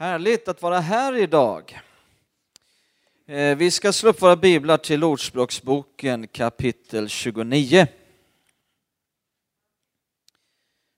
Härligt 0.00 0.48
att 0.48 0.62
vara 0.62 0.80
här 0.80 1.16
idag. 1.16 1.80
Eh, 3.26 3.56
vi 3.56 3.70
ska 3.70 3.92
slå 3.92 4.10
upp 4.10 4.22
våra 4.22 4.36
biblar 4.36 4.76
till 4.76 5.04
Ordspråksboken 5.04 6.28
kapitel 6.28 7.08
29. 7.08 7.86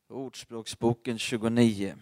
Ordspråksboken 0.09 1.19
29. 1.19 1.97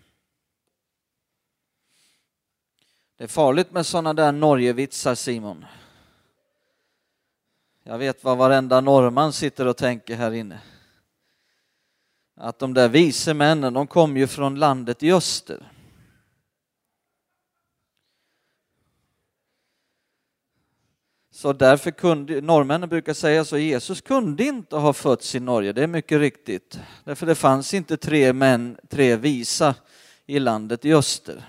Det 3.17 3.25
är 3.25 3.29
farligt 3.29 3.71
med 3.71 3.87
sådana 3.87 4.15
där 4.15 4.33
Norgevitsar 4.33 5.15
Simon. 5.15 5.65
Jag 7.83 7.99
vet 7.99 8.25
vad 8.25 8.39
varenda 8.39 8.81
norrman 8.81 9.33
sitter 9.33 9.67
och 9.67 9.77
tänker 9.77 10.17
här 10.17 10.33
inne. 10.33 10.61
Att 12.35 12.59
de 12.59 12.75
där 12.75 12.89
vise 12.89 13.35
männen, 13.35 13.75
de 13.75 13.87
kom 13.87 14.17
ju 14.17 14.27
från 14.27 14.55
landet 14.55 15.03
i 15.03 15.13
öster. 15.13 15.73
Så 21.39 21.53
därför 21.53 21.91
kunde, 21.91 22.41
norrmännen 22.41 22.89
brukar 22.89 23.15
säga 23.15 23.45
så, 23.45 23.59
Jesus 23.59 24.01
kunde 24.01 24.45
inte 24.45 24.77
ha 24.77 24.93
fötts 24.93 25.35
i 25.35 25.41
Norge, 25.41 25.73
det 25.73 25.83
är 25.83 25.87
mycket 25.87 26.19
riktigt. 26.19 26.81
Därför 27.05 27.27
det 27.27 27.35
fanns 27.35 27.75
inte 27.75 27.97
tre 27.97 28.33
män, 28.33 28.79
tre 28.89 29.17
visa 29.17 29.75
i 30.27 30.39
landet 30.39 30.85
i 30.85 30.95
öster. 30.95 31.49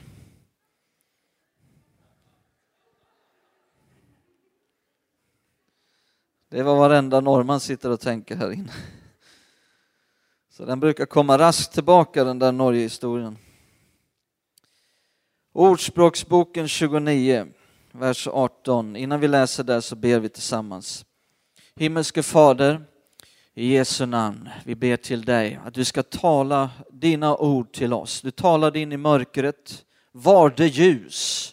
Det 6.50 6.60
är 6.60 6.64
vad 6.64 6.78
varenda 6.78 7.20
norrman 7.20 7.60
sitter 7.60 7.90
och 7.90 8.00
tänker 8.00 8.36
här 8.36 8.52
inne. 8.52 8.74
Så 10.50 10.66
den 10.66 10.80
brukar 10.80 11.06
komma 11.06 11.38
raskt 11.38 11.74
tillbaka 11.74 12.24
den 12.24 12.40
där 12.40 12.52
Norgehistorien. 12.52 13.38
Ordspråksboken 15.54 16.68
29 16.68 17.54
vers 17.94 18.28
18. 18.28 18.96
Innan 18.96 19.20
vi 19.20 19.28
läser 19.28 19.64
där 19.64 19.82
så 19.82 19.96
ber 19.96 20.20
vi 20.20 20.30
tillsammans. 20.30 21.06
Himmelske 21.76 22.24
Fader, 22.24 22.82
i 23.56 23.74
Jesu 23.74 24.06
namn, 24.06 24.50
vi 24.66 24.76
ber 24.76 24.98
till 24.98 25.26
dig 25.26 25.60
att 25.66 25.74
du 25.74 25.86
ska 25.86 26.04
tala 26.04 26.70
dina 26.92 27.38
ord 27.38 27.74
till 27.74 27.94
oss. 27.94 28.22
Du 28.22 28.32
talade 28.32 28.80
in 28.80 28.92
i 28.92 28.98
mörkret, 28.98 29.86
var 30.12 30.54
det 30.58 30.68
ljus 30.68 31.52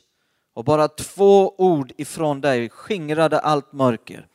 och 0.55 0.64
bara 0.64 0.88
två 0.88 1.55
ord 1.58 1.92
ifrån 1.97 2.41
dig 2.41 2.69
skingrade 2.69 3.38
allt 3.38 3.72
mörker 3.72 4.27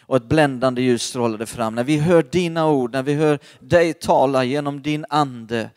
och 0.00 0.16
ett 0.16 0.28
bländande 0.28 0.82
ljus 0.82 1.02
strålade 1.02 1.46
fram. 1.46 1.74
När 1.74 1.84
vi 1.84 1.98
hör 1.98 2.22
dina 2.22 2.68
ord, 2.68 2.92
när 2.92 3.02
vi 3.02 3.14
hör 3.14 3.38
dig 3.60 3.94
tala 3.94 4.44
genom 4.44 4.82
din 4.82 5.04
ande 5.08 5.70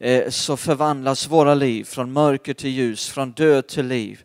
eh, 0.00 0.30
så 0.30 0.56
förvandlas 0.56 1.28
våra 1.28 1.54
liv 1.54 1.84
från 1.84 2.12
mörker 2.12 2.54
till 2.54 2.70
ljus, 2.70 3.08
från 3.08 3.32
död 3.32 3.66
till 3.66 3.86
liv. 3.86 4.22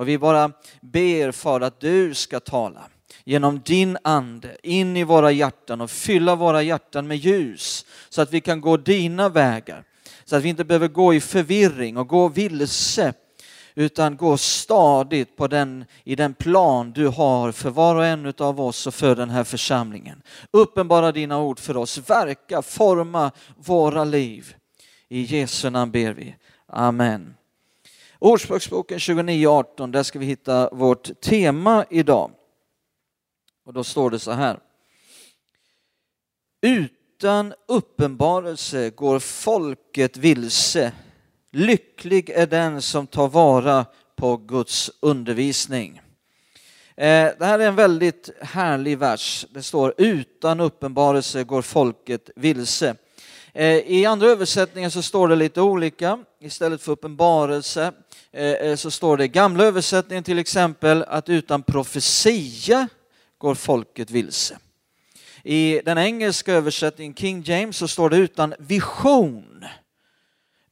Och 0.00 0.08
vi 0.08 0.18
bara 0.18 0.52
ber 0.80 1.32
för 1.32 1.60
att 1.60 1.80
du 1.80 2.14
ska 2.14 2.40
tala 2.40 2.88
genom 3.24 3.60
din 3.64 3.98
ande 4.04 4.56
in 4.62 4.96
i 4.96 5.04
våra 5.04 5.30
hjärtan 5.30 5.80
och 5.80 5.90
fylla 5.90 6.34
våra 6.34 6.62
hjärtan 6.62 7.06
med 7.06 7.16
ljus 7.16 7.86
så 8.08 8.22
att 8.22 8.32
vi 8.32 8.40
kan 8.40 8.60
gå 8.60 8.76
dina 8.76 9.28
vägar. 9.28 9.84
Så 10.24 10.36
att 10.36 10.42
vi 10.42 10.48
inte 10.48 10.64
behöver 10.64 10.88
gå 10.88 11.14
i 11.14 11.20
förvirring 11.20 11.96
och 11.96 12.08
gå 12.08 12.28
vilse 12.28 13.12
utan 13.74 14.16
gå 14.16 14.36
stadigt 14.36 15.36
på 15.36 15.46
den, 15.46 15.84
i 16.04 16.16
den 16.16 16.34
plan 16.34 16.92
du 16.92 17.08
har 17.08 17.52
för 17.52 17.70
var 17.70 17.96
och 17.96 18.06
en 18.06 18.34
av 18.38 18.60
oss 18.60 18.86
och 18.86 18.94
för 18.94 19.16
den 19.16 19.30
här 19.30 19.44
församlingen. 19.44 20.22
Uppenbara 20.50 21.12
dina 21.12 21.40
ord 21.40 21.58
för 21.58 21.76
oss, 21.76 22.10
verka, 22.10 22.62
forma 22.62 23.30
våra 23.56 24.04
liv. 24.04 24.54
I 25.08 25.22
Jesu 25.22 25.70
namn 25.70 25.90
ber 25.90 26.12
vi. 26.12 26.34
Amen. 26.66 27.34
Ordspråksboken 28.22 28.98
29.18, 28.98 29.92
där 29.92 30.02
ska 30.02 30.18
vi 30.18 30.26
hitta 30.26 30.70
vårt 30.70 31.20
tema 31.20 31.84
idag. 31.90 32.30
Och 33.66 33.72
då 33.72 33.84
står 33.84 34.10
det 34.10 34.18
så 34.18 34.30
här. 34.30 34.58
Utan 36.60 37.54
uppenbarelse 37.68 38.90
går 38.90 39.18
folket 39.18 40.16
vilse. 40.16 40.92
Lycklig 41.50 42.30
är 42.30 42.46
den 42.46 42.82
som 42.82 43.06
tar 43.06 43.28
vara 43.28 43.86
på 44.16 44.36
Guds 44.36 44.90
undervisning. 45.00 46.00
Eh, 46.96 47.28
det 47.38 47.44
här 47.44 47.58
är 47.58 47.68
en 47.68 47.76
väldigt 47.76 48.30
härlig 48.40 48.98
vers. 48.98 49.46
Det 49.50 49.62
står 49.62 49.94
utan 49.98 50.60
uppenbarelse 50.60 51.44
går 51.44 51.62
folket 51.62 52.30
vilse. 52.36 52.96
Eh, 53.52 53.76
I 53.76 54.06
andra 54.06 54.26
översättningar 54.26 54.90
så 54.90 55.02
står 55.02 55.28
det 55.28 55.36
lite 55.36 55.60
olika. 55.60 56.24
Istället 56.40 56.82
för 56.82 56.92
uppenbarelse 56.92 57.92
Eh, 58.32 58.52
eh, 58.52 58.76
så 58.76 58.90
står 58.90 59.16
det 59.16 59.24
i 59.24 59.28
gamla 59.28 59.64
översättningen 59.64 60.24
till 60.24 60.38
exempel 60.38 61.02
att 61.02 61.28
utan 61.28 61.62
profetia 61.62 62.88
går 63.38 63.54
folket 63.54 64.10
vilse. 64.10 64.58
I 65.44 65.80
den 65.84 65.98
engelska 65.98 66.52
översättningen, 66.52 67.14
King 67.14 67.42
James, 67.42 67.76
så 67.76 67.88
står 67.88 68.10
det 68.10 68.16
utan 68.16 68.54
vision. 68.58 69.64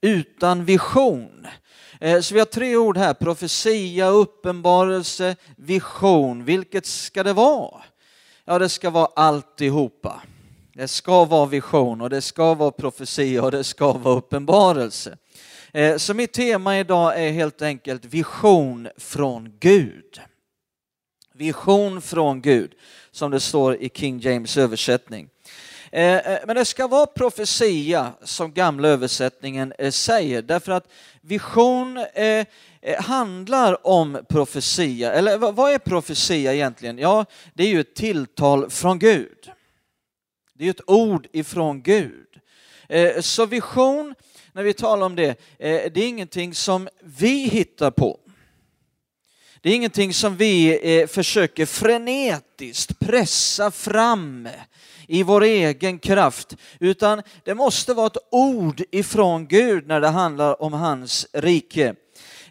Utan 0.00 0.64
vision. 0.64 1.46
Eh, 2.00 2.20
så 2.20 2.34
vi 2.34 2.40
har 2.40 2.46
tre 2.46 2.76
ord 2.76 2.96
här, 2.96 3.14
profetia, 3.14 4.08
uppenbarelse, 4.08 5.36
vision. 5.56 6.44
Vilket 6.44 6.86
ska 6.86 7.22
det 7.22 7.32
vara? 7.32 7.82
Ja, 8.44 8.58
det 8.58 8.68
ska 8.68 8.90
vara 8.90 9.08
alltihopa. 9.16 10.22
Det 10.74 10.88
ska 10.88 11.24
vara 11.24 11.46
vision 11.46 12.00
och 12.00 12.10
det 12.10 12.20
ska 12.20 12.54
vara 12.54 12.70
profetia 12.70 13.42
och 13.42 13.50
det 13.50 13.64
ska 13.64 13.92
vara 13.92 14.16
uppenbarelse. 14.16 15.16
Eh, 15.72 15.96
så 15.96 16.14
mitt 16.14 16.32
tema 16.32 16.78
idag 16.78 17.24
är 17.24 17.30
helt 17.30 17.62
enkelt 17.62 18.04
vision 18.04 18.88
från 18.96 19.52
Gud. 19.60 20.20
Vision 21.34 22.02
från 22.02 22.42
Gud, 22.42 22.72
som 23.10 23.30
det 23.30 23.40
står 23.40 23.76
i 23.76 23.90
King 23.94 24.20
James 24.20 24.56
översättning. 24.56 25.28
Eh, 25.92 26.16
eh, 26.16 26.38
men 26.46 26.56
det 26.56 26.64
ska 26.64 26.86
vara 26.86 27.06
profetia, 27.06 28.12
som 28.22 28.52
gamla 28.52 28.88
översättningen 28.88 29.72
säger, 29.90 30.42
därför 30.42 30.72
att 30.72 30.88
vision 31.20 32.04
handlar 32.98 33.86
om 33.86 34.24
profetia. 34.28 35.12
Eller 35.12 35.38
vad 35.38 35.72
är 35.72 35.78
profetia 35.78 36.54
egentligen? 36.54 36.98
Ja, 36.98 37.24
det 37.54 37.62
är 37.62 37.68
ju 37.68 37.80
ett 37.80 37.94
tilltal 37.94 38.70
från 38.70 38.98
Gud. 38.98 39.50
Det 40.54 40.66
är 40.66 40.70
ett 40.70 40.90
ord 40.90 41.26
ifrån 41.32 41.82
Gud. 41.82 42.26
Så 43.20 43.46
vision, 43.46 44.14
när 44.58 44.64
vi 44.64 44.74
talar 44.74 45.06
om 45.06 45.16
det, 45.16 45.28
eh, 45.58 45.92
det 45.92 46.00
är 46.00 46.08
ingenting 46.08 46.54
som 46.54 46.88
vi 47.00 47.48
hittar 47.48 47.90
på. 47.90 48.18
Det 49.60 49.70
är 49.70 49.74
ingenting 49.74 50.14
som 50.14 50.36
vi 50.36 50.78
eh, 51.00 51.06
försöker 51.06 51.66
frenetiskt 51.66 52.98
pressa 52.98 53.70
fram 53.70 54.48
i 55.06 55.22
vår 55.22 55.42
egen 55.42 55.98
kraft, 55.98 56.56
utan 56.80 57.22
det 57.44 57.54
måste 57.54 57.94
vara 57.94 58.06
ett 58.06 58.16
ord 58.30 58.82
ifrån 58.90 59.46
Gud 59.46 59.86
när 59.86 60.00
det 60.00 60.08
handlar 60.08 60.62
om 60.62 60.72
hans 60.72 61.26
rike. 61.32 61.94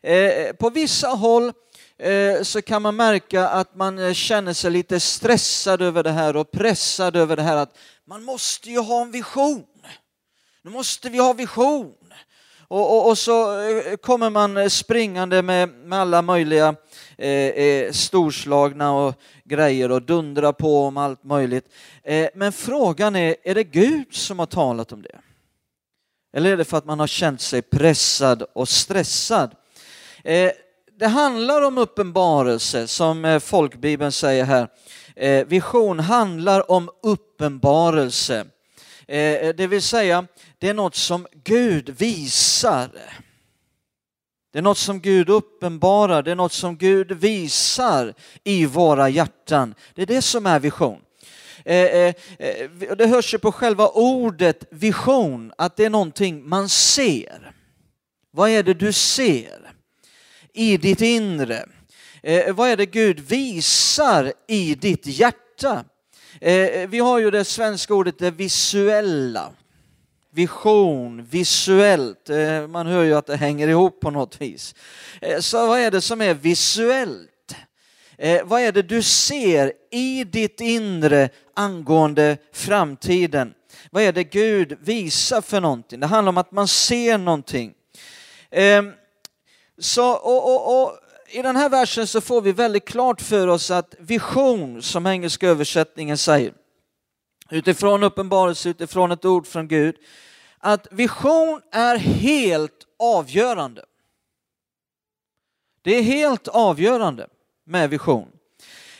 Eh, 0.01 0.53
på 0.59 0.69
vissa 0.69 1.07
håll 1.07 1.53
så 2.44 2.62
kan 2.62 2.81
man 2.81 2.96
märka 2.96 3.47
att 3.47 3.75
man 3.75 4.13
känner 4.13 4.53
sig 4.53 4.72
lite 4.72 5.00
stressad 5.00 5.81
över 5.81 6.03
det 6.03 6.12
här 6.12 6.35
och 6.35 6.51
pressad 6.51 7.16
över 7.16 7.35
det 7.35 7.41
här 7.41 7.57
att 7.57 7.78
man 8.06 8.23
måste 8.23 8.69
ju 8.69 8.79
ha 8.79 9.01
en 9.01 9.12
vision. 9.12 9.63
Nu 10.67 10.73
måste 10.73 11.09
vi 11.09 11.17
ha 11.17 11.33
vision. 11.33 11.94
Och, 12.67 12.97
och, 12.97 13.09
och 13.09 13.17
så 13.17 13.61
eh, 13.69 13.95
kommer 13.95 14.29
man 14.29 14.57
eh, 14.57 14.67
springande 14.67 15.41
med, 15.41 15.69
med 15.69 16.00
alla 16.00 16.22
möjliga 16.22 16.75
eh, 17.17 17.29
eh 17.29 17.91
storslagna 17.91 18.94
och 18.94 19.16
grejer 19.44 19.91
och 19.91 20.01
dundrar 20.01 20.51
på 20.51 20.83
om 20.83 20.97
allt 20.97 21.23
möjligt. 21.23 21.66
Eh, 22.03 22.29
men 22.35 22.51
frågan 22.51 23.16
är, 23.16 23.35
är 23.44 23.55
det 23.55 23.63
Gud 23.63 24.16
som 24.16 24.39
har 24.39 24.45
talat 24.45 24.91
om 24.91 25.01
det? 25.01 25.19
Eller 26.33 26.51
är 26.51 26.57
det 26.57 26.66
för 26.66 26.78
att 26.78 26.85
man 26.85 26.99
har 26.99 27.07
känt 27.07 27.41
sig 27.41 27.61
pressad 27.61 28.44
och 28.53 28.69
stressad? 28.69 29.55
Eh, 30.23 30.52
det 30.99 31.08
handlar 31.08 31.61
om 31.61 31.78
uppenbarelse 31.78 32.87
som 32.87 33.40
folkbibeln 33.43 34.11
säger 34.11 34.43
här. 34.43 34.67
Eh, 35.16 35.46
vision 35.46 35.99
handlar 35.99 36.72
om 36.72 36.90
uppenbarelse. 37.03 38.46
Eh, 39.07 39.19
eh, 39.19 39.55
det 39.55 39.67
vill 39.67 39.81
säga, 39.81 40.27
det 40.57 40.69
är 40.69 40.73
något 40.73 40.95
som 40.95 41.27
Gud 41.43 41.89
visar. 41.89 42.89
Det 44.53 44.59
är 44.59 44.63
något 44.63 44.77
som 44.77 44.99
Gud 44.99 45.29
uppenbarar, 45.29 46.23
det 46.23 46.31
är 46.31 46.35
något 46.35 46.53
som 46.53 46.77
Gud 46.77 47.11
visar 47.11 48.13
i 48.43 48.65
våra 48.65 49.09
hjärtan. 49.09 49.75
Det 49.95 50.01
är 50.01 50.05
det 50.05 50.21
som 50.21 50.45
är 50.45 50.59
vision. 50.59 51.01
Eh, 51.65 52.13
det 52.97 53.07
hörs 53.07 53.33
ju 53.33 53.37
på 53.37 53.51
själva 53.51 53.87
ordet 53.87 54.63
vision, 54.69 55.53
att 55.57 55.75
det 55.75 55.85
är 55.85 55.89
någonting 55.89 56.49
man 56.49 56.69
ser. 56.69 57.51
Vad 58.31 58.49
är 58.49 58.63
det 58.63 58.73
du 58.73 58.93
ser? 58.93 59.67
i 60.57 60.77
ditt 60.77 61.01
inre? 61.01 61.65
Vad 62.53 62.69
är 62.69 62.77
det 62.77 62.85
Gud 62.85 63.19
visar 63.19 64.33
i 64.47 64.75
ditt 64.75 65.05
hjärta? 65.05 65.83
Eh, 66.41 66.53
eh, 66.53 66.89
vi 66.89 66.99
har 66.99 67.19
ju 67.19 67.31
det 67.31 67.43
svenska 67.43 67.93
ordet 67.93 68.19
det 68.19 68.31
visuella. 68.31 69.51
vision, 70.31 71.23
visuellt. 71.23 72.29
Eh, 72.29 72.67
man 72.67 72.87
hör 72.87 73.03
ju 73.03 73.13
att 73.13 73.25
det 73.25 73.35
hänger 73.35 73.67
ihop 73.67 73.99
på 73.99 74.11
något 74.11 74.41
vis. 74.41 74.75
Eh, 75.22 75.39
så 75.39 75.67
vad 75.67 75.79
är 75.79 75.91
det 75.91 76.01
som 76.01 76.22
är 76.22 76.34
visuellt? 76.34 77.55
Eh, 78.17 78.41
vad 78.45 78.61
är 78.61 78.72
det 78.72 78.81
du 78.81 79.01
ser 79.01 79.73
i 79.91 80.23
ditt 80.23 80.61
inre 80.61 81.29
angående 81.53 82.37
framtiden? 82.53 83.53
Vad 83.91 84.03
är 84.03 84.11
det 84.11 84.23
Gud 84.23 84.78
visar 84.81 85.41
för 85.41 85.61
någonting? 85.61 85.99
Det 85.99 86.07
handlar 86.07 86.29
om 86.29 86.37
att 86.37 86.51
man 86.51 86.67
ser 86.67 87.17
någonting. 87.17 87.73
Eh, 88.51 88.83
så, 89.79 90.11
och, 90.11 90.55
och, 90.55 90.81
och, 90.81 90.97
i 91.29 91.41
den 91.41 91.56
här 91.56 91.70
versen 91.70 92.08
så 92.08 92.22
får 92.22 92.41
vi 92.41 92.52
väldigt 92.52 92.85
klart 92.85 93.22
för 93.22 93.47
oss 93.47 93.72
att 93.72 93.96
vision, 94.00 94.82
som 94.82 95.08
engelska 95.08 95.47
översättningen 95.47 96.18
säger, 96.18 96.53
utifrån 97.50 98.03
uppenbarelse, 98.03 98.70
utifrån 98.70 99.12
ett 99.12 99.26
ord 99.26 99.47
från 99.47 99.68
Gud, 99.68 99.96
att 100.59 100.88
vision 100.91 101.62
är 101.72 101.96
helt 101.97 102.85
avgörande. 103.00 103.85
Det 105.82 105.96
är 105.96 106.02
helt 106.02 106.47
avgörande 106.47 107.28
med 107.66 107.90
vision. 107.90 108.28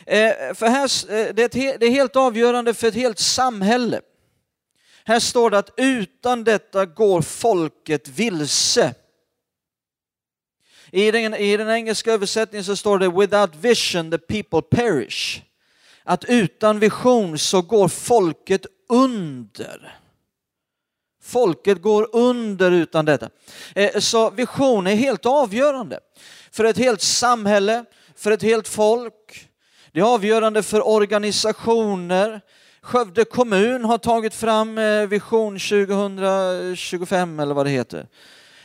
Eh, 0.06 0.54
för 0.54 0.66
här, 0.66 1.12
eh, 1.12 1.34
det, 1.34 1.54
är 1.54 1.90
helt 1.90 2.16
avgörande 2.16 2.74
för 2.74 2.88
ett 2.88 2.94
helt 2.94 3.18
samhälle. 3.18 4.00
Här 5.04 5.20
står 5.20 5.50
det 5.50 5.58
att 5.58 5.74
utan 5.76 6.44
detta 6.44 6.86
går 6.86 7.22
folket 7.22 8.08
vilse. 8.08 8.94
I 10.92 11.10
den, 11.10 11.34
I 11.34 11.56
den 11.56 11.70
engelska 11.70 12.12
översättningen 12.12 12.64
så 12.64 12.76
står 12.76 12.98
det 12.98 13.08
without 13.08 13.54
vision 13.60 14.10
the 14.10 14.18
people 14.18 14.62
perish. 14.62 15.42
Att 16.04 16.24
utan 16.24 16.78
vision 16.78 17.38
så 17.38 17.62
går 17.62 17.88
folket 17.88 18.66
under. 18.88 19.98
Folket 21.22 21.82
går 21.82 22.08
under 22.12 22.70
utan 22.70 23.04
detta. 23.04 23.28
Eh, 23.74 23.98
så 23.98 24.30
vision 24.30 24.86
är 24.86 24.94
helt 24.94 25.26
avgörande 25.26 26.00
för 26.50 26.64
ett 26.64 26.78
helt 26.78 27.00
samhälle, 27.00 27.84
för 28.16 28.30
ett 28.30 28.42
helt 28.42 28.68
folk. 28.68 29.48
Det 29.92 30.00
är 30.00 30.14
avgörande 30.14 30.62
för 30.62 30.88
organisationer. 30.88 32.40
Skövde 32.82 33.24
kommun 33.24 33.84
har 33.84 33.98
tagit 33.98 34.34
fram 34.34 34.78
eh, 34.78 35.06
Vision 35.06 35.58
2025 35.58 37.40
eller 37.40 37.54
vad 37.54 37.66
det 37.66 37.70
heter. 37.70 38.06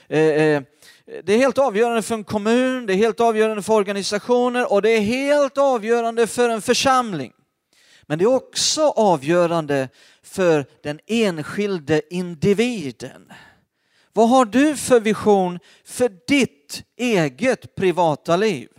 Eh, 0.07 0.63
det 1.05 1.33
är 1.33 1.37
helt 1.37 1.57
avgörande 1.57 2.01
för 2.01 2.15
en 2.15 2.23
kommun, 2.23 2.85
det 2.85 2.93
är 2.93 2.97
helt 2.97 3.19
avgörande 3.19 3.63
för 3.63 3.73
organisationer 3.73 4.71
och 4.71 4.81
det 4.81 4.89
är 4.89 5.01
helt 5.01 5.57
avgörande 5.57 6.27
för 6.27 6.49
en 6.49 6.61
församling. 6.61 7.33
Men 8.01 8.19
det 8.19 8.25
är 8.25 8.35
också 8.35 8.81
avgörande 8.89 9.89
för 10.23 10.65
den 10.83 10.99
enskilde 11.07 12.01
individen. 12.09 13.31
Vad 14.13 14.29
har 14.29 14.45
du 14.45 14.75
för 14.75 14.99
vision 14.99 15.59
för 15.85 16.11
ditt 16.27 16.83
eget 16.97 17.75
privata 17.75 18.35
liv? 18.35 18.69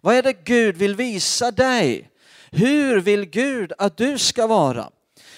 Vad 0.00 0.14
är 0.14 0.22
det 0.22 0.44
Gud 0.44 0.76
vill 0.76 0.96
visa 0.96 1.50
dig? 1.50 2.10
Hur 2.50 3.00
vill 3.00 3.24
Gud 3.24 3.72
att 3.78 3.96
du 3.96 4.18
ska 4.18 4.46
vara? 4.46 4.90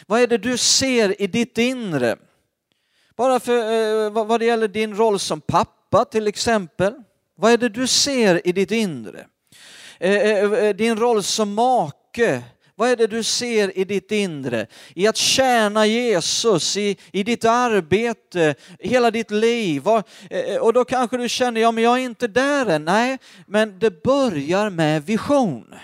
Vad 0.06 0.20
är 0.20 0.26
det 0.26 0.38
du 0.38 0.58
ser 0.58 1.23
i 1.23 1.26
ditt 1.26 1.58
inre? 1.58 2.17
Bara 3.17 3.41
för 3.41 3.56
eh, 4.06 4.11
vad 4.11 4.41
det 4.41 4.47
gäller 4.47 4.69
din 4.69 4.97
roll 4.97 5.19
som 5.19 5.41
pappa 5.41 5.75
Pappa 5.91 6.05
till 6.05 6.27
exempel. 6.27 6.94
Vad 7.37 7.53
är 7.53 7.59
det 7.59 7.69
du 7.69 7.87
ser 7.87 8.49
i 8.49 8.53
ditt 8.53 8.71
inre? 8.71 9.27
Eh, 9.99 10.15
eh, 10.15 10.53
eh, 10.53 10.77
din 10.77 10.97
roll 10.97 11.23
som 11.23 11.55
make, 11.55 12.43
vad 12.75 12.91
är 12.91 12.97
det 12.97 13.06
du 13.06 13.23
ser 13.23 13.79
i 13.79 13.85
ditt 13.85 14.12
inre? 14.12 14.67
I 14.94 15.06
att 15.06 15.17
tjäna 15.17 15.87
Jesus, 15.87 16.77
i, 16.77 16.97
i 17.12 17.23
ditt 17.23 17.44
arbete, 17.44 18.55
hela 18.79 19.11
ditt 19.11 19.31
liv. 19.31 19.88
Och 20.61 20.73
då 20.73 20.85
kanske 20.85 21.17
du 21.17 21.29
känner, 21.29 21.61
ja 21.61 21.73
men 21.73 21.85
jag 21.85 21.99
är 21.99 22.05
inte 22.05 22.29
där 22.29 22.67
än. 22.67 22.85
Nej, 22.85 23.19
men 23.47 23.79
det 23.79 24.03
börjar 24.03 24.71
med 24.71 25.06
vision. 25.06 25.75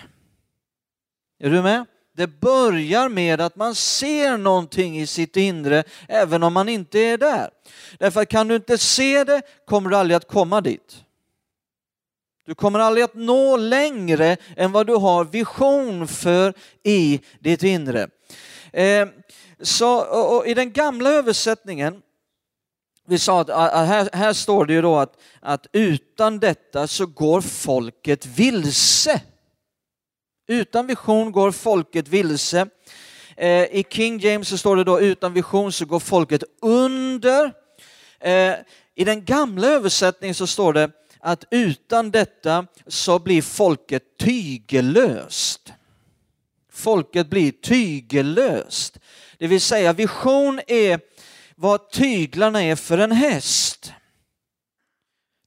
Är 1.41 1.51
du 1.51 1.63
med? 1.63 1.87
Det 2.15 2.27
börjar 2.27 3.09
med 3.09 3.41
att 3.41 3.57
man 3.57 3.75
ser 3.75 4.37
någonting 4.37 5.01
i 5.01 5.07
sitt 5.07 5.37
inre 5.37 5.85
även 6.09 6.43
om 6.43 6.53
man 6.53 6.69
inte 6.69 6.99
är 6.99 7.19
där. 7.19 7.51
Därför 7.99 8.25
kan 8.25 8.49
du 8.49 8.57
inte 8.57 8.79
se 8.79 9.25
det 9.25 9.43
kommer 9.67 9.91
du 9.91 9.97
aldrig 9.97 10.17
att 10.17 10.29
komma 10.29 10.61
dit. 10.61 11.05
Du 12.47 12.55
kommer 12.55 12.79
aldrig 12.79 13.05
att 13.05 13.15
nå 13.15 13.57
längre 13.57 14.37
än 14.57 14.73
vad 14.73 14.87
du 14.87 14.95
har 14.95 15.25
vision 15.25 16.09
för 16.09 16.55
i 16.83 17.21
ditt 17.41 17.63
inre. 17.63 18.09
Eh, 18.73 19.09
så, 19.61 20.01
och 20.01 20.47
I 20.47 20.55
den 20.55 20.73
gamla 20.73 21.11
översättningen, 21.11 22.03
vi 23.07 23.19
sa 23.19 23.41
att 23.41 23.49
här, 23.89 24.09
här 24.13 24.33
står 24.33 24.67
det 24.67 24.73
ju 24.73 24.83
då 24.83 24.97
att, 24.97 25.17
att 25.41 25.67
utan 25.73 26.39
detta 26.39 26.87
så 26.87 27.07
går 27.07 27.41
folket 27.41 28.27
vilse. 28.27 29.21
Utan 30.47 30.87
vision 30.87 31.33
går 31.33 31.51
folket 31.51 32.09
vilse. 32.09 32.67
Eh, 33.37 33.65
I 33.65 33.85
King 33.91 34.19
James 34.19 34.49
så 34.49 34.59
står 34.59 34.77
det 34.77 34.85
då 34.85 35.01
utan 35.01 35.33
vision 35.33 35.73
så 35.73 35.85
går 35.85 36.01
folket 36.01 36.45
under. 36.63 37.53
Eh, 38.21 38.55
I 38.95 39.05
den 39.05 39.25
gamla 39.25 39.67
översättningen 39.67 40.35
så 40.35 40.47
står 40.47 40.73
det 40.73 40.91
att 41.21 41.45
utan 41.51 42.11
detta 42.11 42.67
så 42.87 43.19
blir 43.19 43.43
folket 43.43 44.03
tygellöst. 44.19 45.73
Folket 46.73 47.27
blir 47.31 47.53
tygellöst. 47.53 48.99
Det 49.39 49.47
vill 49.47 49.61
säga 49.61 49.93
vision 49.93 50.61
är 50.67 51.01
vad 51.57 51.91
tyglarna 51.91 52.63
är 52.63 52.77
för 52.77 52.99
en 52.99 53.13
häst. 53.13 53.93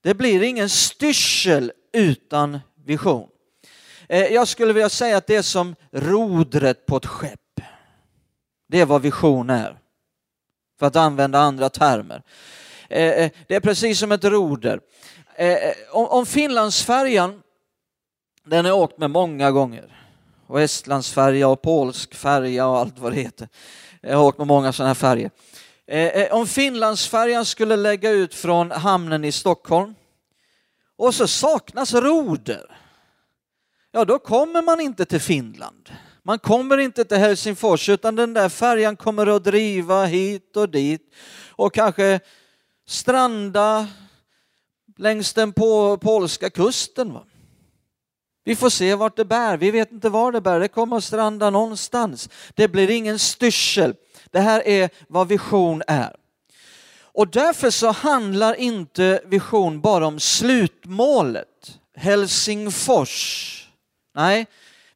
Det 0.03 0.13
blir 0.13 0.43
ingen 0.43 0.69
styrsel 0.69 1.71
utan 1.93 2.59
vision. 2.85 3.29
Eh, 4.09 4.25
jag 4.25 4.47
skulle 4.47 4.73
vilja 4.73 4.89
säga 4.89 5.17
att 5.17 5.27
det 5.27 5.35
är 5.35 5.41
som 5.41 5.75
rodret 5.91 6.85
på 6.85 6.97
ett 6.97 7.05
skepp. 7.05 7.39
Det 8.67 8.81
är 8.81 8.85
vad 8.85 9.01
vision 9.01 9.49
är, 9.49 9.79
för 10.79 10.85
att 10.85 10.95
använda 10.95 11.39
andra 11.39 11.69
termer. 11.69 12.21
Eh, 12.89 13.09
eh, 13.09 13.31
det 13.47 13.55
är 13.55 13.59
precis 13.59 13.99
som 13.99 14.11
ett 14.11 14.23
roder. 14.23 14.79
Om 15.91 16.25
Finlandsfärjan, 16.25 17.41
den 18.45 18.65
har 18.65 18.71
jag 18.71 18.79
åkt 18.79 18.97
med 18.97 19.11
många 19.11 19.51
gånger. 19.51 20.01
Och 20.47 20.61
Estlandsfärja 20.61 21.47
och 21.47 21.61
polsk 21.61 22.15
färja 22.15 22.67
och 22.67 22.77
allt 22.77 22.99
vad 22.99 23.11
det 23.11 23.21
heter. 23.21 23.47
Jag 24.01 24.17
har 24.17 24.25
åkt 24.25 24.37
med 24.37 24.47
många 24.47 24.73
sådana 24.73 24.87
här 24.89 24.93
färger. 24.95 26.33
Om 26.33 26.47
Finlandsfärjan 26.47 27.45
skulle 27.45 27.75
lägga 27.75 28.09
ut 28.09 28.33
från 28.33 28.71
hamnen 28.71 29.23
i 29.23 29.31
Stockholm 29.31 29.95
och 30.97 31.15
så 31.15 31.27
saknas 31.27 31.93
roder, 31.93 32.77
ja 33.95 34.05
då 34.05 34.19
kommer 34.19 34.61
man 34.61 34.79
inte 34.79 35.05
till 35.05 35.19
Finland. 35.19 35.89
Man 36.23 36.39
kommer 36.39 36.77
inte 36.77 37.05
till 37.05 37.17
Helsingfors 37.17 37.89
utan 37.89 38.15
den 38.15 38.33
där 38.33 38.49
färjan 38.49 38.95
kommer 38.95 39.27
att 39.27 39.43
driva 39.43 40.05
hit 40.05 40.57
och 40.57 40.69
dit 40.69 41.01
och 41.49 41.73
kanske 41.73 42.19
stranda 42.87 43.87
längs 44.97 45.33
den 45.33 45.53
på 45.53 45.97
polska 45.97 46.49
kusten. 46.49 47.13
Va? 47.13 47.23
Vi 48.43 48.55
får 48.55 48.69
se 48.69 48.95
vart 48.95 49.17
det 49.17 49.25
bär. 49.25 49.57
Vi 49.57 49.71
vet 49.71 49.91
inte 49.91 50.09
var 50.09 50.31
det 50.31 50.41
bär. 50.41 50.59
Det 50.59 50.67
kommer 50.67 50.97
att 50.97 51.03
stranda 51.03 51.49
någonstans. 51.49 52.29
Det 52.55 52.67
blir 52.67 52.89
ingen 52.89 53.19
styrsel. 53.19 53.95
Det 54.31 54.39
här 54.39 54.67
är 54.67 54.89
vad 55.07 55.27
vision 55.27 55.83
är. 55.87 56.15
Och 56.99 57.27
därför 57.27 57.69
så 57.69 57.91
handlar 57.91 58.53
inte 58.53 59.21
vision 59.25 59.81
bara 59.81 60.07
om 60.07 60.19
slutmålet, 60.19 61.79
Helsingfors. 61.95 63.54
Nej, 64.15 64.47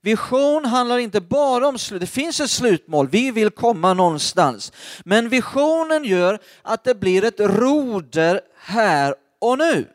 vision 0.02 0.66
handlar 0.66 0.98
inte 0.98 1.22
bara 1.22 1.68
om 1.68 1.78
slut. 1.78 2.02
Det 2.02 2.08
finns 2.08 2.40
ett 2.40 2.50
slutmål, 2.50 3.08
vi 3.08 3.32
vill 3.32 3.50
komma 3.50 3.94
någonstans. 3.94 4.72
Men 5.06 5.30
visionen 5.30 6.04
gör 6.04 6.40
att 6.62 6.84
det 6.84 6.96
blir 6.96 7.24
ett 7.24 7.40
roder 7.40 8.42
här 8.56 9.16
och 9.40 9.58
nu. 9.58 9.88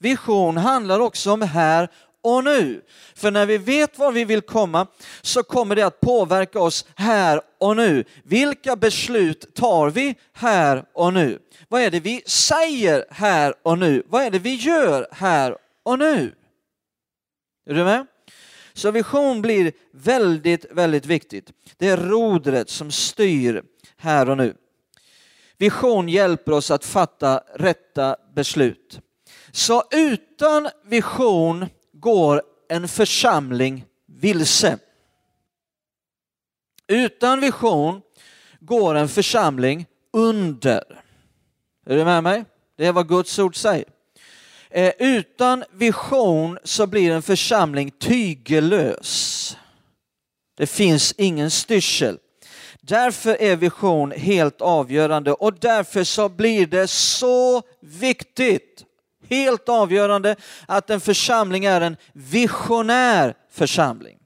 Vision 0.00 0.56
handlar 0.56 1.00
också 1.00 1.32
om 1.32 1.42
här 1.42 1.88
och 2.22 2.44
nu. 2.44 2.82
För 3.14 3.30
när 3.30 3.46
vi 3.46 3.58
vet 3.58 3.98
var 3.98 4.12
vi 4.12 4.24
vill 4.24 4.40
komma 4.40 4.86
så 5.22 5.42
kommer 5.42 5.76
det 5.76 5.82
att 5.82 6.00
påverka 6.00 6.60
oss 6.60 6.86
här 6.94 7.40
och 7.58 7.76
nu. 7.76 8.04
Vilka 8.22 8.76
beslut 8.76 9.54
tar 9.54 9.90
vi 9.90 10.14
här 10.32 10.84
och 10.92 11.12
nu? 11.12 11.38
Vad 11.68 11.82
är 11.82 11.90
det 11.90 12.00
vi 12.00 12.22
säger 12.26 13.04
här 13.10 13.54
och 13.62 13.78
nu? 13.78 14.02
Vad 14.06 14.22
är 14.22 14.30
det 14.30 14.38
vi 14.38 14.54
gör 14.54 15.08
här 15.12 15.56
och 15.82 15.98
nu? 15.98 16.34
Är 17.66 17.74
du 17.74 17.84
med? 17.84 18.06
Så 18.72 18.90
vision 18.90 19.42
blir 19.42 19.72
väldigt, 19.92 20.66
väldigt 20.70 21.06
viktigt. 21.06 21.52
Det 21.76 21.88
är 21.88 21.96
rodret 21.96 22.70
som 22.70 22.90
styr 22.90 23.62
här 23.96 24.30
och 24.30 24.36
nu. 24.36 24.56
Vision 25.58 26.08
hjälper 26.08 26.52
oss 26.52 26.70
att 26.70 26.84
fatta 26.84 27.42
rätta 27.54 28.16
beslut. 28.34 29.00
Så 29.52 29.82
utan 29.90 30.68
vision 30.84 31.66
går 31.92 32.42
en 32.68 32.88
församling 32.88 33.84
vilse. 34.06 34.78
Utan 36.86 37.40
vision 37.40 38.02
går 38.60 38.94
en 38.94 39.08
församling 39.08 39.86
under. 40.12 41.02
Är 41.86 41.96
du 41.96 42.04
med 42.04 42.22
mig? 42.22 42.44
Det 42.76 42.86
är 42.86 42.92
vad 42.92 43.08
Guds 43.08 43.38
ord 43.38 43.56
säger. 43.56 43.93
Eh, 44.74 44.92
utan 44.98 45.64
vision 45.72 46.58
så 46.64 46.86
blir 46.86 47.10
en 47.10 47.22
församling 47.22 47.90
tygellös. 47.90 49.56
Det 50.56 50.66
finns 50.66 51.14
ingen 51.18 51.50
styrsel. 51.50 52.18
Därför 52.80 53.42
är 53.42 53.56
vision 53.56 54.10
helt 54.10 54.60
avgörande 54.60 55.32
och 55.32 55.54
därför 55.60 56.04
så 56.04 56.28
blir 56.28 56.66
det 56.66 56.88
så 56.88 57.62
viktigt, 57.80 58.84
helt 59.28 59.68
avgörande 59.68 60.36
att 60.68 60.90
en 60.90 61.00
församling 61.00 61.64
är 61.64 61.80
en 61.80 61.96
visionär 62.12 63.34
församling. 63.50 64.18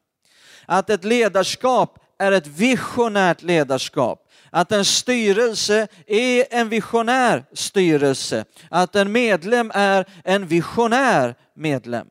Att 0.67 0.91
ett 0.91 1.05
ledarskap 1.05 1.99
är 2.19 2.33
ett 2.33 2.47
visionärt 2.47 3.43
ledarskap. 3.43 4.28
Att 4.51 4.73
en 4.73 4.85
styrelse 4.85 5.89
är 6.07 6.47
en 6.51 6.69
visionär 6.69 7.45
styrelse. 7.53 8.45
Att 8.71 8.97
en 8.97 9.13
medlem 9.13 9.73
är 9.75 10.07
en 10.25 10.47
visionär 10.47 11.35
medlem. 11.55 12.09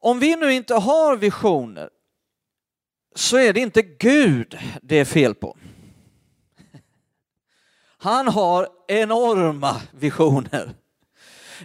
Om 0.00 0.18
vi 0.18 0.36
nu 0.36 0.52
inte 0.52 0.74
har 0.74 1.16
visioner 1.16 1.90
så 3.14 3.36
är 3.36 3.52
det 3.52 3.60
inte 3.60 3.82
Gud 3.82 4.58
det 4.82 4.96
är 4.96 5.04
fel 5.04 5.34
på. 5.34 5.56
Han 7.98 8.28
har 8.28 8.68
enorma 8.88 9.80
visioner. 9.90 10.74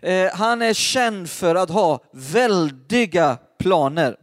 Eh, 0.01 0.31
han 0.33 0.61
är 0.61 0.73
känd 0.73 1.29
för 1.29 1.55
att 1.55 1.69
ha 1.69 2.03
väldiga 2.11 3.37
planer. 3.59 4.17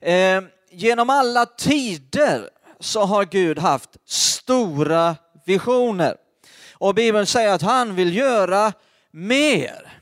Eh, 0.00 0.42
Genom 0.74 1.10
alla 1.10 1.46
tider 1.46 2.50
så 2.80 3.04
har 3.04 3.24
Gud 3.24 3.58
haft 3.58 3.90
stora 4.04 5.16
visioner. 5.46 6.16
Och 6.72 6.94
Bibeln 6.94 7.26
säger 7.26 7.52
att 7.52 7.62
han 7.62 7.94
vill 7.94 8.16
göra 8.16 8.72
mer. 9.10 9.98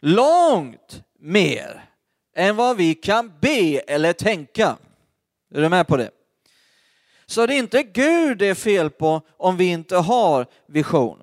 Långt 0.00 1.02
mer 1.18 1.84
än 2.36 2.56
vad 2.56 2.76
vi 2.76 2.94
kan 2.94 3.32
be 3.40 3.78
eller 3.78 4.12
tänka. 4.12 4.76
Är 5.54 5.60
du 5.60 5.68
med 5.68 5.86
på 5.86 5.96
det? 5.96 6.10
Så 7.26 7.46
det 7.46 7.54
är 7.54 7.58
inte 7.58 7.82
Gud 7.82 8.38
det 8.38 8.46
är 8.46 8.54
fel 8.54 8.90
på 8.90 9.22
om 9.36 9.56
vi 9.56 9.64
inte 9.64 9.96
har 9.96 10.46
vision. 10.66 11.18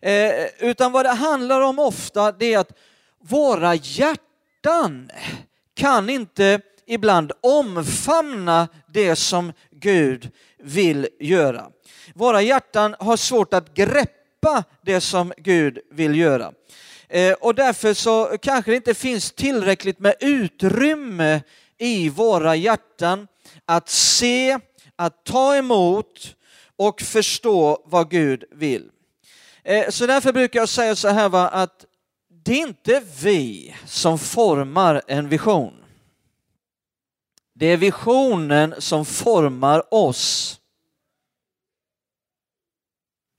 Eh, 0.00 0.46
utan 0.58 0.92
vad 0.92 1.06
det 1.06 1.12
handlar 1.12 1.60
om 1.60 1.78
ofta 1.78 2.32
det 2.32 2.54
är 2.54 2.58
att 2.58 2.72
våra 3.18 3.74
hjärtan 3.74 5.10
kan 5.74 6.10
inte 6.10 6.60
ibland 6.86 7.32
omfamna 7.40 8.68
det 8.88 9.16
som 9.16 9.52
Gud 9.70 10.30
vill 10.58 11.08
göra. 11.20 11.66
Våra 12.14 12.42
hjärtan 12.42 12.96
har 12.98 13.16
svårt 13.16 13.54
att 13.54 13.74
greppa 13.74 14.64
det 14.82 15.00
som 15.00 15.32
Gud 15.36 15.78
vill 15.90 16.16
göra. 16.16 16.52
Eh, 17.08 17.32
och 17.32 17.54
därför 17.54 17.94
så 17.94 18.38
kanske 18.42 18.70
det 18.70 18.76
inte 18.76 18.94
finns 18.94 19.32
tillräckligt 19.32 19.98
med 19.98 20.14
utrymme 20.20 21.40
i 21.78 22.08
våra 22.08 22.56
hjärtan 22.56 23.28
att 23.64 23.88
se, 23.88 24.58
att 24.96 25.24
ta 25.24 25.56
emot 25.56 26.36
och 26.76 27.00
förstå 27.00 27.82
vad 27.84 28.10
Gud 28.10 28.44
vill. 28.50 28.90
Eh, 29.64 29.88
så 29.88 30.06
därför 30.06 30.32
brukar 30.32 30.60
jag 30.60 30.68
säga 30.68 30.96
så 30.96 31.08
här 31.08 31.28
va, 31.28 31.48
att 31.48 31.84
det 32.44 32.52
är 32.52 32.66
inte 32.66 33.02
vi 33.22 33.74
som 33.86 34.18
formar 34.18 35.02
en 35.06 35.28
vision. 35.28 35.75
Det 37.58 37.66
är 37.66 37.76
visionen 37.76 38.74
som 38.78 39.04
formar 39.04 39.94
oss. 39.94 40.60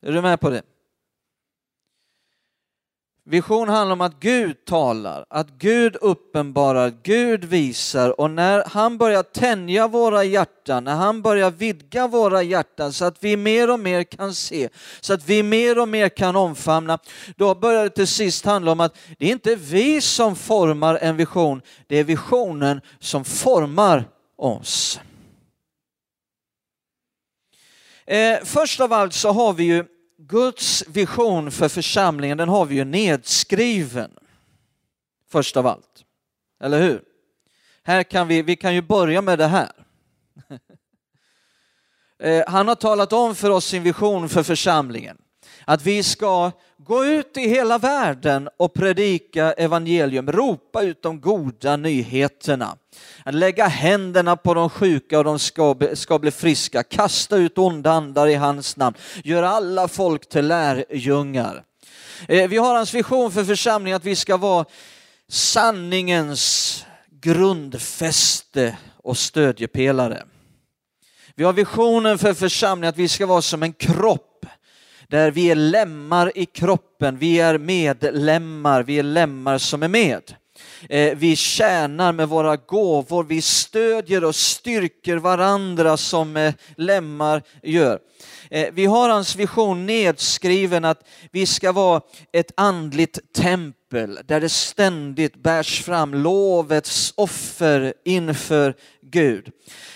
Är 0.01 0.11
du 0.11 0.21
med 0.21 0.39
på 0.39 0.49
det? 0.49 0.61
Vision 3.29 3.69
handlar 3.69 3.93
om 3.93 4.01
att 4.01 4.19
Gud 4.19 4.65
talar, 4.65 5.25
att 5.29 5.49
Gud 5.49 5.95
uppenbarar, 5.95 6.93
Gud 7.03 7.43
visar 7.45 8.19
och 8.19 8.31
när 8.31 8.63
han 8.67 8.97
börjar 8.97 9.23
tänja 9.23 9.87
våra 9.87 10.23
hjärtan, 10.23 10.83
när 10.83 10.95
han 10.95 11.21
börjar 11.21 11.51
vidga 11.51 12.07
våra 12.07 12.43
hjärtan 12.43 12.93
så 12.93 13.05
att 13.05 13.23
vi 13.23 13.37
mer 13.37 13.71
och 13.71 13.79
mer 13.79 14.03
kan 14.03 14.33
se, 14.33 14.69
så 15.01 15.13
att 15.13 15.29
vi 15.29 15.43
mer 15.43 15.79
och 15.79 15.87
mer 15.87 16.09
kan 16.09 16.35
omfamna, 16.35 16.99
då 17.35 17.55
börjar 17.55 17.83
det 17.83 17.89
till 17.89 18.07
sist 18.07 18.45
handla 18.45 18.71
om 18.71 18.79
att 18.79 18.97
det 19.17 19.25
är 19.25 19.31
inte 19.31 19.55
vi 19.55 20.01
som 20.01 20.35
formar 20.35 20.95
en 21.01 21.17
vision, 21.17 21.61
det 21.87 21.97
är 21.97 22.03
visionen 22.03 22.81
som 22.99 23.25
formar 23.25 24.09
oss. 24.37 24.99
Eh, 28.05 28.37
först 28.43 28.79
av 28.79 28.93
allt 28.93 29.13
så 29.13 29.31
har 29.31 29.53
vi 29.53 29.63
ju 29.63 29.85
Guds 30.27 30.83
vision 30.87 31.51
för 31.51 31.69
församlingen, 31.69 32.37
den 32.37 32.49
har 32.49 32.65
vi 32.65 32.75
ju 32.75 32.83
nedskriven. 32.83 34.11
Först 35.29 35.57
av 35.57 35.67
allt. 35.67 36.05
Eller 36.59 36.81
hur? 36.81 37.03
Här 37.83 38.03
kan 38.03 38.27
vi, 38.27 38.41
vi 38.41 38.55
kan 38.55 38.75
ju 38.75 38.81
börja 38.81 39.21
med 39.21 39.39
det 39.39 39.47
här. 39.47 39.71
Eh, 42.19 42.43
han 42.47 42.67
har 42.67 42.75
talat 42.75 43.13
om 43.13 43.35
för 43.35 43.49
oss 43.49 43.65
sin 43.65 43.83
vision 43.83 44.29
för 44.29 44.43
församlingen. 44.43 45.17
Att 45.69 45.85
vi 45.85 46.03
ska 46.03 46.51
gå 46.77 47.05
ut 47.05 47.37
i 47.37 47.49
hela 47.49 47.77
världen 47.77 48.49
och 48.57 48.73
predika 48.73 49.53
evangelium, 49.53 50.31
ropa 50.31 50.81
ut 50.81 51.01
de 51.01 51.21
goda 51.21 51.77
nyheterna. 51.77 52.77
Att 53.23 53.33
lägga 53.33 53.67
händerna 53.67 54.35
på 54.35 54.53
de 54.53 54.69
sjuka 54.69 55.17
och 55.17 55.23
de 55.23 55.39
ska, 55.39 55.75
ska 55.93 56.19
bli 56.19 56.31
friska, 56.31 56.83
kasta 56.83 57.37
ut 57.37 57.57
onda 57.57 57.91
andar 57.91 58.27
i 58.27 58.35
hans 58.35 58.77
namn, 58.77 58.95
göra 59.23 59.49
alla 59.49 59.87
folk 59.87 60.29
till 60.29 60.47
lärjungar. 60.47 61.63
Eh, 62.27 62.49
vi 62.49 62.57
har 62.57 62.75
hans 62.75 62.93
vision 62.93 63.31
för 63.31 63.43
församlingen 63.43 63.95
att 63.95 64.05
vi 64.05 64.15
ska 64.15 64.37
vara 64.37 64.65
sanningens 65.29 66.85
grundfäste 67.21 68.77
och 69.03 69.17
stödjepelare. 69.17 70.23
Vi 71.35 71.43
har 71.43 71.53
visionen 71.53 72.17
för 72.17 72.33
församlingen 72.33 72.89
att 72.89 72.97
vi 72.97 73.07
ska 73.07 73.25
vara 73.25 73.41
som 73.41 73.63
en 73.63 73.73
kropp 73.73 74.45
där 75.07 75.31
vi 75.31 75.51
är 75.51 75.55
lemmar 75.55 76.31
i 76.35 76.45
kroppen, 76.45 77.17
vi 77.17 77.39
är 77.39 77.57
medlemmar, 77.57 78.83
vi 78.83 78.99
är 78.99 79.03
lemmar 79.03 79.57
som 79.57 79.83
är 79.83 79.87
med. 79.87 80.35
Eh, 80.89 81.17
vi 81.17 81.35
tjänar 81.35 82.13
med 82.13 82.29
våra 82.29 82.55
gåvor, 82.55 83.23
vi 83.23 83.41
stödjer 83.41 84.23
och 84.23 84.35
styrker 84.35 85.17
varandra 85.17 85.97
som 85.97 86.37
eh, 86.37 86.53
lemmar 86.77 87.43
gör. 87.63 87.99
Eh, 88.49 88.67
vi 88.73 88.85
har 88.85 89.09
hans 89.09 89.35
vision 89.35 89.85
nedskriven 89.85 90.85
att 90.85 91.07
vi 91.31 91.45
ska 91.45 91.71
vara 91.71 92.01
ett 92.33 92.51
andligt 92.57 93.33
tempel 93.33 94.19
där 94.25 94.41
det 94.41 94.49
ständigt 94.49 95.35
bärs 95.43 95.83
fram 95.83 96.13
lovets 96.13 97.13
offer 97.17 97.93
inför 98.05 98.75
Gud. 99.09 99.51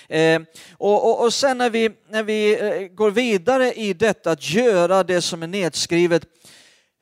Eh, 0.09 0.41
och, 0.77 1.09
och, 1.09 1.23
och 1.23 1.33
sen 1.33 1.57
när 1.57 1.69
vi, 1.69 1.89
när 2.09 2.23
vi 2.23 2.59
eh, 2.59 2.87
går 2.87 3.11
vidare 3.11 3.73
i 3.73 3.93
detta 3.93 4.31
att 4.31 4.49
göra 4.49 5.03
det 5.03 5.21
som 5.21 5.43
är 5.43 5.47
nedskrivet 5.47 6.23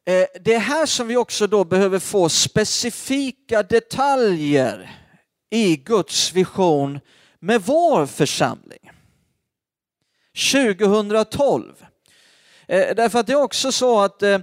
Eh, 0.10 0.26
det 0.42 0.54
är 0.54 0.60
här 0.60 0.86
som 0.86 1.08
vi 1.08 1.18
också 1.18 1.48
då 1.48 1.64
behöver 1.64 2.00
få 2.00 2.30
specifika 2.30 3.64
detaljer 3.64 4.92
i 5.50 5.76
Guds 5.76 6.34
vision 6.34 7.00
med 7.40 7.62
vår 7.62 8.06
församling. 8.06 8.92
2012. 10.52 11.74
Eh, 12.68 12.96
därför 12.96 13.20
att 13.20 13.28
det 13.28 13.34
är 13.34 13.44
också 13.44 13.72
så 13.72 14.00
att 14.00 14.24
eh, 14.24 14.40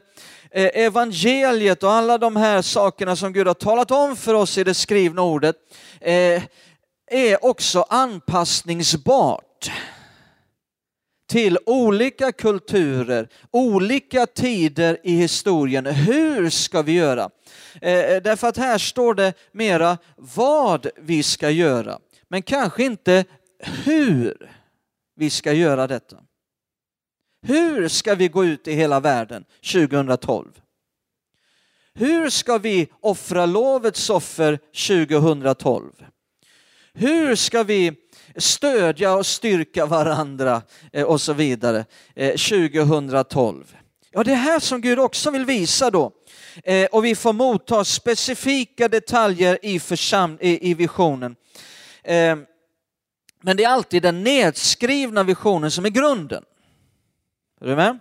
evangeliet 0.51 1.83
och 1.83 1.93
alla 1.93 2.19
de 2.19 2.37
här 2.37 2.63
sakerna 2.63 3.17
som 3.17 3.33
Gud 3.33 3.47
har 3.47 3.55
talat 3.55 3.91
om 3.91 4.17
för 4.17 4.35
oss 4.35 4.59
i 4.59 4.65
det 4.65 4.75
skrivna 4.75 5.23
ordet 5.23 5.57
är 7.07 7.45
också 7.45 7.83
anpassningsbart 7.89 9.71
till 11.29 11.59
olika 11.67 12.33
kulturer, 12.33 13.29
olika 13.51 14.27
tider 14.27 14.99
i 15.03 15.17
historien. 15.17 15.87
Hur 15.87 16.51
ska 16.51 16.83
vi 16.83 16.93
göra? 16.93 17.31
Eh, 17.81 17.93
eh, 17.93 18.23
därför 18.23 18.49
att 18.49 18.57
här 18.57 18.79
står 18.79 19.15
det 19.15 19.35
mera 19.53 19.99
vad 20.17 20.87
vi 20.97 21.23
ska 21.23 21.51
göra, 21.51 21.99
men 22.29 22.43
kanske 22.43 22.85
inte 22.85 23.25
hur 23.59 24.51
vi 25.17 25.31
ska 25.31 25.53
göra 25.53 25.87
detta. 25.87 26.17
Hur 27.43 27.89
ska 27.89 28.15
vi 28.15 28.29
gå 28.29 28.45
ut 28.45 28.69
i 28.69 28.73
hela 28.73 29.01
världen 29.01 29.45
2012? 29.73 30.61
Hur 31.95 32.31
ska 32.31 32.59
vi 32.59 32.89
offra 33.01 33.47
lovets 33.47 34.11
offer 34.11 34.59
2012? 34.89 35.93
Hur 36.99 37.35
ska 37.35 37.63
vi 37.63 37.93
stödja 38.37 39.15
och 39.15 39.27
styrka 39.27 39.87
varandra 39.87 40.63
eh, 40.93 41.05
och 41.05 41.21
så 41.21 41.33
vidare 41.33 41.85
eh, 42.15 42.31
2012. 42.31 43.77
Ja, 44.11 44.25
det 44.25 44.33
är 44.33 44.37
här 44.37 44.61
som 44.61 44.81
Gud 44.81 44.99
också 44.99 45.31
vill 45.31 45.45
visa 45.45 45.91
då. 45.91 46.13
Eh, 46.65 46.87
och 46.87 47.05
vi 47.05 47.15
får 47.15 47.33
motta 47.33 47.85
specifika 47.85 48.89
detaljer 48.89 49.59
i, 49.63 49.81
försam 49.81 50.39
i, 50.41 50.75
visionen. 50.75 51.37
Men 53.43 53.57
det 53.57 53.65
är 53.65 53.69
alltid 53.69 54.03
den 54.03 54.23
nedskrivna 54.23 55.23
visionen 55.23 55.71
som 55.71 55.85
är 55.85 55.91
grunden. 55.91 56.45
Är 57.61 57.67
du 57.67 57.77
med? 57.77 57.99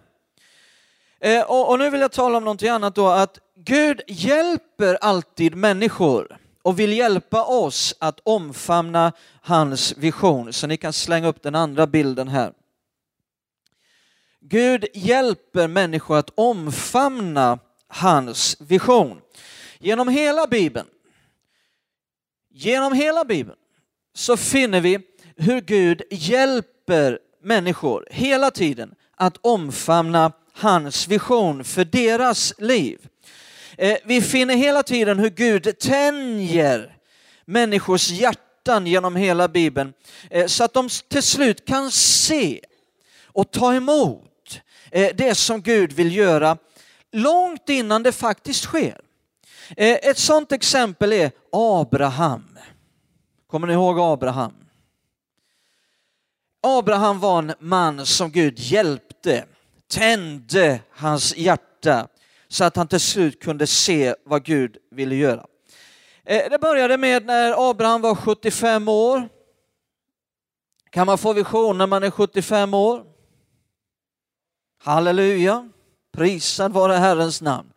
Och, 1.48 1.70
och 1.70 1.80
nu 1.80 1.90
vill 1.90 2.02
jag 2.02 2.12
tala 2.12 2.38
om 2.38 2.44
någonting 2.44 2.70
annat 2.70 2.96
då, 2.96 3.08
att 3.08 3.40
Gud 3.56 4.02
hjälper 4.08 4.98
alltid 5.02 5.56
människor 5.56 6.38
och 6.66 6.80
vill 6.80 6.94
hjälpa 6.94 7.44
oss 7.44 7.96
att 8.00 8.20
omfamna 8.24 9.12
hans 9.42 9.98
vision. 9.98 10.54
Så 10.54 10.68
ni 10.68 10.78
kan 10.78 10.94
slänga 10.94 11.28
upp 11.28 11.42
den 11.44 11.56
andra 11.56 11.88
bilden 11.88 12.28
här. 12.28 12.54
Gud 14.40 14.86
hjälper 14.94 15.68
människor 15.68 16.18
att 16.18 16.30
omfamna 16.36 17.60
hans 17.88 18.58
vision. 18.60 19.22
Genom 19.80 20.08
hela 20.08 20.48
Bibeln, 20.48 20.88
genom 22.50 22.94
hela 22.94 23.26
Bibeln 23.26 23.58
så 24.14 24.38
finner 24.38 24.82
vi 24.82 25.00
hur 25.36 25.62
Gud 25.62 26.02
hjälper 26.12 27.20
människor 27.42 28.08
hela 28.12 28.52
tiden 28.52 28.96
att 29.16 29.38
omfamna 29.42 30.32
hans 30.54 31.08
vision 31.08 31.64
för 31.64 31.86
deras 31.86 32.54
liv. 32.58 33.08
Eh, 33.78 33.98
vi 34.04 34.22
finner 34.22 34.56
hela 34.56 34.84
tiden 34.84 35.20
hur 35.20 35.30
Gud 35.30 35.80
tänjer 35.80 36.98
människors 37.46 38.12
hjärtan 38.12 38.88
genom 38.88 39.16
hela 39.16 39.48
Bibeln 39.48 39.94
eh, 40.30 40.48
så 40.48 40.64
att 40.64 40.74
de 40.74 40.90
till 41.10 41.24
slut 41.24 41.66
kan 41.66 41.92
se 41.92 42.62
och 43.26 43.52
ta 43.52 43.74
emot 43.74 44.62
eh, 44.92 45.16
det 45.16 45.36
som 45.36 45.62
Gud 45.62 45.94
vill 45.94 46.16
göra 46.16 46.58
långt 47.12 47.70
innan 47.70 48.04
det 48.04 48.12
faktiskt 48.12 48.64
sker. 48.64 49.02
Ett 49.78 50.18
sådant 50.18 50.52
exempel 50.52 51.14
är 51.14 51.32
Abraham. 51.52 52.58
Kommer 53.48 53.68
ni 53.68 53.74
ihåg 53.74 54.00
Abraham? 54.00 54.54
Abraham 56.62 57.20
var 57.20 57.40
en 57.40 57.54
man 57.60 58.06
som 58.06 58.32
Gud 58.32 58.60
hjälpte, 58.60 59.46
tände 59.88 60.80
hans 60.90 61.38
hjärta 61.38 62.08
så 62.48 62.64
att 62.64 62.76
han 62.76 62.88
till 62.88 63.00
slut 63.00 63.42
kunde 63.42 63.68
se 63.68 64.16
vad 64.26 64.44
Gud 64.44 64.78
ville 64.92 65.16
göra. 65.16 65.46
Eh, 66.24 66.50
det 66.50 66.60
började 66.60 66.98
med 66.98 67.26
när 67.26 67.70
Abraham 67.70 68.02
var 68.02 68.16
75 68.16 68.88
år. 68.88 69.30
Kan 70.90 71.08
man 71.08 71.18
få 71.18 71.34
vision 71.34 71.78
när 71.78 71.88
man 71.88 72.04
är 72.04 72.12
75 72.12 72.74
år? 72.74 73.04
Halleluja, 74.78 75.70
prisad 76.12 76.74
vare 76.74 76.94
Herrens 76.94 77.42
namn. 77.42 77.74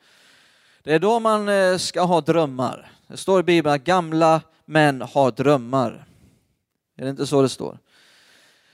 Det 0.83 0.95
är 0.95 0.99
då 0.99 1.21
man 1.21 1.49
eh, 1.49 1.77
ska 1.77 2.03
ha 2.03 2.21
drömmar. 2.21 2.93
Det 3.07 3.17
står 3.17 3.41
i 3.41 3.43
Bibeln 3.43 3.75
att 3.75 3.85
gamla 3.85 4.41
män 4.65 5.03
har 5.03 5.31
drömmar. 5.31 6.07
Är 6.97 7.05
det 7.05 7.11
inte 7.11 7.27
så 7.27 7.43
det 7.43 7.49
står? 7.49 7.79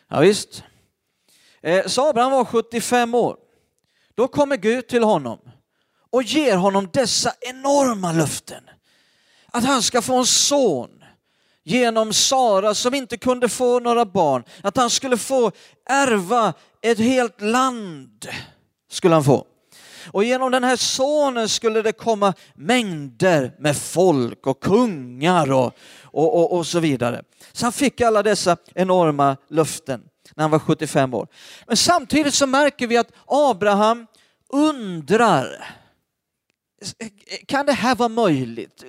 Ja, 0.09 0.21
visst. 0.21 0.65
Eh, 1.61 1.87
så 1.87 2.09
Abraham 2.09 2.33
var 2.33 2.45
75 2.45 3.15
år. 3.15 3.37
Då 4.15 4.29
kommer 4.29 4.57
Gud 4.57 4.89
till 4.89 5.03
honom 5.05 5.39
och 6.15 6.23
ger 6.23 6.57
honom 6.57 6.89
dessa 6.93 7.33
enorma 7.41 8.13
löften. 8.13 8.63
Att 9.53 9.65
han 9.65 9.83
ska 9.83 10.03
få 10.03 10.17
en 10.17 10.27
son 10.27 10.91
genom 11.65 12.13
Sara 12.13 12.75
som 12.75 12.95
inte 12.95 13.17
kunde 13.17 13.49
få 13.49 13.81
några 13.81 14.05
barn. 14.05 14.45
Att 14.63 14.77
han 14.77 14.91
skulle 14.91 15.17
få 15.17 15.53
ärva 15.89 16.55
ett 16.83 16.99
helt 16.99 17.41
land. 17.41 18.29
skulle 18.91 19.15
han 19.15 19.25
få. 19.25 19.47
Och 20.13 20.25
genom 20.25 20.51
den 20.51 20.65
här 20.65 20.77
sonen 20.77 21.49
skulle 21.49 21.83
det 21.83 21.93
komma 21.93 22.35
mängder 22.55 23.53
med 23.59 23.77
folk 23.77 24.47
och 24.47 24.61
kungar 24.61 25.53
och, 25.53 25.75
och, 26.03 26.35
och, 26.41 26.59
och 26.59 26.67
så 26.67 26.81
vidare. 26.81 27.23
Så 27.53 27.67
han 27.67 27.73
fick 27.73 28.01
alla 28.01 28.23
dessa 28.23 28.57
enorma 28.75 29.37
löften 29.51 30.01
när 30.35 30.45
han 30.45 30.51
var 30.51 30.59
75 30.59 31.15
år. 31.15 31.29
Men 31.67 31.77
samtidigt 31.77 32.35
så 32.35 32.47
märker 32.47 32.87
vi 32.87 32.97
att 32.97 33.13
Abraham 33.27 34.07
undrar 34.53 35.75
kan 37.47 37.67
det 37.67 37.73
här 37.73 37.95
vara 37.95 38.09
möjligt? 38.09 38.85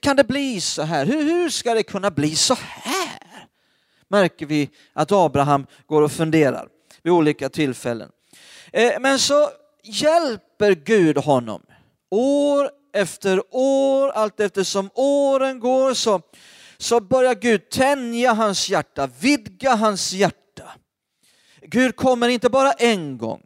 Kan 0.00 0.16
det 0.16 0.24
bli 0.24 0.60
så 0.60 0.82
här? 0.82 1.06
Hur, 1.06 1.48
ska 1.48 1.74
det 1.74 1.82
kunna 1.82 2.10
bli 2.10 2.36
så 2.36 2.54
här? 2.54 3.46
Märker 4.08 4.46
vi 4.46 4.70
att 4.92 5.12
Abraham 5.12 5.66
går 5.86 6.02
och 6.02 6.12
funderar 6.12 6.68
vid 7.02 7.12
olika 7.12 7.48
tillfällen. 7.48 8.10
Eh, 8.72 8.92
men 9.00 9.18
så 9.18 9.50
hjälper 9.82 10.72
Gud 10.72 11.18
honom 11.18 11.62
år 12.10 12.70
efter 12.92 13.42
år, 13.50 14.08
allt 14.10 14.40
eftersom 14.40 14.90
åren 14.94 15.60
går 15.60 15.94
så, 15.94 16.20
så 16.78 17.00
börjar 17.00 17.34
Gud 17.34 17.70
tänja 17.70 18.32
hans 18.32 18.68
hjärta, 18.68 19.08
vidga 19.20 19.74
hans 19.74 20.12
hjärta. 20.12 20.70
Gud 21.62 21.96
kommer 21.96 22.28
inte 22.28 22.50
bara 22.50 22.72
en 22.72 23.18
gång, 23.18 23.42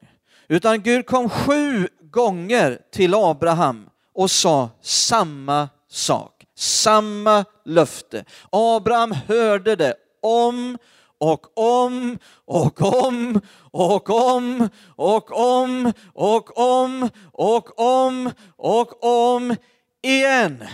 utan 0.48 0.83
Gud 0.83 1.07
kom 1.07 1.28
sju 1.28 1.88
gånger 2.12 2.79
till 2.92 3.14
Abraham 3.14 3.90
och 4.14 4.31
sa 4.31 4.70
samma 4.81 5.68
sak, 5.88 6.46
samma 6.57 7.44
löfte. 7.64 8.25
Abraham 8.51 9.12
hörde 9.12 9.77
det 9.77 9.94
om 10.22 10.79
och 11.18 11.59
om 11.59 12.18
och 12.44 12.83
om 12.83 13.40
och 13.70 14.11
om 14.11 14.68
och 14.96 15.33
om 15.33 15.92
och 16.14 16.59
om 16.59 17.11
och 17.33 17.81
om 17.81 18.31
och 18.57 19.05
om 19.05 19.57
igen. 20.03 20.64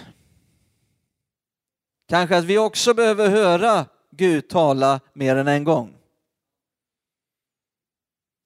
Kanske 2.09 2.37
att 2.37 2.45
vi 2.45 2.59
också 2.59 2.95
behöver 2.95 3.29
höra 3.29 3.85
Gud 4.11 4.49
tala 4.49 5.01
mer 5.13 5.37
än 5.37 5.49
en 5.49 5.65
gång. 5.65 5.95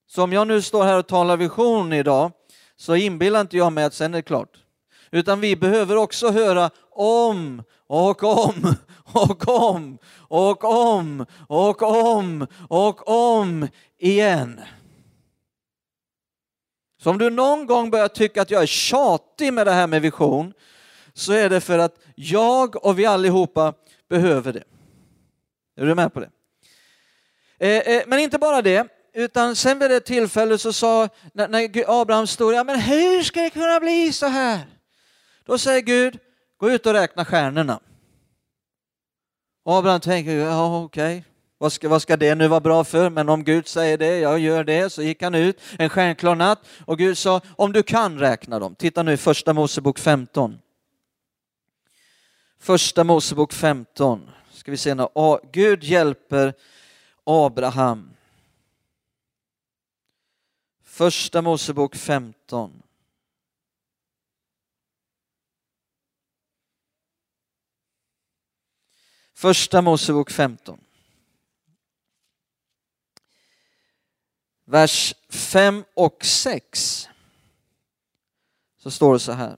Så 0.06 0.22
om 0.22 0.32
jag 0.32 0.46
nu 0.46 0.62
står 0.62 0.84
här 0.84 0.98
och 0.98 1.06
talar 1.06 1.36
vision 1.36 1.92
idag 1.92 2.32
så 2.76 2.94
inbillar 2.94 3.40
inte 3.40 3.56
jag 3.56 3.72
mig 3.72 3.84
att 3.84 3.94
sen 3.94 4.14
är 4.14 4.18
det 4.18 4.22
klart. 4.22 4.58
Utan 5.10 5.40
vi 5.40 5.56
behöver 5.56 5.96
också 5.96 6.30
höra 6.30 6.70
om 6.90 7.62
och 7.86 8.22
om 8.22 8.76
och 9.12 9.48
om 9.48 9.98
och 10.28 10.64
om 10.64 11.26
och 11.48 11.82
om 11.82 12.46
och 12.68 13.08
om 13.08 13.68
igen. 13.98 14.60
Så 17.02 17.10
om 17.10 17.18
du 17.18 17.30
någon 17.30 17.66
gång 17.66 17.90
börjar 17.90 18.08
tycka 18.08 18.42
att 18.42 18.50
jag 18.50 18.62
är 18.62 18.66
tjatig 18.66 19.52
med 19.52 19.66
det 19.66 19.72
här 19.72 19.86
med 19.86 20.02
vision 20.02 20.52
så 21.14 21.32
är 21.32 21.50
det 21.50 21.60
för 21.60 21.78
att 21.78 21.98
jag 22.14 22.86
och 22.86 22.98
vi 22.98 23.06
allihopa 23.06 23.74
behöver 24.08 24.52
det. 24.52 24.64
Är 25.76 25.86
du 25.86 25.94
med 25.94 26.14
på 26.14 26.20
det? 26.20 26.30
Eh, 27.58 27.96
eh, 27.96 28.02
men 28.06 28.18
inte 28.18 28.38
bara 28.38 28.62
det, 28.62 28.88
utan 29.12 29.56
sen 29.56 29.78
vid 29.78 29.90
det 29.90 30.00
tillfället 30.00 30.60
så 30.60 30.72
sa, 30.72 31.08
när, 31.32 31.48
när 31.48 32.00
Abraham 32.00 32.26
stod, 32.26 32.54
ja 32.54 32.64
men 32.64 32.80
hur 32.80 33.22
ska 33.22 33.40
det 33.40 33.50
kunna 33.50 33.80
bli 33.80 34.12
så 34.12 34.26
här? 34.26 34.60
Då 35.44 35.58
säger 35.58 35.80
Gud, 35.80 36.18
gå 36.56 36.70
ut 36.70 36.86
och 36.86 36.92
räkna 36.92 37.24
stjärnorna. 37.24 37.80
Abraham 39.64 40.00
tänker, 40.00 40.32
ja 40.32 40.82
okej, 40.84 41.18
okay. 41.18 41.22
vad, 41.58 41.72
ska, 41.72 41.88
vad 41.88 42.02
ska 42.02 42.16
det 42.16 42.34
nu 42.34 42.48
vara 42.48 42.60
bra 42.60 42.84
för? 42.84 43.10
Men 43.10 43.28
om 43.28 43.44
Gud 43.44 43.68
säger 43.68 43.98
det, 43.98 44.18
jag 44.18 44.38
gör 44.38 44.64
det. 44.64 44.90
Så 44.90 45.02
gick 45.02 45.22
han 45.22 45.34
ut 45.34 45.60
en 45.78 45.88
stjärnklar 45.88 46.34
natt 46.34 46.58
och 46.84 46.98
Gud 46.98 47.18
sa, 47.18 47.40
om 47.56 47.72
du 47.72 47.82
kan 47.82 48.18
räkna 48.18 48.58
dem. 48.58 48.74
Titta 48.74 49.02
nu 49.02 49.12
i 49.12 49.16
första 49.16 49.52
Mosebok 49.52 49.98
15. 49.98 50.58
Första 52.60 53.04
Mosebok 53.04 53.52
15. 53.52 54.30
Ska 54.52 54.70
vi 54.70 54.76
se 54.76 54.94
när 54.94 55.52
Gud 55.52 55.84
hjälper 55.84 56.54
Abraham 57.24 58.11
Första 61.02 61.42
Mosebok 61.42 61.96
15. 61.96 62.82
Första 69.34 69.82
Mosebok 69.82 70.30
15. 70.30 70.80
Vers 74.64 75.14
5 75.28 75.84
och 75.94 76.24
6. 76.24 77.08
Så 78.78 78.90
står 78.90 79.12
det 79.12 79.20
så 79.20 79.32
här. 79.32 79.56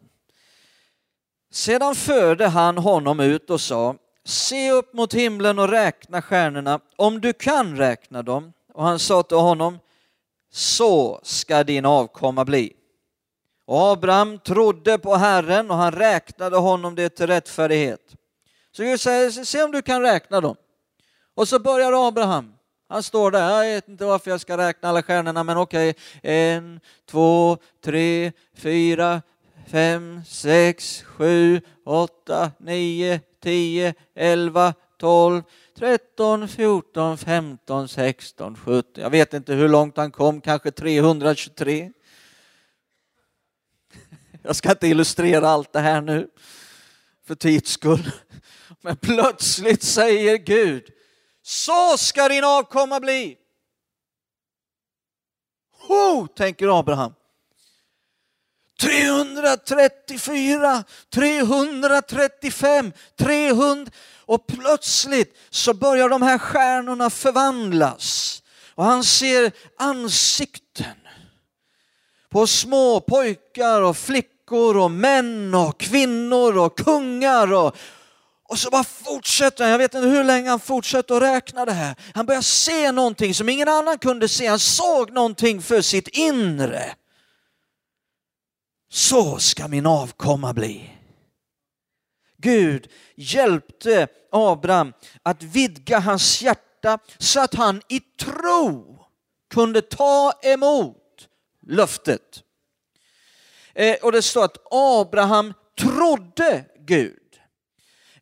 Sedan 1.51 1.95
förde 1.95 2.47
han 2.47 2.79
honom 2.79 3.21
ut 3.21 3.51
och 3.51 3.61
sa, 3.61 3.97
se 4.25 4.71
upp 4.71 4.95
mot 4.95 5.15
himlen 5.15 5.59
och 5.59 5.69
räkna 5.69 6.23
stjärnorna, 6.23 6.81
om 6.97 7.21
du 7.21 7.33
kan 7.33 7.77
räkna 7.77 8.23
dem. 8.23 8.53
Och 8.73 8.85
han 8.85 8.99
sa 8.99 9.23
till 9.23 9.37
honom, 9.37 9.79
så 10.55 11.21
ska 11.23 11.65
din 11.65 11.85
avkomma 11.85 12.45
bli. 12.45 12.73
Och 13.67 13.93
Abraham 13.93 14.39
trodde 14.39 14.99
på 14.99 15.15
Herren 15.15 15.71
och 15.71 15.77
han 15.77 15.93
räknade 15.93 16.57
honom 16.57 16.95
det 16.95 17.09
till 17.09 17.27
rättfärdighet. 17.27 18.01
Så 18.73 18.83
Gud 18.83 19.01
säger, 19.01 19.31
se 19.31 19.63
om 19.63 19.73
du 19.73 19.83
kan 19.83 20.03
räkna 20.03 20.41
dem. 20.41 20.57
Och 21.35 21.49
så 21.49 21.59
börjar 21.59 22.09
Abraham. 22.09 22.55
Han 22.89 23.03
står 23.03 23.31
där, 23.31 23.63
jag 23.65 23.75
vet 23.75 23.89
inte 23.89 24.05
varför 24.05 24.31
jag 24.31 24.41
ska 24.41 24.57
räkna 24.57 24.89
alla 24.89 25.03
stjärnorna, 25.03 25.43
men 25.43 25.57
okej. 25.57 25.95
En, 26.23 26.81
två, 27.11 27.59
tre, 27.85 28.33
fyra, 28.57 29.23
fem, 29.67 30.21
sex, 30.27 31.03
sju, 31.03 31.61
åtta, 31.87 32.51
nio, 32.59 33.21
tio, 33.43 33.95
elva, 34.15 34.75
tolv, 34.99 35.43
13, 35.79 36.49
14, 36.49 37.19
15, 37.19 37.89
16, 37.89 38.57
17. 38.57 39.03
Jag 39.03 39.11
vet 39.11 39.35
inte 39.35 39.55
hur 39.55 39.69
långt 39.69 39.97
han 39.97 40.11
kom, 40.11 40.41
kanske 40.41 40.71
323. 40.71 41.93
Jag 44.43 44.57
ska 44.57 44.71
inte 44.71 44.87
illustrera 44.87 45.49
allt 45.49 45.73
det 45.73 45.81
här 45.81 46.01
nu 46.01 46.29
för 47.27 47.35
tids 47.35 47.71
skull. 47.71 48.11
Men 48.81 48.97
plötsligt 48.97 49.83
säger 49.83 50.37
Gud, 50.37 50.91
så 51.43 51.97
ska 51.99 52.29
din 52.29 52.45
avkomma 52.45 53.01
bli. 53.01 53.37
Ho, 55.89 56.27
tänker 56.27 56.79
Abraham. 56.79 57.15
334, 58.81 60.85
335, 61.11 62.93
300 63.17 63.91
och 64.27 64.47
plötsligt 64.47 65.37
så 65.51 65.75
börjar 65.75 66.09
de 66.09 66.23
här 66.23 66.39
stjärnorna 66.39 67.11
förvandlas 67.11 68.43
och 68.75 68.85
han 68.85 69.05
ser 69.05 69.53
ansikten 69.79 70.97
på 72.31 72.47
små 72.47 73.01
pojkar 73.01 73.83
och 73.83 73.97
flickor 73.97 74.77
och 74.77 74.91
män 74.91 75.55
och 75.55 75.81
kvinnor 75.81 76.59
och 76.59 76.79
kungar 76.79 77.53
och, 77.53 77.77
och 78.49 78.59
så 78.59 78.71
bara 78.71 78.85
fortsätter 78.85 79.65
han, 79.65 79.71
jag 79.71 79.79
vet 79.79 79.95
inte 79.95 80.09
hur 80.09 80.25
länge 80.25 80.51
han 80.51 80.61
fortsätter 80.61 81.15
att 81.15 81.23
räkna 81.23 81.65
det 81.65 81.73
här. 81.73 81.97
Han 82.15 82.27
börjar 82.27 82.43
se 82.43 82.93
någonting 82.93 83.35
som 83.35 83.49
ingen 83.49 83.69
annan 83.69 83.99
kunde 83.99 84.29
se, 84.29 84.47
han 84.47 84.59
såg 84.59 85.13
någonting 85.13 85.63
för 85.63 85.81
sitt 85.81 86.09
inre. 86.09 86.95
Så 88.91 89.39
ska 89.39 89.69
min 89.69 89.87
avkomma 89.87 90.53
bli. 90.53 90.91
Gud 92.45 92.89
hjälpte 93.15 94.09
Abraham 94.33 94.93
att 95.23 95.43
vidga 95.43 95.99
hans 95.99 96.43
hjärta 96.43 96.99
så 97.19 97.41
att 97.41 97.55
han 97.55 97.83
i 97.89 98.01
tro 98.01 98.99
kunde 99.51 99.83
ta 99.83 100.33
emot 100.43 101.29
löftet. 101.67 102.43
Eh, 103.75 103.97
och 104.03 104.13
det 104.13 104.23
står 104.23 104.45
att 104.45 104.57
Abraham 104.71 105.55
trodde 105.79 106.65
Gud. 106.79 107.41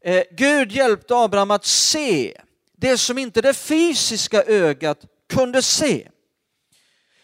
Eh, 0.00 0.22
Gud 0.30 0.72
hjälpte 0.72 1.16
Abraham 1.16 1.50
att 1.50 1.64
se 1.64 2.40
det 2.76 2.98
som 2.98 3.18
inte 3.18 3.40
det 3.40 3.54
fysiska 3.54 4.42
ögat 4.42 5.04
kunde 5.28 5.62
se. 5.62 6.08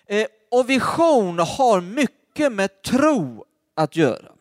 Eh, 0.07 0.27
och 0.51 0.71
vision 0.71 1.39
har 1.39 1.81
mycket 1.81 2.53
med 2.53 2.83
tro 2.83 3.45
att 3.77 3.97
göra. 3.97 4.38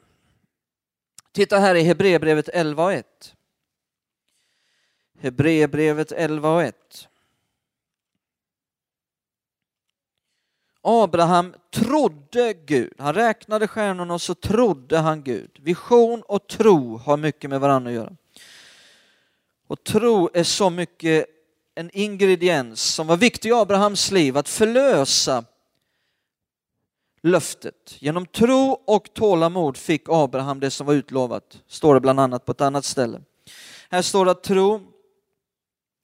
Titta 1.38 1.60
här 1.60 1.76
i 1.76 1.84
Hebreerbrevet 1.84 2.50
11 2.50 2.84
och 2.84 2.94
1. 2.94 3.36
Hebreerbrevet 5.20 6.12
11 6.12 6.50
och 6.50 6.64
1. 6.64 7.08
Abraham 10.82 11.56
trodde 11.74 12.54
Gud. 12.54 12.94
Han 12.98 13.14
räknade 13.14 13.68
stjärnorna 13.68 14.14
och 14.14 14.22
så 14.22 14.36
trodde 14.36 14.98
han 14.98 15.24
Gud. 15.24 15.60
Vision 15.60 16.22
och 16.22 16.48
tro 16.48 16.98
har 16.98 17.18
mycket 17.18 17.50
med 17.50 17.60
varandra 17.60 17.90
att 17.90 17.96
göra. 17.96 18.16
Och 19.68 19.84
tro 19.84 20.30
är 20.34 20.44
så 20.44 20.70
mycket 20.70 21.26
en 21.76 21.90
ingrediens 21.94 22.82
som 22.82 23.08
var 23.08 23.18
viktig 23.18 23.50
i 23.50 23.54
Abrahams 23.54 24.12
liv 24.12 24.38
att 24.38 24.50
förlösa 24.50 25.44
löftet. 27.28 27.96
Genom 28.00 28.26
tro 28.26 28.84
och 28.88 29.14
tålamod 29.14 29.78
fick 29.78 30.04
Abraham 30.10 30.60
det 30.60 30.72
som 30.72 30.88
var 30.88 30.94
utlovat, 30.94 31.62
står 31.68 31.94
det 31.94 32.00
bland 32.00 32.20
annat 32.20 32.46
på 32.46 32.52
ett 32.52 32.62
annat 32.62 32.86
ställe. 32.86 33.22
Här 33.90 34.02
står 34.02 34.26
det 34.26 34.32
att 34.32 34.44
tro, 34.44 34.78
i 34.78 34.82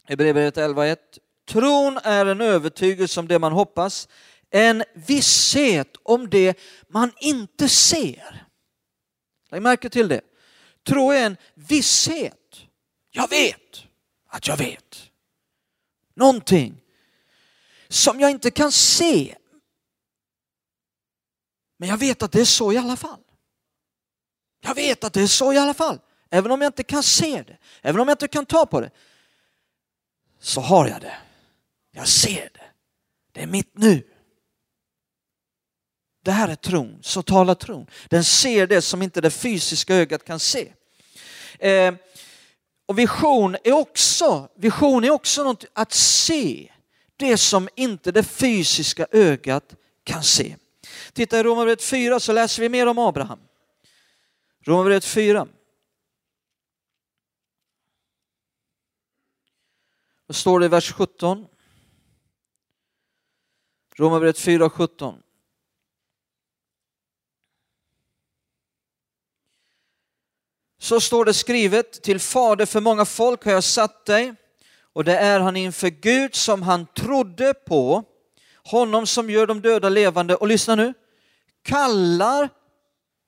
Hebreerbrevet 0.05 0.57
11.1, 0.57 0.97
tron 1.49 1.99
är 2.03 2.25
en 2.25 2.41
övertygelse 2.41 3.19
om 3.19 3.27
det 3.27 3.39
man 3.39 3.51
hoppas, 3.51 4.07
en 4.49 4.83
visshet 4.93 5.95
om 6.03 6.29
det 6.29 6.57
man 6.87 7.11
inte 7.19 7.69
ser. 7.69 8.47
Lägg 9.51 9.61
märke 9.61 9.89
till 9.89 10.07
det. 10.07 10.21
Tro 10.87 11.11
är 11.11 11.25
en 11.25 11.37
visshet. 11.53 12.39
Jag 13.11 13.29
vet 13.29 13.83
att 14.29 14.47
jag 14.47 14.57
vet. 14.57 14.97
Någonting 16.15 16.81
som 17.87 18.19
jag 18.19 18.31
inte 18.31 18.51
kan 18.51 18.71
se. 18.71 19.35
Men 21.77 21.89
jag 21.89 21.97
vet 21.97 22.23
att 22.23 22.31
det 22.31 22.41
är 22.41 22.45
så 22.45 22.71
i 22.71 22.77
alla 22.77 22.95
fall. 22.95 23.19
Jag 24.61 24.75
vet 24.75 25.03
att 25.03 25.13
det 25.13 25.21
är 25.21 25.27
så 25.27 25.53
i 25.53 25.57
alla 25.57 25.73
fall. 25.73 25.99
Även 26.29 26.51
om 26.51 26.61
jag 26.61 26.69
inte 26.69 26.83
kan 26.83 27.03
se 27.03 27.43
det, 27.43 27.57
även 27.81 28.01
om 28.01 28.07
jag 28.07 28.15
inte 28.15 28.27
kan 28.27 28.45
ta 28.45 28.65
på 28.65 28.81
det, 28.81 28.91
så 30.39 30.61
har 30.61 30.87
jag 30.87 31.01
det. 31.01 31.17
Jag 31.91 32.07
ser 32.07 32.49
det. 32.53 32.65
Det 33.31 33.41
är 33.41 33.47
mitt 33.47 33.77
nu. 33.77 34.03
Det 36.23 36.31
här 36.31 36.49
är 36.49 36.55
tron, 36.55 36.99
så 37.01 37.21
talar 37.21 37.55
tron. 37.55 37.87
Den 38.09 38.23
ser 38.23 38.67
det 38.67 38.81
som 38.81 39.01
inte 39.01 39.21
det 39.21 39.31
fysiska 39.31 39.95
ögat 39.95 40.25
kan 40.25 40.39
se. 40.39 40.73
Eh, 41.59 41.93
och 42.85 42.99
vision 42.99 43.57
är 43.63 43.71
också, 43.71 44.49
vision 44.55 45.03
är 45.03 45.09
också 45.09 45.43
något 45.43 45.65
att 45.73 45.93
se 45.93 46.71
det 47.17 47.37
som 47.37 47.69
inte 47.75 48.11
det 48.11 48.23
fysiska 48.23 49.07
ögat 49.11 49.75
kan 50.03 50.23
se. 50.23 50.55
Titta 51.13 51.39
i 51.39 51.43
Romarbrevet 51.43 51.83
4 51.83 52.19
så 52.19 52.33
läser 52.33 52.61
vi 52.61 52.69
mer 52.69 52.87
om 52.87 52.97
Abraham. 52.97 53.39
Romarbrevet 54.61 55.05
4. 55.05 55.47
Då 60.27 60.33
står 60.33 60.59
det 60.59 60.65
i 60.65 60.69
vers 60.69 60.91
17? 60.91 61.47
Romarbrevet 63.95 64.39
4 64.39 64.65
och 64.65 64.73
17. 64.73 65.23
Så 70.77 71.01
står 71.01 71.25
det 71.25 71.33
skrivet, 71.33 72.03
till 72.03 72.19
fader 72.19 72.65
för 72.65 72.81
många 72.81 73.05
folk 73.05 73.45
har 73.45 73.51
jag 73.51 73.63
satt 73.63 74.05
dig 74.05 74.35
och 74.93 75.03
det 75.03 75.17
är 75.17 75.39
han 75.39 75.55
inför 75.55 75.89
Gud 75.89 76.35
som 76.35 76.61
han 76.61 76.85
trodde 76.85 77.53
på, 77.53 78.03
honom 78.63 79.07
som 79.07 79.29
gör 79.29 79.47
de 79.47 79.61
döda 79.61 79.89
levande 79.89 80.35
och 80.35 80.47
lyssna 80.47 80.75
nu, 80.75 80.93
kallar 81.63 82.49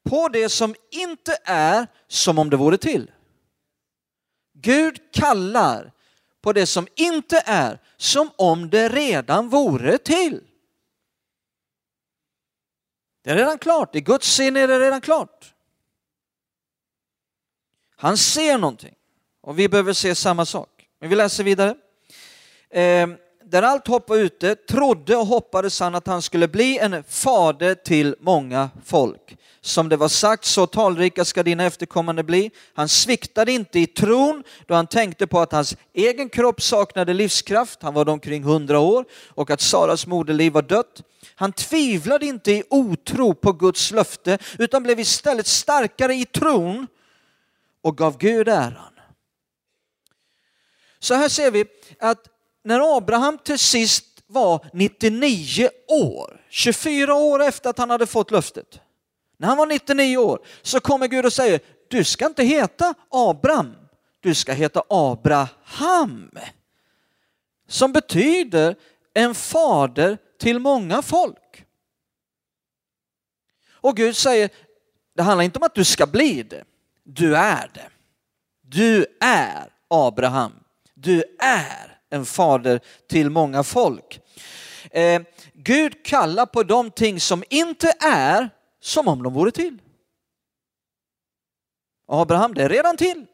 på 0.09 0.29
det 0.29 0.49
som 0.49 0.75
inte 0.91 1.37
är 1.43 1.87
som 2.07 2.39
om 2.39 2.49
det 2.49 2.57
vore 2.57 2.77
till. 2.77 3.11
Gud 4.53 5.13
kallar 5.13 5.91
på 6.41 6.53
det 6.53 6.65
som 6.65 6.87
inte 6.95 7.43
är 7.45 7.79
som 7.97 8.31
om 8.35 8.69
det 8.69 8.89
redan 8.89 9.49
vore 9.49 9.97
till. 9.97 10.43
Det 13.21 13.31
är 13.31 13.35
redan 13.35 13.57
klart, 13.57 13.95
i 13.95 14.01
Guds 14.01 14.35
sinne 14.35 14.59
är 14.59 14.67
det 14.67 14.79
redan 14.79 15.01
klart. 15.01 15.53
Han 17.95 18.17
ser 18.17 18.57
någonting 18.57 18.95
och 19.41 19.59
vi 19.59 19.69
behöver 19.69 19.93
se 19.93 20.15
samma 20.15 20.45
sak. 20.45 20.89
Men 20.99 21.09
vi 21.09 21.15
läser 21.15 21.43
vidare. 21.43 21.75
Ehm, 22.69 23.17
där 23.47 23.63
allt 23.63 23.87
hopp 23.87 24.09
var 24.09 24.17
ute 24.17 24.55
trodde 24.55 25.15
och 25.15 25.25
hoppades 25.25 25.79
han 25.79 25.95
att 25.95 26.07
han 26.07 26.21
skulle 26.21 26.47
bli 26.47 26.79
en 26.79 27.03
fader 27.03 27.75
till 27.75 28.15
många 28.19 28.69
folk. 28.85 29.37
Som 29.61 29.89
det 29.89 29.97
var 29.97 30.07
sagt, 30.07 30.45
så 30.45 30.67
talrika 30.67 31.25
ska 31.25 31.43
dina 31.43 31.63
efterkommande 31.63 32.23
bli. 32.23 32.51
Han 32.73 32.89
sviktade 32.89 33.51
inte 33.51 33.79
i 33.79 33.87
tron 33.87 34.43
då 34.65 34.75
han 34.75 34.87
tänkte 34.87 35.27
på 35.27 35.39
att 35.39 35.51
hans 35.51 35.77
egen 35.93 36.29
kropp 36.29 36.61
saknade 36.61 37.13
livskraft, 37.13 37.83
han 37.83 37.93
var 37.93 38.09
omkring 38.09 38.43
hundra 38.43 38.79
år, 38.79 39.05
och 39.27 39.49
att 39.49 39.61
Saras 39.61 40.07
moderliv 40.07 40.53
var 40.53 40.61
dött. 40.61 41.01
Han 41.35 41.53
tvivlade 41.53 42.25
inte 42.25 42.51
i 42.51 42.63
otro 42.69 43.33
på 43.33 43.51
Guds 43.51 43.91
löfte, 43.91 44.37
utan 44.59 44.83
blev 44.83 44.99
istället 44.99 45.47
starkare 45.47 46.13
i 46.13 46.25
tron 46.25 46.87
och 47.81 47.97
gav 47.97 48.17
Gud 48.17 48.47
äran. 48.47 48.93
Så 50.99 51.13
här 51.13 51.29
ser 51.29 51.51
vi 51.51 51.65
att 51.99 52.27
när 52.65 52.97
Abraham 52.97 53.37
till 53.37 53.59
sist 53.59 54.05
var 54.27 54.65
99 54.73 55.69
år, 55.87 56.41
24 56.49 57.15
år 57.15 57.43
efter 57.43 57.69
att 57.69 57.77
han 57.77 57.89
hade 57.89 58.07
fått 58.07 58.31
löftet, 58.31 58.79
när 59.37 59.47
han 59.47 59.57
var 59.57 59.65
99 59.65 60.17
år 60.17 60.39
så 60.61 60.79
kommer 60.79 61.07
Gud 61.07 61.25
och 61.25 61.33
säger, 61.33 61.59
du 61.87 62.03
ska 62.03 62.25
inte 62.25 62.43
heta 62.43 62.93
Abraham, 63.09 63.75
du 64.19 64.35
ska 64.35 64.53
heta 64.53 64.83
Abraham. 64.89 66.31
Som 67.67 67.91
betyder 67.93 68.75
en 69.13 69.35
fader 69.35 70.17
till 70.39 70.59
många 70.59 71.01
folk. 71.01 71.65
Och 73.71 73.97
Gud 73.97 74.15
säger, 74.15 74.49
det 75.15 75.23
handlar 75.23 75.43
inte 75.43 75.59
om 75.59 75.63
att 75.63 75.75
du 75.75 75.83
ska 75.83 76.05
bli 76.07 76.43
det, 76.43 76.63
du 77.03 77.35
är 77.35 77.71
det. 77.73 77.89
Du 78.61 79.05
är 79.21 79.69
Abraham. 79.87 80.51
Du 80.93 81.23
är 81.39 81.94
en 82.15 82.25
fader 82.25 82.79
till 83.09 83.29
många 83.29 83.63
folk. 83.63 84.21
Eh, 84.91 85.21
Gud 85.53 86.05
kallar 86.05 86.45
på 86.45 86.63
de 86.63 86.91
ting 86.91 87.19
som 87.19 87.43
inte 87.49 87.93
är 87.99 88.49
som 88.79 89.07
om 89.07 89.23
de 89.23 89.33
vore 89.33 89.51
till. 89.51 89.81
Abraham, 92.07 92.53
det 92.53 92.63
är 92.63 92.69
redan 92.69 92.97
till. 92.97 93.25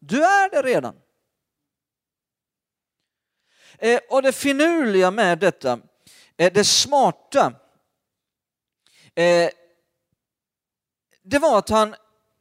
Du 0.00 0.24
är 0.24 0.50
det 0.50 0.62
redan. 0.62 0.96
Eh, 3.78 4.00
och 4.10 4.22
det 4.22 4.32
finurliga 4.32 5.10
med 5.10 5.38
detta, 5.38 5.80
eh, 6.36 6.52
det 6.52 6.64
smarta, 6.64 7.52
eh, 9.14 9.50
det 11.22 11.38
var 11.38 11.58
att 11.58 11.68
han 11.68 11.94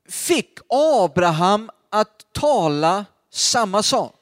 fick 0.10 0.60
Abraham 0.70 1.72
att 1.90 2.34
tala 2.34 3.06
samma 3.30 3.84
sak 3.84 4.17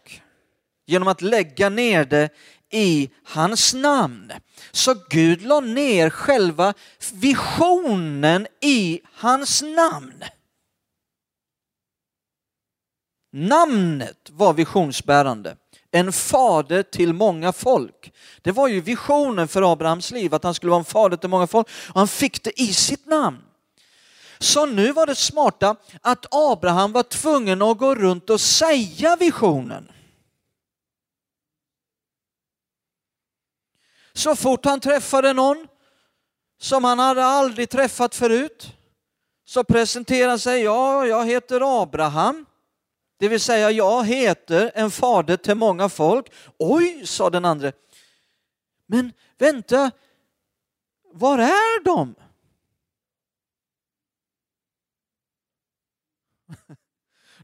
genom 0.86 1.08
att 1.08 1.22
lägga 1.22 1.70
ner 1.70 2.06
det 2.06 2.30
i 2.70 3.10
hans 3.24 3.74
namn. 3.74 4.32
Så 4.72 4.96
Gud 5.10 5.42
la 5.42 5.60
ner 5.60 6.10
själva 6.10 6.74
visionen 7.14 8.48
i 8.62 9.02
hans 9.14 9.62
namn. 9.62 10.24
Namnet 13.32 14.30
var 14.32 14.54
visionsbärande. 14.54 15.58
En 15.92 16.14
fader 16.14 16.84
till 16.84 17.14
många 17.14 17.54
folk. 17.54 18.14
Det 18.42 18.52
var 18.52 18.68
ju 18.68 18.82
visionen 18.82 19.48
för 19.48 19.72
Abrahams 19.72 20.12
liv, 20.12 20.34
att 20.34 20.44
han 20.44 20.54
skulle 20.54 20.70
vara 20.70 20.80
en 20.80 20.86
fader 20.86 21.18
till 21.18 21.30
många 21.30 21.48
folk. 21.48 21.68
Och 21.90 22.00
han 22.00 22.08
fick 22.08 22.44
det 22.44 22.62
i 22.62 22.74
sitt 22.74 23.06
namn. 23.06 23.38
Så 24.40 24.66
nu 24.66 24.92
var 24.92 25.06
det 25.06 25.16
smarta 25.16 25.76
att 26.02 26.26
Abraham 26.32 26.92
var 26.92 27.04
tvungen 27.04 27.62
att 27.62 27.78
gå 27.78 27.96
runt 27.96 28.30
och 28.30 28.42
säga 28.42 29.16
visionen. 29.16 29.92
Så 34.16 34.36
fort 34.36 34.66
han 34.66 34.80
träffade 34.80 35.34
någon 35.34 35.68
som 36.58 36.84
han 36.84 37.00
hade 37.00 37.26
aldrig 37.26 37.70
träffat 37.70 38.16
förut 38.16 38.74
så 39.46 39.64
presenterade 39.64 40.40
sig, 40.40 40.62
ja, 40.62 41.08
jag 41.08 41.26
heter 41.26 41.82
Abraham. 41.82 42.46
Det 43.20 43.28
vill 43.28 43.40
säga, 43.40 43.72
jag 43.72 44.06
heter 44.06 44.72
en 44.76 44.92
fader 44.92 45.38
till 45.38 45.56
många 45.56 45.90
folk. 45.90 46.32
Oj, 46.58 47.08
sa 47.08 47.30
den 47.30 47.46
andra. 47.46 47.72
Men 48.86 49.14
vänta, 49.38 49.92
var 51.14 51.40
är 51.40 51.84
de? 51.84 52.16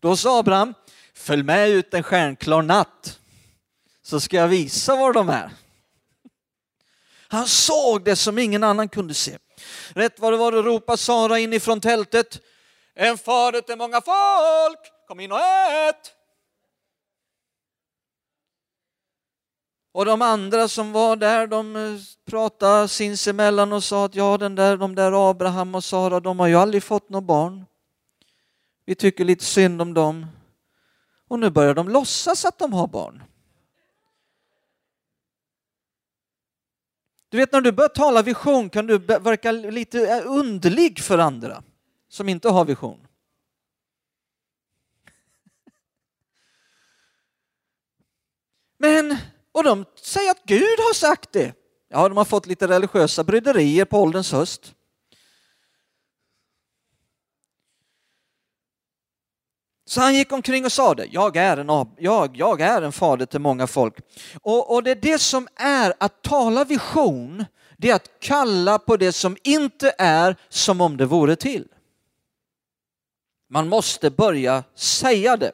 Då 0.01 0.17
sa 0.17 0.39
Abraham, 0.39 0.73
följ 1.13 1.43
med 1.43 1.69
ut 1.69 1.93
en 1.93 2.03
stjärnklar 2.03 2.62
natt 2.62 3.19
så 4.01 4.19
ska 4.19 4.38
jag 4.38 4.47
visa 4.47 4.95
var 4.95 5.13
de 5.13 5.29
är. 5.29 5.61
Han 7.32 7.48
såg 7.48 8.04
det 8.04 8.15
som 8.15 8.38
ingen 8.38 8.63
annan 8.63 8.89
kunde 8.89 9.13
se. 9.13 9.38
Rätt 9.89 10.20
vad 10.20 10.34
det 10.34 10.38
var 10.38 10.52
då 10.52 10.62
ropade 10.62 10.98
Sara 10.98 11.39
inifrån 11.39 11.82
tältet. 11.82 12.41
En 12.96 13.17
fader 13.17 13.62
till 13.62 13.78
många 13.78 14.02
folk, 14.02 14.80
kom 15.08 15.20
in 15.20 15.32
och 15.32 15.39
ät! 15.39 16.15
Och 19.94 20.06
de 20.06 20.22
andra 20.22 20.67
som 20.67 20.91
var 20.91 21.15
där, 21.15 21.48
de 21.48 21.76
eh, 21.76 22.00
pratade 22.26 22.88
sinsemellan 22.88 23.74
och 23.74 23.84
sa 23.84 24.06
att 24.06 24.15
ja, 24.15 24.38
den 24.38 24.56
där, 24.56 24.78
de 24.78 24.96
där 24.96 25.30
Abraham 25.30 25.76
och 25.76 25.84
Sara, 25.84 26.20
de 26.20 26.39
har 26.39 26.48
ju 26.48 26.56
aldrig 26.56 26.84
fått 26.84 27.10
något 27.10 27.24
barn. 27.24 27.65
Vi 28.86 28.96
tycker 28.96 29.26
lite 29.26 29.46
synd 29.46 29.82
om 29.82 29.94
dem. 29.94 30.26
Och 31.28 31.39
nu 31.39 31.50
börjar 31.50 31.74
de 31.74 31.89
låtsas 31.89 32.46
att 32.46 32.60
de 32.60 32.74
har 32.74 32.88
barn. 32.88 33.24
Du 37.32 37.38
vet 37.38 37.52
när 37.52 37.62
du 37.62 37.72
börjar 37.72 37.89
tala 37.89 38.22
vision 38.22 38.70
kan 38.70 38.88
du 38.88 38.98
verka 38.98 39.52
lite 39.52 40.08
eh, 40.08 40.24
underlig 40.26 41.00
för 41.00 41.17
andra 41.17 41.63
som 42.10 42.30
inte 42.30 42.50
har 42.50 42.65
vision. 42.65 43.08
Men, 48.78 49.17
och 49.52 49.63
de 49.63 49.86
säger 49.96 50.32
att 50.32 50.44
Gud 50.44 50.80
har 50.80 50.94
sagt 50.94 51.32
det. 51.32 51.54
Ja, 51.89 52.10
de 52.10 52.17
har 52.17 52.26
fått 52.26 52.46
lite 52.46 52.67
religiösa 52.67 53.24
bryderier 53.24 53.86
på 53.86 54.02
ålderns 54.02 54.32
höst. 54.32 54.76
Så 59.91 60.01
han 60.01 60.15
gick 60.15 60.32
omkring 60.32 60.65
och 60.65 60.71
sa 60.71 60.93
det, 60.95 61.06
jag 61.12 61.38
är 61.38 61.58
en, 61.58 61.88
jag, 61.97 62.38
jag 62.38 62.62
är 62.62 62.82
en 62.82 62.91
fader 62.91 63.25
till 63.25 63.39
många 63.39 63.67
folk. 63.67 63.95
Och, 64.41 64.75
och 64.75 64.84
det 64.84 64.91
är 64.91 64.95
det 64.95 65.19
som 65.19 65.47
är 65.56 65.93
att 65.97 66.21
tala 66.21 66.63
vision, 66.63 67.45
det 67.77 67.89
är 67.89 67.95
att 67.95 68.19
kalla 68.19 68.80
på 68.80 68.97
det 68.97 69.12
som 69.12 69.38
inte 69.43 69.93
är 69.97 70.36
som 70.49 70.82
om 70.82 70.97
det 70.97 71.06
vore 71.06 71.36
till. 71.36 71.67
Man 73.49 73.67
måste 73.67 74.10
börja 74.10 74.63
säga 74.75 75.38
det. 75.38 75.51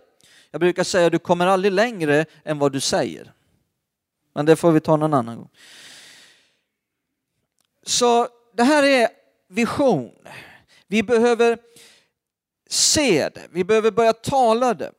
Jag 0.52 0.62
brukar 0.62 0.84
säga 0.84 1.10
du 1.10 1.20
kommer 1.20 1.48
aldrig 1.48 1.72
längre 1.72 2.26
än 2.44 2.60
vad 2.60 2.72
du 2.72 2.80
säger. 2.80 3.34
Men 4.34 4.46
det 4.46 4.56
får 4.56 4.72
vi 4.72 4.80
ta 4.80 4.96
någon 4.96 5.14
annan 5.14 5.38
gång. 5.38 5.50
Så 7.86 8.28
det 8.54 8.64
här 8.64 8.84
är 8.84 9.10
vision. 9.48 10.12
Vi 10.88 11.04
behöver 11.04 11.58
se 12.70 13.30
det, 13.30 13.48
vi 13.52 13.64
behöver 13.64 13.92
börja 13.92 14.14
tala 14.14 14.74
det. 14.74 14.92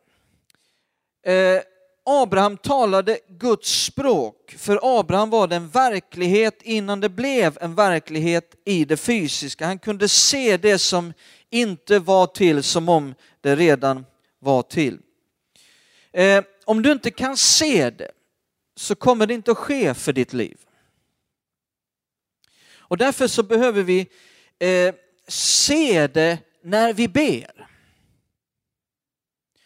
Eh, 1.33 1.63
Abraham 2.05 2.57
talade 2.57 3.19
Guds 3.29 3.85
språk, 3.85 4.55
för 4.59 5.01
Abraham 5.01 5.31
var 5.31 5.47
det 5.47 5.57
en 5.57 5.69
verklighet 5.69 6.63
innan 6.63 7.01
det 7.01 7.09
blev 7.09 7.59
en 7.61 7.75
verklighet 7.75 8.55
i 8.65 8.85
det 8.85 8.97
fysiska. 8.97 9.67
Han 9.67 9.79
kunde 9.79 10.09
se 10.09 10.57
det 10.57 10.79
som 10.79 11.13
inte 11.51 11.99
var 11.99 12.27
till 12.27 12.63
som 12.63 12.89
om 12.89 13.15
det 13.41 13.57
redan 13.57 14.07
var 14.39 14.63
till. 14.63 14.99
Eh, 16.13 16.45
om 16.65 16.83
du 16.83 16.93
inte 16.93 17.11
kan 17.11 17.37
se 17.37 17.91
det 17.91 18.11
så 18.77 18.95
kommer 18.95 19.27
det 19.27 19.35
inte 19.35 19.51
att 19.51 19.59
ske 19.59 19.95
för 19.95 20.13
ditt 20.13 20.33
liv. 20.33 20.59
Och 22.77 22.97
därför 22.99 23.27
så 23.27 23.43
behöver 23.43 23.83
vi 23.83 24.07
eh, 24.59 24.95
se 25.29 26.07
det 26.07 26.39
när 26.69 26.93
vi 26.93 27.09
ber. 27.09 27.69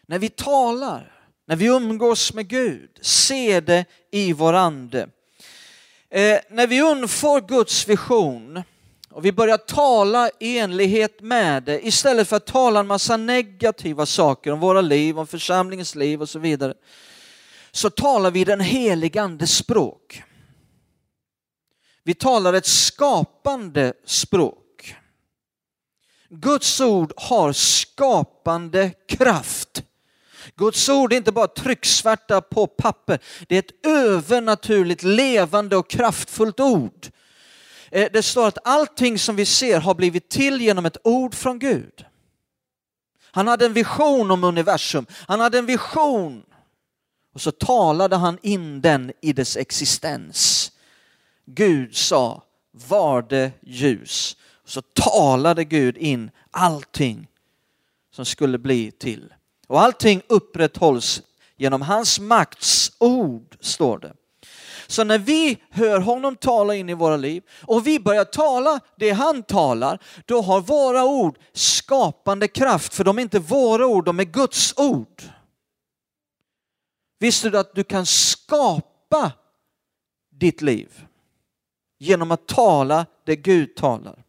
När 0.06 0.18
vi 0.18 0.28
talar, 0.28 1.12
när 1.46 1.56
vi 1.56 1.66
umgås 1.66 2.34
med 2.34 2.48
Gud, 2.48 2.98
se 3.00 3.60
det 3.60 3.84
i 4.10 4.32
vår 4.32 4.52
ande. 4.52 5.08
Eh, 6.10 6.40
när 6.50 6.66
vi 6.66 6.82
undfår 6.82 7.40
Guds 7.40 7.88
vision 7.88 8.62
och 9.10 9.24
vi 9.24 9.32
börjar 9.32 9.56
tala 9.56 10.30
i 10.40 10.58
enlighet 10.58 11.20
med 11.20 11.62
det 11.62 11.86
istället 11.86 12.28
för 12.28 12.36
att 12.36 12.46
tala 12.46 12.80
en 12.80 12.86
massa 12.86 13.16
negativa 13.16 14.06
saker 14.06 14.52
om 14.52 14.60
våra 14.60 14.80
liv, 14.80 15.18
om 15.18 15.26
församlingens 15.26 15.94
liv 15.94 16.22
och 16.22 16.28
så 16.28 16.38
vidare. 16.38 16.74
Så 17.70 17.90
talar 17.90 18.30
vi 18.30 18.44
den 18.44 18.60
helige 18.60 19.22
andes 19.22 19.56
språk. 19.56 20.22
Vi 22.04 22.14
talar 22.14 22.52
ett 22.52 22.66
skapande 22.66 23.92
språk. 24.04 24.61
Guds 26.34 26.80
ord 26.80 27.12
har 27.16 27.52
skapande 27.52 28.90
kraft. 29.08 29.84
Guds 30.56 30.88
ord 30.88 31.12
är 31.12 31.16
inte 31.16 31.32
bara 31.32 31.46
trycksvärta 31.46 32.40
på 32.40 32.66
papper, 32.66 33.18
det 33.48 33.54
är 33.54 33.58
ett 33.58 33.86
övernaturligt 33.86 35.02
levande 35.02 35.76
och 35.76 35.90
kraftfullt 35.90 36.60
ord. 36.60 37.06
Eh, 37.90 38.08
det 38.12 38.22
står 38.22 38.48
att 38.48 38.58
allting 38.64 39.18
som 39.18 39.36
vi 39.36 39.46
ser 39.46 39.80
har 39.80 39.94
blivit 39.94 40.28
till 40.28 40.60
genom 40.60 40.86
ett 40.86 40.96
ord 41.04 41.34
från 41.34 41.58
Gud. 41.58 42.04
Han 43.30 43.48
hade 43.48 43.66
en 43.66 43.72
vision 43.72 44.30
om 44.30 44.44
universum, 44.44 45.06
han 45.12 45.40
hade 45.40 45.58
en 45.58 45.66
vision 45.66 46.42
och 47.34 47.40
så 47.40 47.50
talade 47.50 48.16
han 48.16 48.38
in 48.42 48.80
den 48.80 49.12
i 49.20 49.32
dess 49.32 49.56
existens. 49.56 50.72
Gud 51.46 51.96
sa, 51.96 52.42
var 52.70 53.22
det 53.22 53.52
ljus 53.62 54.36
så 54.72 54.82
talade 54.82 55.64
Gud 55.64 55.96
in 55.96 56.30
allting 56.50 57.28
som 58.14 58.24
skulle 58.24 58.58
bli 58.58 58.90
till. 58.90 59.34
Och 59.66 59.80
allting 59.80 60.22
upprätthålls 60.28 61.22
genom 61.56 61.82
hans 61.82 62.20
makts 62.20 62.92
ord, 62.98 63.56
står 63.60 63.98
det. 63.98 64.14
Så 64.86 65.04
när 65.04 65.18
vi 65.18 65.62
hör 65.70 66.00
honom 66.00 66.36
tala 66.36 66.74
in 66.74 66.88
i 66.88 66.94
våra 66.94 67.16
liv 67.16 67.42
och 67.62 67.86
vi 67.86 68.00
börjar 68.00 68.24
tala 68.24 68.80
det 68.96 69.10
han 69.10 69.42
talar, 69.42 69.98
då 70.26 70.42
har 70.42 70.60
våra 70.60 71.04
ord 71.04 71.38
skapande 71.52 72.48
kraft, 72.48 72.94
för 72.94 73.04
de 73.04 73.18
är 73.18 73.22
inte 73.22 73.38
våra 73.38 73.86
ord, 73.86 74.04
de 74.04 74.20
är 74.20 74.24
Guds 74.24 74.74
ord. 74.76 75.22
Visste 77.18 77.50
du 77.50 77.58
att 77.58 77.74
du 77.74 77.84
kan 77.84 78.06
skapa 78.06 79.32
ditt 80.30 80.62
liv 80.62 81.06
genom 81.98 82.30
att 82.30 82.46
tala 82.48 83.06
det 83.24 83.36
Gud 83.36 83.76
talar? 83.76 84.21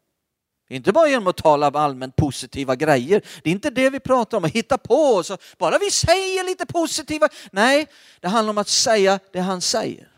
Inte 0.73 0.91
bara 0.91 1.07
genom 1.07 1.27
att 1.27 1.37
tala 1.37 1.67
om 1.67 1.75
allmänt 1.75 2.15
positiva 2.15 2.75
grejer. 2.75 3.21
Det 3.43 3.49
är 3.49 3.51
inte 3.51 3.69
det 3.69 3.89
vi 3.89 3.99
pratar 3.99 4.37
om, 4.37 4.45
att 4.45 4.51
hitta 4.51 4.77
på. 4.77 5.23
Så 5.23 5.37
bara 5.57 5.77
vi 5.77 5.91
säger 5.91 6.43
lite 6.43 6.65
positiva. 6.65 7.29
Nej, 7.51 7.87
det 8.19 8.27
handlar 8.27 8.49
om 8.49 8.57
att 8.57 8.67
säga 8.67 9.19
det 9.31 9.39
han 9.39 9.61
säger. 9.61 10.11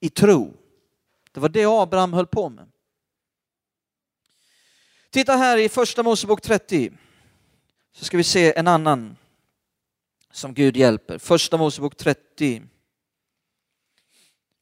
I 0.00 0.10
tro. 0.10 0.54
Det 1.32 1.40
var 1.40 1.48
det 1.48 1.64
Abraham 1.64 2.12
höll 2.12 2.26
på 2.26 2.48
med. 2.48 2.68
Titta 5.10 5.36
här 5.36 5.58
i 5.58 5.68
första 5.68 6.02
Mosebok 6.02 6.42
30. 6.42 6.92
Så 7.92 8.04
ska 8.04 8.16
vi 8.16 8.24
se 8.24 8.58
en 8.58 8.68
annan 8.68 9.16
som 10.30 10.54
Gud 10.54 10.76
hjälper. 10.76 11.18
Första 11.18 11.56
Mosebok 11.56 11.96
30. 11.96 12.62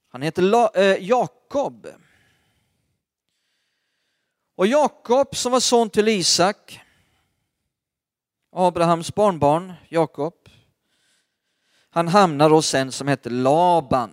Han 0.08 0.22
heter 0.22 0.78
eh, 0.78 1.04
Jakob. 1.04 1.86
Och 4.56 4.66
Jakob 4.66 5.36
som 5.36 5.52
var 5.52 5.60
son 5.60 5.90
till 5.90 6.08
Isak, 6.08 6.80
Abrahams 8.52 9.14
barnbarn 9.14 9.72
Jakob, 9.88 10.34
han 11.90 12.08
hamnar 12.08 12.50
hos 12.50 12.74
en 12.74 12.92
som 12.92 13.08
heter 13.08 13.30
Laban. 13.30 14.10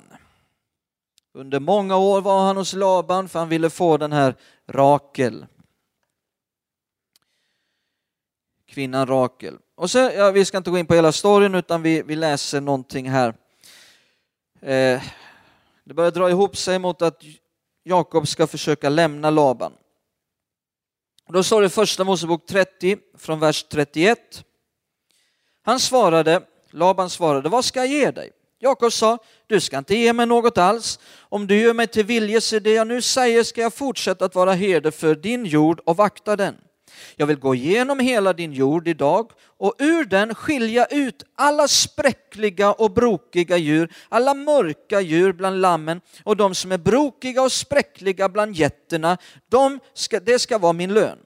Under 1.33 1.59
många 1.59 1.97
år 1.97 2.21
var 2.21 2.45
han 2.45 2.57
hos 2.57 2.73
Laban 2.73 3.29
för 3.29 3.39
han 3.39 3.49
ville 3.49 3.69
få 3.69 3.97
den 3.97 4.11
här 4.11 4.35
Rakel. 4.67 5.45
Kvinnan 8.65 9.07
Rakel. 9.07 9.57
Och 9.75 9.91
så, 9.91 9.97
ja, 9.97 10.31
vi 10.31 10.45
ska 10.45 10.57
inte 10.57 10.69
gå 10.71 10.77
in 10.77 10.85
på 10.85 10.95
hela 10.95 11.11
storyn 11.11 11.55
utan 11.55 11.81
vi, 11.81 12.01
vi 12.01 12.15
läser 12.15 12.61
någonting 12.61 13.09
här. 13.09 13.29
Eh, 14.61 15.03
det 15.83 15.93
börjar 15.93 16.11
dra 16.11 16.29
ihop 16.29 16.57
sig 16.57 16.79
mot 16.79 17.01
att 17.01 17.23
Jakob 17.83 18.27
ska 18.27 18.47
försöka 18.47 18.89
lämna 18.89 19.29
Laban. 19.29 19.73
Då 21.29 21.43
står 21.43 21.61
det 21.61 21.67
i 21.67 21.69
första 21.69 22.03
Mosebok 22.03 22.45
30 22.45 22.97
från 23.17 23.39
vers 23.39 23.63
31. 23.63 24.43
Han 25.63 25.79
svarade, 25.79 26.41
Laban 26.71 27.09
svarade, 27.09 27.49
vad 27.49 27.65
ska 27.65 27.79
jag 27.79 27.87
ge 27.87 28.11
dig? 28.11 28.31
Jakob 28.59 28.91
sa, 28.91 29.17
du 29.47 29.59
ska 29.59 29.77
inte 29.77 29.95
ge 29.95 30.13
mig 30.13 30.25
något 30.25 30.57
alls. 30.57 30.99
Om 31.19 31.47
du 31.47 31.61
gör 31.61 31.73
mig 31.73 31.87
till 31.87 32.05
viljes 32.05 32.53
i 32.53 32.59
det 32.59 32.73
jag 32.73 32.87
nu 32.87 33.01
säger 33.01 33.43
ska 33.43 33.61
jag 33.61 33.73
fortsätta 33.73 34.25
att 34.25 34.35
vara 34.35 34.53
herde 34.53 34.91
för 34.91 35.15
din 35.15 35.45
jord 35.45 35.79
och 35.85 35.97
vakta 35.97 36.35
den. 36.35 36.55
Jag 37.15 37.27
vill 37.27 37.39
gå 37.39 37.55
igenom 37.55 37.99
hela 37.99 38.33
din 38.33 38.53
jord 38.53 38.87
idag 38.87 39.31
och 39.57 39.75
ur 39.79 40.05
den 40.05 40.35
skilja 40.35 40.85
ut 40.85 41.23
alla 41.35 41.67
spräckliga 41.67 42.71
och 42.71 42.91
brokiga 42.91 43.57
djur, 43.57 43.93
alla 44.09 44.33
mörka 44.33 45.01
djur 45.01 45.33
bland 45.33 45.61
lammen 45.61 46.01
och 46.23 46.37
de 46.37 46.55
som 46.55 46.71
är 46.71 46.77
brokiga 46.77 47.41
och 47.41 47.51
spräckliga 47.51 48.29
bland 48.29 48.55
getterna. 48.55 49.17
De 49.49 49.79
ska, 49.93 50.19
det 50.19 50.39
ska 50.39 50.57
vara 50.57 50.73
min 50.73 50.93
lön. 50.93 51.17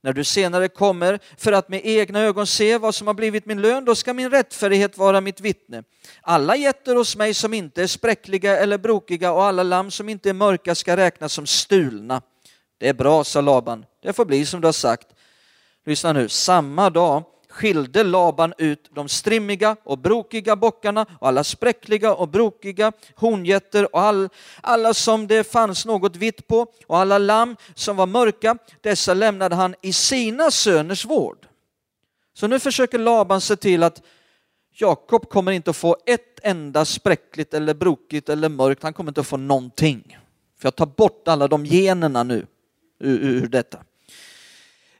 När 0.00 0.12
du 0.12 0.24
senare 0.24 0.68
kommer 0.68 1.18
för 1.36 1.52
att 1.52 1.68
med 1.68 1.80
egna 1.84 2.20
ögon 2.20 2.46
se 2.46 2.78
vad 2.78 2.94
som 2.94 3.06
har 3.06 3.14
blivit 3.14 3.46
min 3.46 3.62
lön, 3.62 3.84
då 3.84 3.94
ska 3.94 4.14
min 4.14 4.30
rättfärdighet 4.30 4.98
vara 4.98 5.20
mitt 5.20 5.40
vittne. 5.40 5.82
Alla 6.20 6.56
getter 6.56 6.94
hos 6.96 7.16
mig 7.16 7.34
som 7.34 7.54
inte 7.54 7.82
är 7.82 7.86
spräckliga 7.86 8.58
eller 8.58 8.78
brokiga 8.78 9.32
och 9.32 9.44
alla 9.44 9.62
lamm 9.62 9.90
som 9.90 10.08
inte 10.08 10.28
är 10.28 10.34
mörka 10.34 10.74
ska 10.74 10.96
räknas 10.96 11.32
som 11.32 11.46
stulna. 11.46 12.22
Det 12.78 12.88
är 12.88 12.94
bra, 12.94 13.24
sa 13.24 13.40
Laban. 13.40 13.84
Det 14.02 14.12
får 14.12 14.24
bli 14.24 14.46
som 14.46 14.60
du 14.60 14.66
har 14.66 14.72
sagt. 14.72 15.08
Lyssna 15.86 16.12
nu, 16.12 16.28
samma 16.28 16.90
dag 16.90 17.24
skilde 17.48 18.04
Laban 18.04 18.54
ut 18.58 18.90
de 18.94 19.08
strimmiga 19.08 19.76
och 19.84 19.98
brokiga 19.98 20.56
bockarna 20.56 21.06
och 21.20 21.28
alla 21.28 21.44
spräckliga 21.44 22.14
och 22.14 22.28
brokiga 22.28 22.92
hongetter 23.14 23.94
och 23.94 24.00
all, 24.00 24.28
alla 24.60 24.94
som 24.94 25.26
det 25.26 25.44
fanns 25.44 25.86
något 25.86 26.16
vitt 26.16 26.46
på 26.46 26.66
och 26.86 26.98
alla 26.98 27.18
lamm 27.18 27.56
som 27.74 27.96
var 27.96 28.06
mörka. 28.06 28.58
Dessa 28.80 29.14
lämnade 29.14 29.54
han 29.54 29.74
i 29.82 29.92
sina 29.92 30.50
söners 30.50 31.04
vård. 31.04 31.46
Så 32.34 32.46
nu 32.46 32.58
försöker 32.58 32.98
Laban 32.98 33.40
se 33.40 33.56
till 33.56 33.82
att 33.82 34.02
Jakob 34.72 35.28
kommer 35.28 35.52
inte 35.52 35.70
att 35.70 35.76
få 35.76 35.96
ett 36.06 36.40
enda 36.42 36.84
spräckligt 36.84 37.54
eller 37.54 37.74
brokigt 37.74 38.28
eller 38.28 38.48
mörkt. 38.48 38.82
Han 38.82 38.92
kommer 38.92 39.10
inte 39.10 39.20
att 39.20 39.26
få 39.26 39.36
någonting. 39.36 40.18
För 40.60 40.66
jag 40.66 40.76
tar 40.76 40.86
bort 40.86 41.28
alla 41.28 41.48
de 41.48 41.64
generna 41.64 42.22
nu 42.22 42.46
ur, 42.98 43.18
ur 43.18 43.46
detta. 43.46 43.78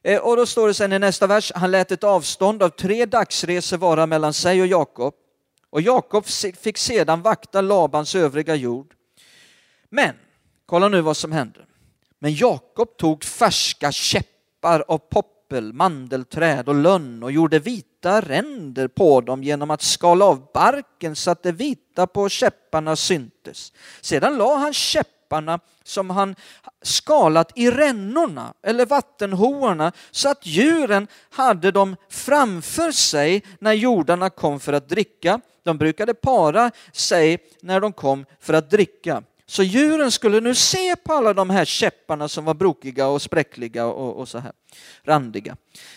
Eh, 0.03 0.21
och 0.21 0.37
då 0.37 0.47
står 0.47 0.69
det 0.69 0.75
sen 0.75 0.93
i 0.93 0.99
nästa 0.99 1.27
vers, 1.27 1.53
han 1.55 1.71
lät 1.71 1.93
ett 1.93 2.05
avstånd 2.05 2.63
av 2.63 2.69
tre 2.69 3.07
dagsresor 3.07 3.77
vara 3.77 4.07
mellan 4.07 4.35
sig 4.35 4.61
och 4.61 4.67
Jakob. 4.67 5.15
Och 5.71 5.81
Jakob 5.81 6.25
fick 6.61 6.79
sedan 6.79 7.23
vakta 7.23 7.61
Labans 7.61 8.15
övriga 8.15 8.55
jord. 8.55 8.95
Men, 9.89 10.15
kolla 10.67 10.89
nu 10.89 11.01
vad 11.01 11.17
som 11.17 11.33
händer. 11.33 11.67
Men 12.19 12.35
Jakob 12.35 12.97
tog 12.97 13.25
färska 13.25 13.93
käppar 13.93 14.85
av 14.89 14.99
poppel, 14.99 15.73
mandelträd 15.73 16.69
och 16.69 16.75
lönn 16.75 17.23
och 17.23 17.33
gjorde 17.33 17.59
vita 17.59 18.21
ränder 18.21 18.89
på 18.89 19.21
dem 19.21 19.43
genom 19.43 19.71
att 19.71 19.83
skala 19.83 20.25
av 20.25 20.51
barken 20.55 21.17
så 21.17 21.31
att 21.31 21.43
det 21.43 21.53
vita 21.53 22.07
på 22.07 22.29
käpparna 22.29 22.97
syntes. 22.97 23.73
Sedan 24.01 24.37
la 24.37 24.57
han 24.57 24.73
käppar 24.75 25.18
käpparna 25.29 25.61
som 25.85 26.11
han 26.11 26.35
skalat 26.83 27.53
i 27.55 27.71
rännorna 27.71 28.55
eller 28.63 28.87
vattenhoarna 28.87 29.93
så 30.11 30.31
att 30.31 30.47
djuren 30.47 31.09
hade 31.31 31.71
dem 31.71 31.97
framför 32.09 32.93
sig 32.93 33.43
när 33.61 33.73
jordarna 33.73 34.31
kom 34.31 34.61
för 34.61 34.73
att 34.73 34.89
dricka. 34.89 35.41
De 35.65 35.79
brukade 35.79 36.15
para 36.15 36.71
sig 36.93 37.39
när 37.63 37.81
de 37.81 37.93
kom 37.93 38.27
för 38.41 38.55
att 38.55 38.71
dricka. 38.71 39.23
Så 39.47 39.63
djuren 39.63 40.11
skulle 40.11 40.41
nu 40.41 40.55
se 40.55 40.97
på 40.97 41.13
alla 41.13 41.35
de 41.35 41.51
här 41.51 41.65
käpparna 41.65 42.29
som 42.29 42.45
var 42.45 42.55
brokiga 42.55 43.07
och 43.07 43.23
spräckliga 43.23 43.87
och, 43.87 44.21
och, 44.21 44.29
så 44.29 44.39
här 44.39 44.53
randiga. 45.05 45.57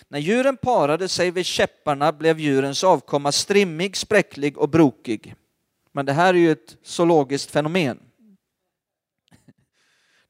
När 0.10 0.20
djuren 0.20 0.58
parade 0.58 1.08
sig 1.08 1.32
vid 1.32 1.46
käpparna 1.46 2.12
blev 2.12 2.40
djurens 2.40 2.84
avkomma 2.84 3.32
strimmig, 3.32 3.98
spräcklig 3.98 4.58
och 4.58 4.70
brokig. 4.70 5.36
Men 5.94 6.06
det 6.06 6.14
här 6.14 6.34
är 6.34 6.38
ju 6.38 6.52
ett 6.52 6.78
zoologiskt 6.84 7.52
fenomen. 7.52 8.00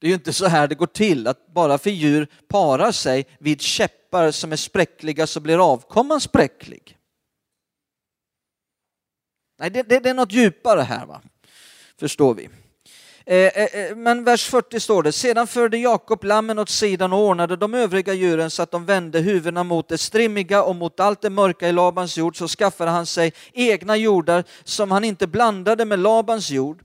Det 0.01 0.07
är 0.07 0.09
ju 0.09 0.15
inte 0.15 0.33
så 0.33 0.45
här 0.45 0.67
det 0.67 0.75
går 0.75 0.87
till, 0.87 1.27
att 1.27 1.47
bara 1.53 1.77
för 1.77 1.89
djur 1.89 2.27
parar 2.47 2.91
sig 2.91 3.25
vid 3.39 3.61
käppar 3.61 4.31
som 4.31 4.51
är 4.51 4.55
spräckliga 4.55 5.27
så 5.27 5.39
blir 5.39 5.71
avkomman 5.71 6.21
spräcklig. 6.21 6.97
Nej, 9.59 9.69
det, 9.69 9.83
det, 9.83 9.99
det 9.99 10.09
är 10.09 10.13
något 10.13 10.31
djupare 10.31 10.81
här, 10.81 11.05
va? 11.05 11.21
förstår 11.99 12.33
vi. 12.33 12.49
Eh, 13.25 13.37
eh, 13.37 13.75
eh 13.75 13.95
men 13.95 14.23
vers 14.23 14.49
40 14.49 14.79
står 14.79 15.03
det, 15.03 15.11
sedan 15.11 15.47
förde 15.47 15.77
Jakob 15.77 16.23
lammen 16.23 16.59
åt 16.59 16.69
sidan 16.69 17.13
och 17.13 17.19
ordnade 17.19 17.55
de 17.55 17.73
övriga 17.73 18.13
djuren 18.13 18.51
så 18.51 18.63
att 18.63 18.71
de 18.71 18.85
vände 18.85 19.19
huvudena 19.19 19.63
mot 19.63 19.87
det 19.87 19.97
strimmiga 19.97 20.63
och 20.63 20.75
mot 20.75 20.99
allt 20.99 21.21
det 21.21 21.29
mörka 21.29 21.69
i 21.69 21.71
Labans 21.71 22.17
jord, 22.17 22.37
så 22.37 22.47
skaffade 22.47 22.91
han 22.91 23.05
sig 23.05 23.33
egna 23.53 23.97
jordar 23.97 24.43
som 24.63 24.91
han 24.91 25.03
inte 25.03 25.27
blandade 25.27 25.85
med 25.85 25.99
Labans 25.99 26.49
jord. 26.49 26.83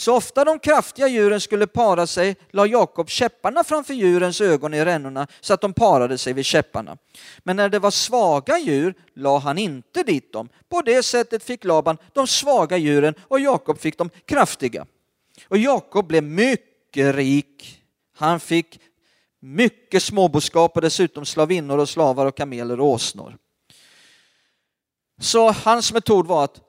Så 0.00 0.16
ofta 0.16 0.44
de 0.44 0.58
kraftiga 0.58 1.08
djuren 1.08 1.40
skulle 1.40 1.66
para 1.66 2.06
sig 2.06 2.36
la 2.50 2.66
Jakob 2.66 3.08
käpparna 3.08 3.64
framför 3.64 3.94
djurens 3.94 4.40
ögon 4.40 4.74
i 4.74 4.84
rännorna 4.84 5.26
så 5.40 5.54
att 5.54 5.60
de 5.60 5.72
parade 5.72 6.18
sig 6.18 6.32
vid 6.32 6.44
käpparna. 6.44 6.96
Men 7.38 7.56
när 7.56 7.68
det 7.68 7.78
var 7.78 7.90
svaga 7.90 8.58
djur 8.58 8.94
la 9.14 9.38
han 9.38 9.58
inte 9.58 10.02
dit 10.02 10.32
dem. 10.32 10.48
På 10.68 10.82
det 10.82 11.02
sättet 11.02 11.42
fick 11.42 11.64
Laban 11.64 11.98
de 12.12 12.26
svaga 12.26 12.76
djuren 12.76 13.14
och 13.20 13.40
Jakob 13.40 13.78
fick 13.78 13.98
de 13.98 14.10
kraftiga. 14.24 14.86
Och 15.48 15.58
Jakob 15.58 16.06
blev 16.06 16.22
mycket 16.22 17.14
rik. 17.14 17.82
Han 18.16 18.40
fick 18.40 18.80
mycket 19.40 20.02
småboskap 20.02 20.76
och 20.76 20.82
dessutom 20.82 21.24
slavinnor 21.26 21.78
och 21.78 21.88
slavar 21.88 22.26
och 22.26 22.36
kameler 22.36 22.80
och 22.80 22.86
åsnor. 22.86 23.36
Så 25.20 25.52
hans 25.52 25.92
metod 25.92 26.26
var 26.26 26.44
att 26.44 26.60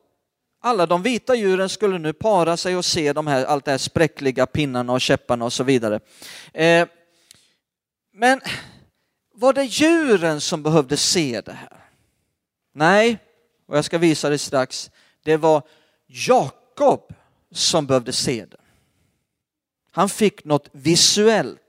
alla 0.61 0.85
de 0.85 1.03
vita 1.03 1.35
djuren 1.35 1.69
skulle 1.69 1.97
nu 1.97 2.13
para 2.13 2.57
sig 2.57 2.75
och 2.75 2.85
se 2.85 3.13
de 3.13 3.27
här, 3.27 3.45
allt 3.45 3.65
det 3.65 3.71
här 3.71 3.77
spräckliga 3.77 4.45
pinnarna 4.45 4.93
och 4.93 5.01
käpparna 5.01 5.45
och 5.45 5.53
så 5.53 5.63
vidare. 5.63 5.99
Eh, 6.53 6.87
men 8.13 8.41
var 9.33 9.53
det 9.53 9.63
djuren 9.63 10.41
som 10.41 10.63
behövde 10.63 10.97
se 10.97 11.41
det 11.41 11.51
här? 11.51 11.85
Nej, 12.73 13.17
och 13.67 13.77
jag 13.77 13.85
ska 13.85 13.97
visa 13.97 14.29
det 14.29 14.37
strax. 14.37 14.91
Det 15.23 15.37
var 15.37 15.63
Jakob 16.07 17.13
som 17.51 17.85
behövde 17.85 18.13
se 18.13 18.45
det. 18.45 18.57
Han 19.91 20.09
fick 20.09 20.43
något 20.45 20.69
visuellt. 20.71 21.59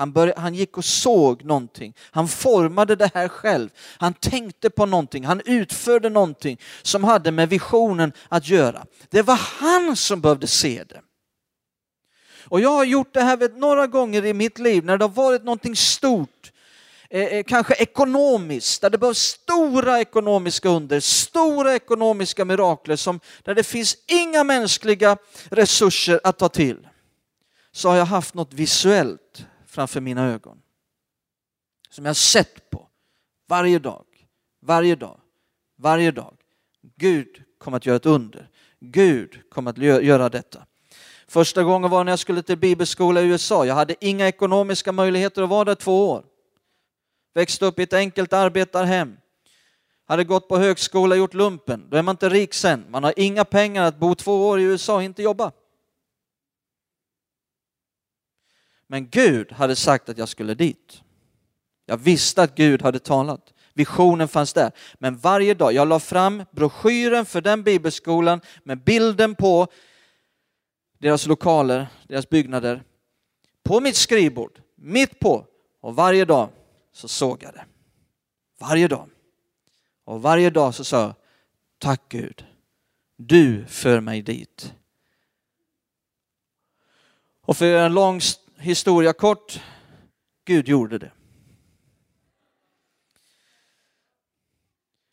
Han, 0.00 0.12
började, 0.12 0.40
han 0.40 0.54
gick 0.54 0.78
och 0.78 0.84
såg 0.84 1.44
någonting. 1.44 1.94
Han 2.10 2.28
formade 2.28 2.96
det 2.96 3.10
här 3.14 3.28
själv. 3.28 3.70
Han 3.98 4.14
tänkte 4.14 4.70
på 4.70 4.86
någonting. 4.86 5.24
Han 5.24 5.40
utförde 5.44 6.08
någonting 6.08 6.60
som 6.82 7.04
hade 7.04 7.30
med 7.30 7.48
visionen 7.48 8.12
att 8.28 8.48
göra. 8.48 8.86
Det 9.10 9.22
var 9.22 9.34
han 9.34 9.96
som 9.96 10.20
behövde 10.20 10.46
se 10.46 10.84
det. 10.84 11.00
Och 12.44 12.60
jag 12.60 12.70
har 12.70 12.84
gjort 12.84 13.14
det 13.14 13.20
här 13.20 13.58
några 13.58 13.86
gånger 13.86 14.24
i 14.24 14.34
mitt 14.34 14.58
liv 14.58 14.84
när 14.84 14.98
det 14.98 15.04
har 15.04 15.10
varit 15.10 15.44
någonting 15.44 15.76
stort, 15.76 16.52
eh, 17.10 17.24
eh, 17.24 17.44
kanske 17.44 17.74
ekonomiskt, 17.74 18.80
där 18.80 18.90
det 18.90 18.98
behövs 18.98 19.18
stora 19.18 20.00
ekonomiska 20.00 20.68
under, 20.68 21.00
stora 21.00 21.74
ekonomiska 21.74 22.44
mirakler 22.44 22.96
som, 22.96 23.20
där 23.42 23.54
det 23.54 23.64
finns 23.64 23.96
inga 24.06 24.44
mänskliga 24.44 25.16
resurser 25.48 26.20
att 26.24 26.38
ta 26.38 26.48
till. 26.48 26.88
Så 27.72 27.88
har 27.88 27.96
jag 27.96 28.06
haft 28.06 28.34
något 28.34 28.52
visuellt 28.52 29.46
framför 29.70 30.00
mina 30.00 30.26
ögon. 30.26 30.62
Som 31.90 32.04
jag 32.04 32.16
sett 32.16 32.70
på 32.70 32.88
varje 33.48 33.78
dag, 33.78 34.04
varje 34.60 34.96
dag, 34.96 35.20
varje 35.76 36.10
dag. 36.10 36.36
Gud 36.96 37.42
kommer 37.58 37.76
att 37.76 37.86
göra 37.86 37.96
ett 37.96 38.06
under. 38.06 38.48
Gud 38.80 39.50
kommer 39.50 39.70
att 39.70 39.78
göra 40.04 40.28
detta. 40.28 40.66
Första 41.28 41.62
gången 41.62 41.90
var 41.90 42.04
när 42.04 42.12
jag 42.12 42.18
skulle 42.18 42.42
till 42.42 42.58
bibelskola 42.58 43.20
i 43.22 43.26
USA. 43.26 43.64
Jag 43.64 43.74
hade 43.74 44.04
inga 44.04 44.28
ekonomiska 44.28 44.92
möjligheter 44.92 45.42
att 45.42 45.48
vara 45.48 45.64
där 45.64 45.74
två 45.74 46.10
år. 46.10 46.24
Växte 47.34 47.64
upp 47.64 47.78
i 47.78 47.82
ett 47.82 47.92
enkelt 47.92 48.32
arbetarhem. 48.32 49.16
hade 50.04 50.24
gått 50.24 50.48
på 50.48 50.58
högskola, 50.58 51.16
gjort 51.16 51.34
lumpen. 51.34 51.86
Då 51.90 51.96
är 51.96 52.02
man 52.02 52.12
inte 52.12 52.28
rik 52.28 52.54
sen. 52.54 52.84
Man 52.88 53.04
har 53.04 53.14
inga 53.16 53.44
pengar 53.44 53.84
att 53.84 53.98
bo 53.98 54.14
två 54.14 54.48
år 54.48 54.60
i 54.60 54.62
USA 54.62 54.94
och 54.94 55.02
inte 55.02 55.22
jobba. 55.22 55.52
Men 58.90 59.08
Gud 59.08 59.52
hade 59.52 59.76
sagt 59.76 60.08
att 60.08 60.18
jag 60.18 60.28
skulle 60.28 60.54
dit. 60.54 61.02
Jag 61.86 61.96
visste 61.96 62.42
att 62.42 62.54
Gud 62.54 62.82
hade 62.82 62.98
talat. 62.98 63.54
Visionen 63.74 64.28
fanns 64.28 64.52
där. 64.52 64.72
Men 64.98 65.16
varje 65.16 65.54
dag, 65.54 65.72
jag 65.72 65.88
la 65.88 66.00
fram 66.00 66.44
broschyren 66.50 67.26
för 67.26 67.40
den 67.40 67.62
bibelskolan 67.62 68.40
med 68.64 68.84
bilden 68.84 69.34
på 69.34 69.66
deras 70.98 71.26
lokaler, 71.26 71.86
deras 72.08 72.28
byggnader, 72.28 72.82
på 73.62 73.80
mitt 73.80 73.96
skrivbord, 73.96 74.60
mitt 74.74 75.18
på. 75.18 75.46
Och 75.80 75.96
varje 75.96 76.24
dag 76.24 76.48
så 76.92 77.08
såg 77.08 77.42
jag 77.42 77.52
det. 77.54 77.64
Varje 78.58 78.88
dag. 78.88 79.08
Och 80.04 80.22
varje 80.22 80.50
dag 80.50 80.74
så 80.74 80.84
sa 80.84 81.00
jag, 81.00 81.14
tack 81.78 82.02
Gud, 82.08 82.46
du 83.16 83.64
för 83.64 84.00
mig 84.00 84.22
dit. 84.22 84.74
Och 87.42 87.56
för 87.56 87.76
en 87.76 87.94
lång 87.94 88.20
historia 88.60 89.12
kort, 89.12 89.60
Gud 90.44 90.68
gjorde 90.68 90.98
det. 90.98 91.10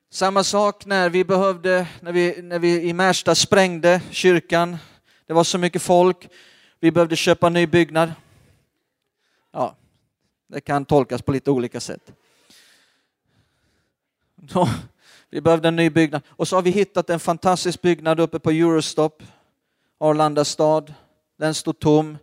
Samma 0.10 0.43
sak 0.43 0.86
när 0.86 1.10
vi 1.10 1.24
behövde, 1.24 1.88
när 2.02 2.12
vi, 2.12 2.41
när 2.41 2.60
vi 2.60 2.82
i 2.82 2.93
Märsta 2.93 3.36
sprängde 3.36 4.02
kyrkan. 4.12 4.78
Det 5.26 5.34
var 5.34 5.43
så 5.43 5.58
mycket 5.58 5.82
folk. 5.82 6.30
Vi 6.80 6.91
behövde 6.91 7.16
köpa 7.16 7.50
ny 7.50 7.68
byggnad. 7.68 8.12
Ja, 9.52 9.76
det 10.48 10.62
kan 10.62 10.86
tolkas 10.86 11.22
på 11.22 11.32
lite 11.32 11.52
olika 11.52 11.80
sätt. 11.80 12.12
Då, 14.36 14.70
vi 15.30 15.41
behövde 15.41 15.68
en 15.68 15.76
ny 15.76 15.89
byggnad. 15.89 16.22
Och 16.28 16.48
så 16.48 16.56
har 16.56 16.62
vi 16.62 16.70
hittat 16.70 17.10
en 17.10 17.20
fantastisk 17.20 17.82
byggnad 17.82 18.20
uppe 18.20 18.39
på 18.39 18.52
Eurostop, 18.52 19.24
Arlanda 19.98 20.45
stad. 20.45 20.93
Den 21.38 21.54
stod 21.54 21.80
tom. 21.80 22.18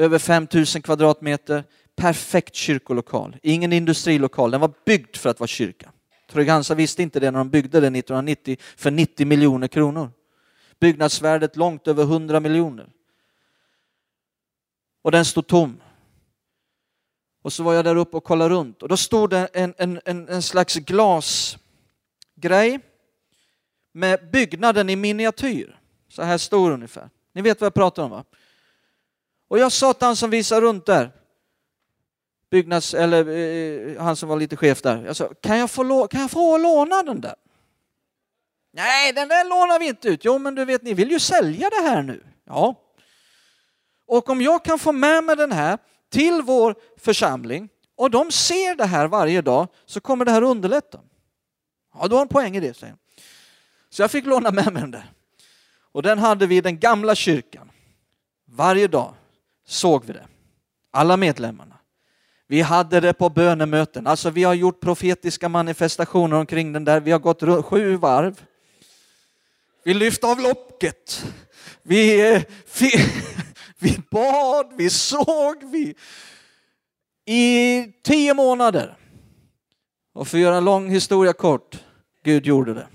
Över 0.00 0.18
5000 0.18 0.82
kvadratmeter. 0.82 1.64
Perfekt 1.96 2.54
kyrkolokal. 2.54 3.36
Ingen 3.42 3.72
industrilokal. 3.72 4.50
Den 4.50 4.60
var 4.60 4.72
byggd 4.86 5.16
för 5.16 5.30
att 5.30 5.40
vara 5.40 5.48
kyrka. 5.48 5.92
Trygg-Hansa 6.30 6.74
visste 6.74 7.02
inte 7.02 7.20
det 7.20 7.30
när 7.30 7.38
de 7.38 7.50
byggde 7.50 7.80
den 7.80 7.96
1990 7.96 8.56
för 8.76 8.90
90 8.90 9.26
miljoner 9.26 9.68
kronor. 9.68 10.10
Byggnadsvärdet 10.80 11.56
långt 11.56 11.88
över 11.88 12.02
100 12.02 12.40
miljoner. 12.40 12.88
Och 15.02 15.10
den 15.10 15.24
stod 15.24 15.46
tom. 15.46 15.80
Och 17.42 17.52
så 17.52 17.62
var 17.62 17.74
jag 17.74 17.84
där 17.84 17.96
uppe 17.96 18.16
och 18.16 18.24
kollade 18.24 18.54
runt 18.54 18.82
och 18.82 18.88
då 18.88 18.96
stod 18.96 19.30
det 19.30 19.48
en, 19.52 19.74
en, 19.78 20.00
en, 20.04 20.28
en 20.28 20.42
slags 20.42 20.74
glasgrej 20.74 21.60
med 23.92 24.30
byggnaden 24.30 24.90
i 24.90 24.96
miniatyr. 24.96 25.80
Så 26.08 26.22
här 26.22 26.38
stor 26.38 26.70
ungefär. 26.70 27.10
Ni 27.32 27.42
vet 27.42 27.60
vad 27.60 27.66
jag 27.66 27.74
pratar 27.74 28.02
om 28.02 28.10
va? 28.10 28.24
Och 29.50 29.58
jag 29.58 29.72
sa 29.72 29.92
till 29.92 30.06
han 30.06 30.16
som 30.16 30.30
visade 30.30 30.60
runt 30.60 30.86
där, 30.86 31.10
byggnads, 32.50 32.94
eller 32.94 33.28
eh, 33.28 33.92
eh, 33.92 34.02
han 34.02 34.16
som 34.16 34.28
var 34.28 34.36
lite 34.36 34.56
chef 34.56 34.82
där. 34.82 35.04
Jag 35.04 35.16
sa, 35.16 35.34
kan 35.40 35.58
jag, 35.58 35.70
få, 35.70 36.08
kan 36.08 36.20
jag 36.20 36.30
få 36.30 36.58
låna 36.58 37.02
den 37.02 37.20
där? 37.20 37.34
Nej, 38.72 39.12
den 39.12 39.28
där 39.28 39.44
lånar 39.44 39.78
vi 39.78 39.86
inte 39.86 40.08
ut. 40.08 40.24
Jo, 40.24 40.38
men 40.38 40.54
du 40.54 40.64
vet, 40.64 40.82
ni 40.82 40.94
vill 40.94 41.10
ju 41.10 41.18
sälja 41.18 41.70
det 41.70 41.88
här 41.88 42.02
nu. 42.02 42.24
Ja. 42.44 42.74
Och 44.06 44.28
om 44.28 44.42
jag 44.42 44.64
kan 44.64 44.78
få 44.78 44.92
med 44.92 45.24
mig 45.24 45.36
den 45.36 45.52
här 45.52 45.78
till 46.10 46.42
vår 46.42 46.74
församling 46.96 47.68
och 47.96 48.10
de 48.10 48.32
ser 48.32 48.74
det 48.74 48.86
här 48.86 49.06
varje 49.06 49.42
dag 49.42 49.68
så 49.86 50.00
kommer 50.00 50.24
det 50.24 50.30
här 50.30 50.42
underlätta. 50.42 51.00
Ja, 51.94 52.08
du 52.08 52.14
har 52.14 52.22
en 52.22 52.28
poäng 52.28 52.56
i 52.56 52.60
det, 52.60 52.76
säger 52.76 52.96
Så 53.88 54.02
jag 54.02 54.10
fick 54.10 54.26
låna 54.26 54.50
med 54.50 54.72
mig 54.72 54.82
den 54.82 54.90
där. 54.90 55.12
Och 55.92 56.02
den 56.02 56.18
hade 56.18 56.46
vi 56.46 56.56
i 56.56 56.60
den 56.60 56.78
gamla 56.78 57.14
kyrkan. 57.14 57.70
Varje 58.44 58.88
dag 58.88 59.14
såg 59.70 60.04
vi 60.04 60.12
det. 60.12 60.26
Alla 60.90 61.16
medlemmarna. 61.16 61.76
Vi 62.46 62.60
hade 62.60 63.00
det 63.00 63.12
på 63.12 63.28
bönemöten. 63.28 64.06
Alltså 64.06 64.30
vi 64.30 64.44
har 64.44 64.54
gjort 64.54 64.80
profetiska 64.80 65.48
manifestationer 65.48 66.36
omkring 66.36 66.72
den 66.72 66.84
där. 66.84 67.00
Vi 67.00 67.10
har 67.10 67.18
gått 67.18 67.64
sju 67.64 67.96
varv. 67.96 68.40
Vi 69.84 69.94
lyfte 69.94 70.26
av 70.26 70.40
locket. 70.40 71.24
Vi, 71.82 72.32
eh, 72.34 72.42
vi, 72.80 72.90
vi 73.78 74.02
bad, 74.10 74.72
vi 74.76 74.90
såg, 74.90 75.64
vi 75.72 75.94
i 77.26 77.92
tio 78.04 78.34
månader. 78.34 78.96
Och 80.12 80.28
för 80.28 80.38
att 80.38 80.42
göra 80.42 80.56
en 80.56 80.64
lång 80.64 80.90
historia 80.90 81.32
kort, 81.32 81.78
Gud 82.24 82.46
gjorde 82.46 82.74
det. 82.74 82.86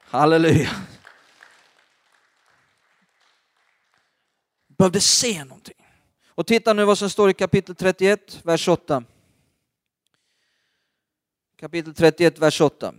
Halleluja. 0.00 0.70
Behövde 4.80 5.00
se 5.00 5.44
någonting. 5.44 5.74
Och 6.28 6.46
titta 6.46 6.72
nu 6.72 6.84
vad 6.84 6.98
som 6.98 7.10
står 7.10 7.30
i 7.30 7.34
kapitel 7.34 7.74
31, 7.74 8.40
vers 8.42 8.68
8. 8.68 9.04
Kapitel 11.60 11.94
31, 11.94 12.38
vers 12.38 12.60
8. 12.60 12.94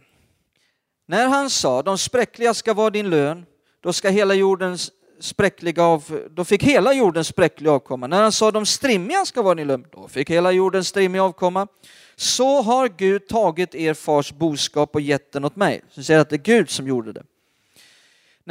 När 1.07 1.27
han 1.27 1.49
sa, 1.49 1.81
de 1.81 1.97
spräckliga 1.97 2.53
ska 2.53 2.73
vara 2.73 2.89
din 2.89 3.09
lön, 3.09 3.45
då 3.79 3.93
ska 3.93 4.09
hela 4.09 4.33
jordens 4.33 4.91
spräckliga 5.19 5.83
av, 5.83 6.27
då 6.31 6.45
fick 6.45 6.63
hela 6.63 6.93
jordens 6.93 7.27
spräckliga 7.27 7.71
avkomma. 7.71 8.07
När 8.07 8.21
han 8.21 8.31
sa 8.31 8.51
de 8.51 8.65
strimmiga 8.65 9.25
ska 9.25 9.41
vara 9.41 9.55
din 9.55 9.67
lön, 9.67 9.85
då 9.91 10.07
fick 10.07 10.29
hela 10.29 10.51
jorden 10.51 10.83
strimmiga 10.83 11.23
avkomma. 11.23 11.67
Så 12.15 12.61
har 12.61 12.87
Gud 12.87 13.27
tagit 13.27 13.75
er 13.75 13.93
fars 13.93 14.31
boskap 14.31 14.95
och 14.95 15.01
gett 15.01 15.31
den 15.31 15.45
åt 15.45 15.55
mig. 15.55 15.81
Så 15.89 16.03
säger 16.03 16.19
att 16.19 16.29
det 16.29 16.35
är 16.35 16.37
Gud 16.37 16.69
som 16.69 16.87
gjorde 16.87 17.13
det. 17.13 17.23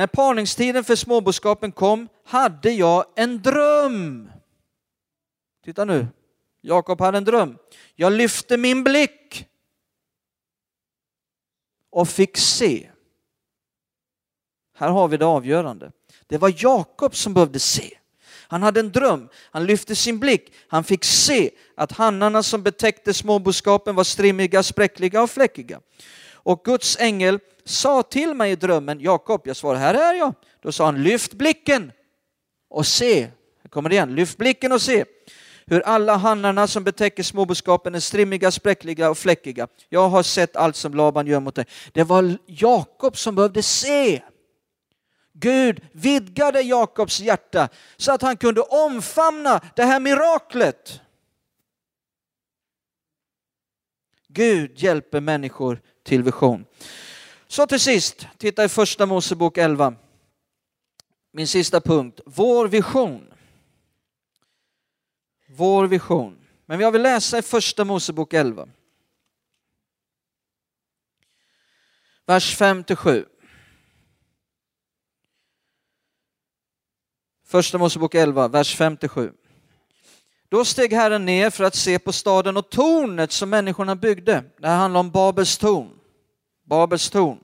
När 0.00 0.06
parningstiden 0.06 0.84
för 0.84 0.96
småboskapen 0.96 1.72
kom 1.72 2.08
hade 2.24 2.70
jag 2.70 3.04
en 3.16 3.42
dröm. 3.42 4.30
Titta 5.64 5.84
nu, 5.84 6.06
Jakob 6.60 7.00
hade 7.00 7.18
en 7.18 7.24
dröm. 7.24 7.58
Jag 7.94 8.12
lyfte 8.12 8.56
min 8.56 8.84
blick 8.84 9.46
och 11.90 12.08
fick 12.08 12.36
se. 12.36 12.90
Här 14.76 14.88
har 14.88 15.08
vi 15.08 15.16
det 15.16 15.26
avgörande. 15.26 15.92
Det 16.26 16.38
var 16.38 16.54
Jakob 16.56 17.16
som 17.16 17.34
behövde 17.34 17.58
se. 17.58 17.98
Han 18.48 18.62
hade 18.62 18.80
en 18.80 18.92
dröm, 18.92 19.28
han 19.50 19.66
lyfte 19.66 19.96
sin 19.96 20.18
blick, 20.18 20.52
han 20.68 20.84
fick 20.84 21.04
se 21.04 21.50
att 21.76 21.92
hannarna 21.92 22.42
som 22.42 22.62
betäckte 22.62 23.14
småboskapen 23.14 23.94
var 23.94 24.04
strimmiga, 24.04 24.62
spräckliga 24.62 25.22
och 25.22 25.30
fläckiga. 25.30 25.80
Och 26.50 26.64
Guds 26.64 26.96
ängel 27.00 27.38
sa 27.64 28.02
till 28.02 28.34
mig 28.34 28.52
i 28.52 28.56
drömmen, 28.56 29.00
Jakob, 29.00 29.40
jag 29.44 29.56
svarade, 29.56 29.80
här 29.80 29.94
är 29.94 30.14
jag. 30.14 30.34
Då 30.62 30.72
sa 30.72 30.84
han, 30.84 31.02
lyft 31.02 31.32
blicken 31.32 31.92
och 32.70 32.86
se. 32.86 33.20
Här 33.62 33.68
kommer 33.68 33.88
det 33.88 33.94
igen, 33.94 34.14
lyft 34.14 34.38
blicken 34.38 34.72
och 34.72 34.82
se 34.82 35.04
hur 35.66 35.80
alla 35.80 36.16
hannarna 36.16 36.66
som 36.66 36.84
betäcker 36.84 37.22
småboskapen 37.22 37.94
är 37.94 38.00
strimmiga, 38.00 38.50
spräckliga 38.50 39.10
och 39.10 39.18
fläckiga. 39.18 39.68
Jag 39.88 40.08
har 40.08 40.22
sett 40.22 40.56
allt 40.56 40.76
som 40.76 40.94
Laban 40.94 41.26
gör 41.26 41.40
mot 41.40 41.54
dig. 41.54 41.66
Det 41.92 42.04
var 42.04 42.38
Jakob 42.46 43.16
som 43.16 43.34
behövde 43.34 43.62
se. 43.62 44.22
Gud 45.32 45.80
vidgade 45.92 46.60
Jakobs 46.60 47.20
hjärta 47.20 47.68
så 47.96 48.12
att 48.12 48.22
han 48.22 48.36
kunde 48.36 48.60
omfamna 48.60 49.60
det 49.76 49.84
här 49.84 50.00
miraklet. 50.00 51.00
Gud 54.28 54.78
hjälper 54.78 55.20
människor 55.20 55.80
till 56.10 56.22
vision. 56.22 56.64
Så 57.46 57.66
till 57.66 57.80
sist, 57.80 58.26
titta 58.38 58.64
i 58.64 58.68
första 58.68 59.06
Mosebok 59.06 59.58
11. 59.58 59.94
Min 61.32 61.46
sista 61.46 61.80
punkt, 61.80 62.20
vår 62.26 62.68
vision. 62.68 63.34
Vår 65.48 65.86
vision. 65.86 66.38
Men 66.66 66.80
jag 66.80 66.92
vill 66.92 67.02
läsa 67.02 67.38
i 67.38 67.42
första 67.42 67.84
Mosebok 67.84 68.32
11. 68.32 68.68
Vers 72.26 72.56
5 72.56 72.84
till 72.84 72.96
7. 72.96 73.26
Första 77.46 77.78
Mosebok 77.78 78.14
11, 78.14 78.48
vers 78.48 78.76
5 78.76 78.96
till 78.96 79.08
7. 79.08 79.32
Då 80.48 80.64
steg 80.64 80.92
Herren 80.92 81.24
ner 81.24 81.50
för 81.50 81.64
att 81.64 81.74
se 81.74 81.98
på 81.98 82.12
staden 82.12 82.56
och 82.56 82.70
tornet 82.70 83.32
som 83.32 83.50
människorna 83.50 83.96
byggde. 83.96 84.44
Det 84.58 84.68
här 84.68 84.76
handlar 84.76 85.00
om 85.00 85.10
Babels 85.10 85.58
torn. 85.58 85.99
Babels 86.70 87.10
torn. 87.10 87.38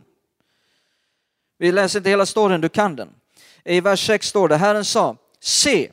Vi 1.58 1.72
läser 1.72 1.98
inte 1.98 2.10
hela 2.10 2.26
storyn, 2.26 2.60
du 2.60 2.68
kan 2.68 2.96
den. 2.96 3.14
I 3.64 3.80
vers 3.80 4.06
6 4.06 4.26
står 4.26 4.48
det, 4.48 4.56
Herren 4.56 4.84
sa, 4.84 5.16
se, 5.40 5.92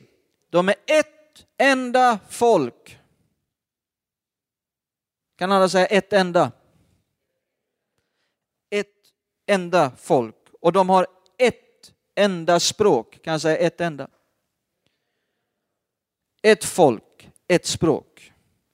de 0.50 0.68
är 0.68 0.74
ett 0.86 1.46
enda 1.56 2.18
folk. 2.28 2.98
Kan 5.36 5.52
alla 5.52 5.68
säga 5.68 5.86
ett 5.86 6.12
enda? 6.12 6.52
Ett 8.70 9.12
enda 9.46 9.92
folk. 9.96 10.36
Och 10.60 10.72
de 10.72 10.88
har 10.88 11.06
ett 11.38 11.92
enda 12.14 12.60
språk. 12.60 13.18
Kan 13.22 13.32
jag 13.32 13.40
säga 13.40 13.56
ett 13.56 13.80
enda? 13.80 14.08
Ett 16.42 16.64
folk, 16.64 17.30
ett 17.48 17.66
språk. 17.66 18.32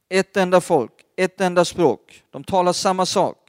Ett 0.09 0.37
enda 0.37 0.61
folk, 0.61 0.93
ett 1.17 1.41
enda 1.41 1.65
språk. 1.65 2.25
De 2.31 2.45
talar 2.45 2.73
samma 2.73 3.07
sak. 3.07 3.40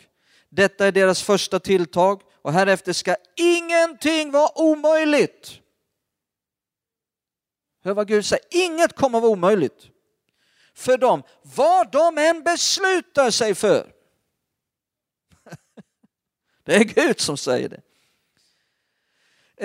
Detta 0.53 0.87
är 0.87 0.91
deras 0.91 1.23
första 1.23 1.59
tilltag 1.59 2.21
och 2.41 2.53
härefter 2.53 2.93
ska 2.93 3.15
ingenting 3.35 4.31
vara 4.31 4.61
omöjligt. 4.61 5.59
Hör 7.83 7.93
vad 7.93 8.07
Gud 8.07 8.25
säger, 8.25 8.45
inget 8.49 8.95
kommer 8.95 9.19
vara 9.19 9.31
omöjligt 9.31 9.89
för 10.73 10.97
dem, 10.97 11.23
vad 11.41 11.91
de 11.91 12.17
än 12.17 12.43
beslutar 12.43 13.31
sig 13.31 13.55
för. 13.55 13.93
Det 16.63 16.75
är 16.75 16.83
Gud 16.83 17.19
som 17.19 17.37
säger 17.37 17.69
det. 17.69 17.81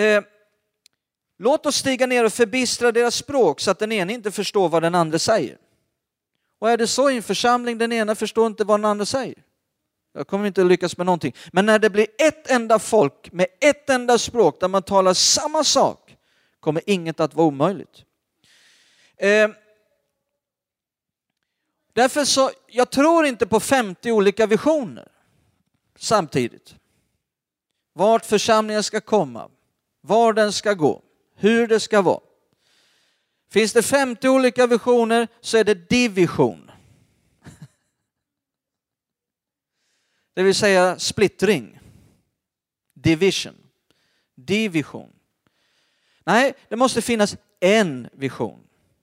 Eh, 0.05 0.25
låt 1.39 1.67
oss 1.67 1.77
stiga 1.77 2.07
ner 2.07 2.25
och 2.25 2.33
förbistra 2.33 2.93
deras 2.93 3.15
språk 3.15 3.61
så 3.61 3.71
att 3.71 3.79
den 3.79 3.93
ene 3.93 4.13
inte 4.13 4.33
förstår 4.33 4.69
vad 4.69 4.83
den 4.83 4.95
andra 4.95 5.19
säger. 5.19 5.59
Och 6.59 6.71
är 6.71 6.77
det 6.77 6.87
så 6.87 7.11
i 7.11 7.17
en 7.17 7.23
församling, 7.23 7.79
den 7.79 7.93
ena 7.93 8.15
förstår 8.15 8.47
inte 8.47 8.65
vad 8.65 8.81
den 8.81 8.85
andra 8.85 9.07
säger. 9.07 9.43
Jag 10.17 10.27
kommer 10.27 10.47
inte 10.47 10.65
lyckas 10.65 10.97
med 10.97 11.07
någonting. 11.07 11.35
Men 11.53 11.67
när 11.67 11.79
det 11.79 11.91
blir 11.91 12.07
ett 12.19 12.51
enda 12.51 12.79
folk 12.79 13.33
med 13.33 13.47
ett 13.61 13.91
enda 13.91 14.19
språk 14.19 14.61
där 14.61 14.69
man 14.69 14.83
talar 14.83 15.15
samma 15.15 15.65
sak 15.65 16.17
kommer 16.61 16.83
inget 16.87 17.21
att 17.21 17.35
vara 17.35 17.47
omöjligt. 17.47 18.05
Eh, 19.17 19.49
därför 21.93 22.25
så, 22.25 22.51
jag 22.67 22.91
tror 22.91 23.27
inte 23.27 23.47
på 23.47 23.61
50 23.61 24.13
olika 24.13 24.47
visioner 24.47 25.09
samtidigt. 25.99 26.75
Vart 27.93 28.27
församlingen 28.27 28.83
ska 28.83 29.01
komma, 29.01 29.51
var 30.01 30.33
den 30.33 30.53
ska 30.53 30.73
gå, 30.75 31.03
hur 31.35 31.67
det 31.67 31.81
ska 31.81 32.03
vara. 32.03 32.21
Finns 33.51 33.73
det 33.73 33.83
50 33.83 34.29
olika 34.29 34.67
visioner 34.67 35.29
så 35.41 35.59
är 35.59 35.65
det 35.65 35.89
division. 35.91 36.66
Det 40.37 40.43
vill 40.43 40.55
säga 40.55 40.99
splittring. 40.99 41.81
Division. 42.95 43.55
Division. 44.35 45.09
Nej, 46.25 46.55
det 46.69 46.77
måste 46.77 47.03
finnas 47.03 47.37
en 47.61 48.09
vision. 48.13 48.61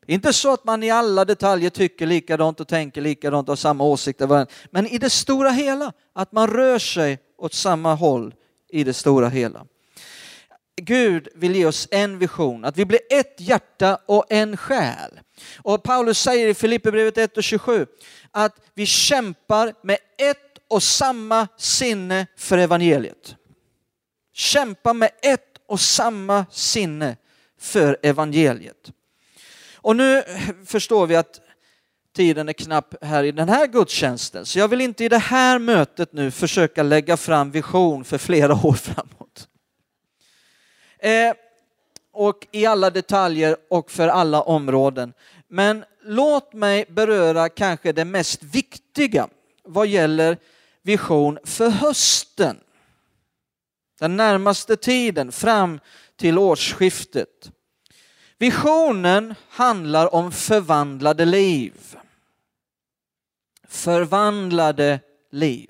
Inte 0.08 0.34
så 0.34 0.54
att 0.54 0.64
man 0.64 0.84
i 0.84 0.92
alla 0.92 1.26
detaljer 1.26 1.70
tycker 1.70 2.06
likadant 2.06 2.60
och 2.60 2.68
tänker 2.68 3.02
likadant 3.02 3.50
och 3.50 3.52
har 3.52 3.56
samma 3.56 3.84
åsikter, 3.84 4.48
men 4.72 4.88
i 4.88 4.98
det 4.98 5.10
stora 5.10 5.50
hela, 5.50 5.94
att 6.14 6.32
man 6.32 6.48
rör 6.48 6.80
sig 6.80 7.20
åt 7.38 7.54
samma 7.54 7.96
håll 7.96 8.34
i 8.70 8.84
det 8.84 8.94
stora 8.94 9.30
hela. 9.30 9.66
Gud 10.76 11.28
vill 11.36 11.56
ge 11.56 11.66
oss 11.66 11.88
en 11.92 12.20
vision, 12.20 12.66
att 12.66 12.78
vi 12.78 12.86
blir 12.86 13.00
ett 13.10 13.36
hjärta 13.38 13.98
och 14.06 14.26
en 14.30 14.58
själ. 14.58 15.20
Och 15.58 15.84
Paulus 15.84 16.20
säger 16.20 16.48
i 16.48 16.54
Filipperbrevet 16.54 17.18
1 17.18 17.38
och 17.38 17.44
27 17.44 17.86
att 18.32 18.56
vi 18.74 18.86
kämpar 18.86 19.74
med 19.84 19.98
ett 20.18 20.53
och 20.70 20.84
samma 20.84 21.48
sinne 21.58 22.28
för 22.38 22.58
evangeliet. 22.58 23.36
Kämpa 24.34 24.94
med 24.94 25.10
ett 25.22 25.58
och 25.68 25.80
samma 25.80 26.46
sinne 26.52 27.18
för 27.60 27.98
evangeliet. 28.02 28.92
Och 29.76 29.96
nu 29.96 30.24
förstår 30.66 31.08
vi 31.08 31.16
att 31.16 31.42
tiden 32.16 32.50
är 32.50 32.54
knapp 32.54 33.04
här 33.04 33.24
i 33.24 33.32
den 33.32 33.50
här 33.50 33.68
gudstjänsten, 33.68 34.46
så 34.46 34.60
jag 34.60 34.68
vill 34.68 34.82
inte 34.82 35.04
i 35.04 35.10
det 35.10 35.18
här 35.18 35.60
mötet 35.60 36.14
nu 36.14 36.32
försöka 36.32 36.84
lägga 36.84 37.18
fram 37.18 37.52
vision 37.52 38.04
för 38.04 38.18
flera 38.18 38.54
år 38.54 38.74
framåt. 38.74 39.48
Eh, 41.00 41.34
och 42.14 42.48
i 42.52 42.66
alla 42.66 42.90
detaljer 42.90 43.58
och 43.70 43.92
för 43.92 44.08
alla 44.08 44.42
områden. 44.42 45.14
Men 45.48 45.86
låt 46.04 46.54
mig 46.54 46.86
beröra 46.90 47.50
kanske 47.50 47.92
det 47.92 48.06
mest 48.06 48.44
viktiga 48.44 49.28
vad 49.64 49.88
gäller 49.88 50.38
vision 50.84 51.40
för 51.44 51.70
hösten. 51.70 52.60
Den 54.00 54.18
närmaste 54.18 54.78
tiden 54.78 55.32
fram 55.32 55.80
till 56.16 56.38
årsskiftet. 56.38 57.52
Visionen 58.38 59.36
handlar 59.50 60.16
om 60.16 60.32
förvandlade 60.32 61.26
liv. 61.26 61.96
Förvandlade 63.68 65.00
liv. 65.32 65.70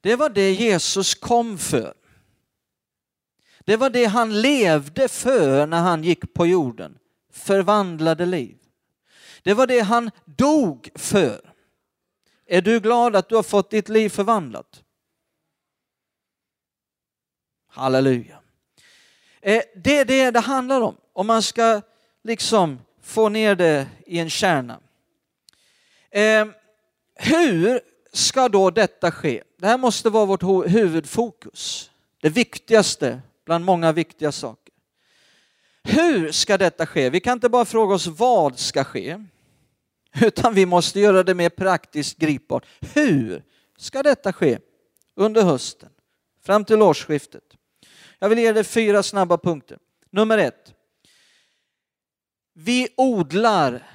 Det 0.00 0.16
var 0.16 0.28
det 0.28 0.52
Jesus 0.52 1.14
kom 1.14 1.58
för. 1.58 1.94
Det 3.60 3.76
var 3.76 3.90
det 3.90 4.04
han 4.04 4.40
levde 4.40 5.08
för 5.08 5.66
när 5.66 5.80
han 5.80 6.04
gick 6.04 6.34
på 6.34 6.46
jorden. 6.46 6.98
Förvandlade 7.32 8.26
liv. 8.26 8.56
Det 9.42 9.54
var 9.54 9.66
det 9.66 9.80
han 9.80 10.10
dog 10.24 10.90
för. 10.94 11.49
Är 12.52 12.60
du 12.60 12.80
glad 12.80 13.16
att 13.16 13.28
du 13.28 13.36
har 13.36 13.42
fått 13.42 13.70
ditt 13.70 13.88
liv 13.88 14.08
förvandlat? 14.08 14.82
Halleluja. 17.68 18.38
Eh, 19.40 19.62
det 19.74 19.98
är 19.98 20.04
det 20.04 20.30
det 20.30 20.40
handlar 20.40 20.80
om, 20.80 20.96
om 21.12 21.26
man 21.26 21.42
ska 21.42 21.80
liksom 22.22 22.78
få 23.02 23.28
ner 23.28 23.54
det 23.54 23.86
i 24.06 24.18
en 24.18 24.30
kärna. 24.30 24.80
Eh, 26.10 26.46
hur 27.14 27.80
ska 28.12 28.48
då 28.48 28.70
detta 28.70 29.10
ske? 29.10 29.42
Det 29.56 29.66
här 29.66 29.78
måste 29.78 30.10
vara 30.10 30.24
vårt 30.24 30.42
huvudfokus. 30.66 31.90
Det 32.20 32.28
viktigaste 32.28 33.20
bland 33.44 33.64
många 33.64 33.92
viktiga 33.92 34.32
saker. 34.32 34.74
Hur 35.82 36.32
ska 36.32 36.58
detta 36.58 36.86
ske? 36.86 37.10
Vi 37.10 37.20
kan 37.20 37.32
inte 37.32 37.48
bara 37.48 37.64
fråga 37.64 37.94
oss 37.94 38.06
vad 38.06 38.58
ska 38.58 38.84
ske, 38.84 39.24
utan 40.22 40.54
vi 40.54 40.66
måste 40.66 41.00
göra 41.00 41.22
det 41.22 41.34
mer 41.34 41.48
praktiskt 41.48 42.18
gripbart. 42.18 42.66
Hur 42.94 43.44
ska 43.76 44.02
detta 44.02 44.32
ske 44.32 44.58
under 45.14 45.42
hösten 45.42 45.88
fram 46.42 46.64
till 46.64 46.82
årsskiftet? 46.82 47.44
Jag 48.18 48.28
vill 48.28 48.38
ge 48.38 48.52
dig 48.52 48.64
fyra 48.64 49.02
snabba 49.02 49.38
punkter. 49.38 49.78
Nummer 50.10 50.38
ett. 50.38 50.74
Vi 52.52 52.88
odlar 52.96 53.86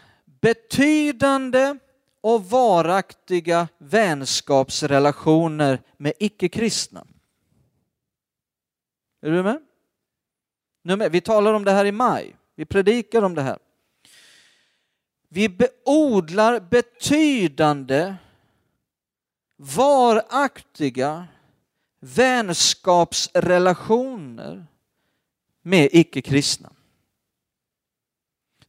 betydande 0.41 1.78
och 2.22 2.45
varaktiga 2.45 3.68
vänskapsrelationer 3.78 5.82
med 5.97 6.13
icke-kristna. 6.20 7.07
Är 9.22 9.32
du 9.32 9.43
med? 9.43 9.61
Nummer, 10.84 11.09
vi 11.09 11.22
talar 11.22 11.53
om 11.53 11.63
det 11.63 11.72
här 11.72 11.86
i 11.86 11.91
maj. 11.91 12.36
Vi 12.55 12.66
predikar 12.66 13.22
om 13.22 13.36
det 13.36 13.41
här. 13.41 13.57
Vi 15.36 15.49
beodlar 15.49 16.59
betydande, 16.59 18.15
varaktiga 19.57 21.27
vänskapsrelationer 21.99 24.65
med 25.61 25.89
icke-kristna. 25.91 26.73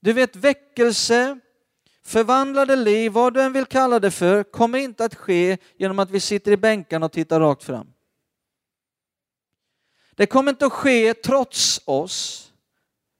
Du 0.00 0.12
vet 0.12 0.36
väckelse, 0.36 1.40
förvandlade 2.02 2.76
liv, 2.76 3.12
vad 3.12 3.34
du 3.34 3.42
än 3.42 3.52
vill 3.52 3.66
kalla 3.66 4.00
det 4.00 4.10
för, 4.10 4.42
kommer 4.42 4.78
inte 4.78 5.04
att 5.04 5.14
ske 5.14 5.58
genom 5.76 5.98
att 5.98 6.10
vi 6.10 6.20
sitter 6.20 6.52
i 6.52 6.56
bänkarna 6.56 7.06
och 7.06 7.12
tittar 7.12 7.40
rakt 7.40 7.64
fram. 7.64 7.92
Det 10.14 10.26
kommer 10.26 10.50
inte 10.50 10.66
att 10.66 10.72
ske 10.72 11.14
trots 11.14 11.80
oss, 11.84 12.52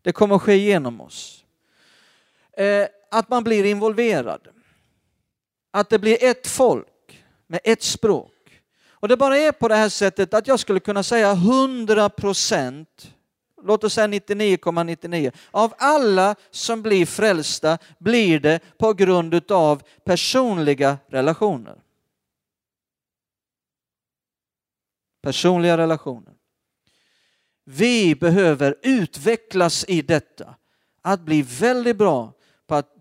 det 0.03 0.13
kommer 0.13 0.37
att 0.37 0.43
ske 0.43 0.57
genom 0.57 1.01
oss. 1.01 1.45
Eh, 2.53 2.87
att 3.17 3.29
man 3.29 3.45
blir 3.45 3.65
involverad. 3.65 4.49
Att 5.71 5.91
det 5.91 5.99
blir 5.99 6.25
ett 6.25 6.47
folk 6.47 7.25
med 7.47 7.61
ett 7.65 7.83
språk. 7.83 8.63
Och 8.89 9.09
det 9.09 9.17
bara 9.17 9.39
är 9.39 9.53
på 9.53 9.69
det 9.69 9.75
här 9.75 9.89
sättet 9.89 10.35
att 10.35 10.47
jag 10.47 10.61
skulle 10.61 10.81
kunna 10.81 11.03
säga 11.03 11.33
100 11.33 12.09
procent, 12.09 13.15
låt 13.63 13.85
oss 13.85 13.95
säga 13.95 14.07
99,99, 14.07 15.33
av 15.51 15.75
alla 15.79 16.35
som 16.51 16.83
blir 16.83 17.07
frälsta 17.07 17.79
blir 17.99 18.41
det 18.41 18.61
på 18.79 18.93
grund 18.93 19.53
av 19.53 19.83
personliga 20.05 20.99
relationer. 21.09 21.77
Personliga 25.23 25.77
relationer. 25.77 26.33
Vi 27.65 28.15
behöver 28.15 28.77
utvecklas 28.83 29.85
i 29.89 30.03
detta, 30.03 30.55
att 31.03 31.21
bli 31.21 31.43
väldigt 31.43 31.97
bra 31.97 32.33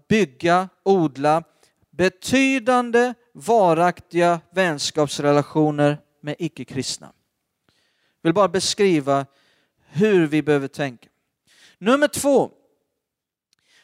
bygga, 0.08 0.70
odla 0.84 1.44
betydande 1.92 3.14
varaktiga 3.34 4.40
vänskapsrelationer 4.52 5.98
med 6.22 6.36
icke-kristna. 6.40 7.12
Jag 8.22 8.28
vill 8.28 8.34
bara 8.34 8.48
beskriva 8.48 9.26
hur 9.88 10.28
vi 10.28 10.42
behöver 10.42 10.68
tänka. 10.68 11.10
Nummer 11.78 12.08
två, 12.08 12.52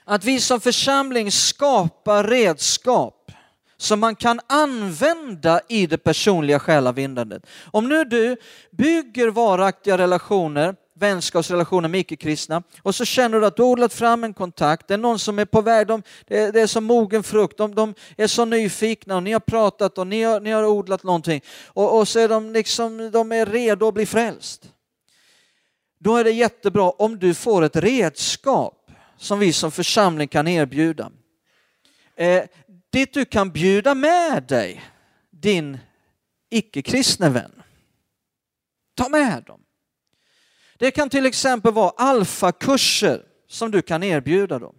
att 0.03 0.23
vi 0.23 0.39
som 0.39 0.61
församling 0.61 1.31
skapar 1.31 2.23
redskap 2.23 3.31
som 3.77 3.99
man 3.99 4.15
kan 4.15 4.39
använda 4.47 5.61
i 5.69 5.87
det 5.87 5.97
personliga 5.97 6.59
själavindandet. 6.59 7.45
Om 7.71 7.89
nu 7.89 8.03
du 8.03 8.37
bygger 8.71 9.27
varaktiga 9.27 9.97
relationer, 9.97 10.75
vänskapsrelationer 11.01 11.89
med 11.89 11.99
icke-kristna 11.99 12.63
och 12.81 12.95
så 12.95 13.05
känner 13.05 13.39
du 13.39 13.45
att 13.45 13.55
du 13.55 13.61
har 13.61 13.69
odlat 13.69 13.93
fram 13.93 14.23
en 14.23 14.33
kontakt, 14.33 14.87
det 14.87 14.93
är 14.93 14.97
någon 14.97 15.19
som 15.19 15.39
är 15.39 15.45
på 15.45 15.61
väg, 15.61 15.87
de, 15.87 16.03
det, 16.27 16.55
är 16.55 16.67
som 16.67 16.83
mogen 16.83 17.23
frukt, 17.23 17.57
de, 17.57 17.75
de, 17.75 17.93
är 18.17 18.27
så 18.27 18.45
nyfikna 18.45 19.15
och 19.15 19.23
ni 19.23 19.31
har 19.31 19.39
pratat 19.39 19.97
och 19.97 20.07
ni 20.07 20.23
har, 20.23 20.39
ni 20.39 20.51
har 20.51 20.65
odlat 20.65 21.03
någonting 21.03 21.41
och, 21.67 21.99
och 21.99 22.07
så 22.07 22.19
är 22.19 22.29
de 22.29 22.53
liksom, 22.53 23.11
de 23.11 23.31
är 23.31 23.45
redo 23.45 23.87
att 23.87 23.93
bli 23.93 24.05
frälst. 24.05 24.69
Då 25.99 26.15
är 26.15 26.23
det 26.23 26.31
jättebra 26.31 26.89
om 26.89 27.19
du 27.19 27.33
får 27.33 27.61
ett 27.61 27.75
redskap 27.75 28.91
som 29.17 29.39
vi 29.39 29.53
som 29.53 29.71
församling 29.71 30.27
kan 30.27 30.47
erbjuda. 30.47 31.11
Eh, 32.15 32.43
dit 32.91 33.13
du 33.13 33.25
kan 33.25 33.51
bjuda 33.51 33.95
med 33.95 34.43
dig 34.43 34.83
din 35.29 35.77
icke-kristne 36.49 37.29
vän. 37.29 37.51
Ta 38.95 39.09
med 39.09 39.43
dem. 39.43 39.60
Det 40.81 40.91
kan 40.91 41.09
till 41.09 41.25
exempel 41.25 41.73
vara 41.73 41.89
alfakurser 41.89 43.21
som 43.47 43.71
du 43.71 43.81
kan 43.81 44.03
erbjuda 44.03 44.59
dem. 44.59 44.75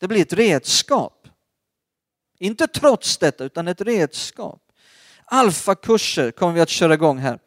Det 0.00 0.08
blir 0.08 0.22
ett 0.22 0.32
redskap. 0.32 1.28
Inte 2.38 2.66
trots 2.66 3.18
detta, 3.18 3.44
utan 3.44 3.68
ett 3.68 3.80
redskap. 3.80 4.62
Alfakurser 5.24 6.30
kommer 6.30 6.52
vi 6.52 6.60
att 6.60 6.68
köra 6.68 6.94
igång 6.94 7.18
här. 7.18 7.38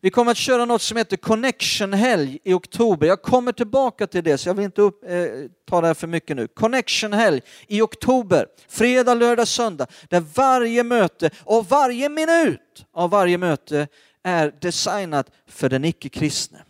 Vi 0.00 0.10
kommer 0.10 0.30
att 0.30 0.36
köra 0.36 0.64
något 0.64 0.82
som 0.82 0.96
heter 0.96 1.16
Connection-helg 1.16 2.38
i 2.44 2.52
oktober. 2.52 3.06
Jag 3.06 3.22
kommer 3.22 3.52
tillbaka 3.52 4.06
till 4.06 4.24
det, 4.24 4.38
så 4.38 4.48
jag 4.48 4.54
vill 4.54 4.64
inte 4.64 4.82
upp, 4.82 5.04
eh, 5.04 5.26
ta 5.68 5.80
det 5.80 5.86
här 5.86 5.94
för 5.94 6.06
mycket 6.06 6.36
nu. 6.36 6.48
Connection-helg 6.48 7.40
i 7.66 7.80
oktober, 7.80 8.46
fredag, 8.68 9.14
lördag, 9.14 9.48
söndag, 9.48 9.86
där 10.08 10.20
varje 10.20 10.84
möte 10.84 11.30
och 11.44 11.66
varje 11.68 12.08
minut 12.08 12.86
av 12.92 13.10
varje 13.10 13.38
möte 13.38 13.88
är 14.22 14.54
designat 14.60 15.30
för 15.46 15.68
den 15.68 15.84
icke-kristne. 15.84 16.64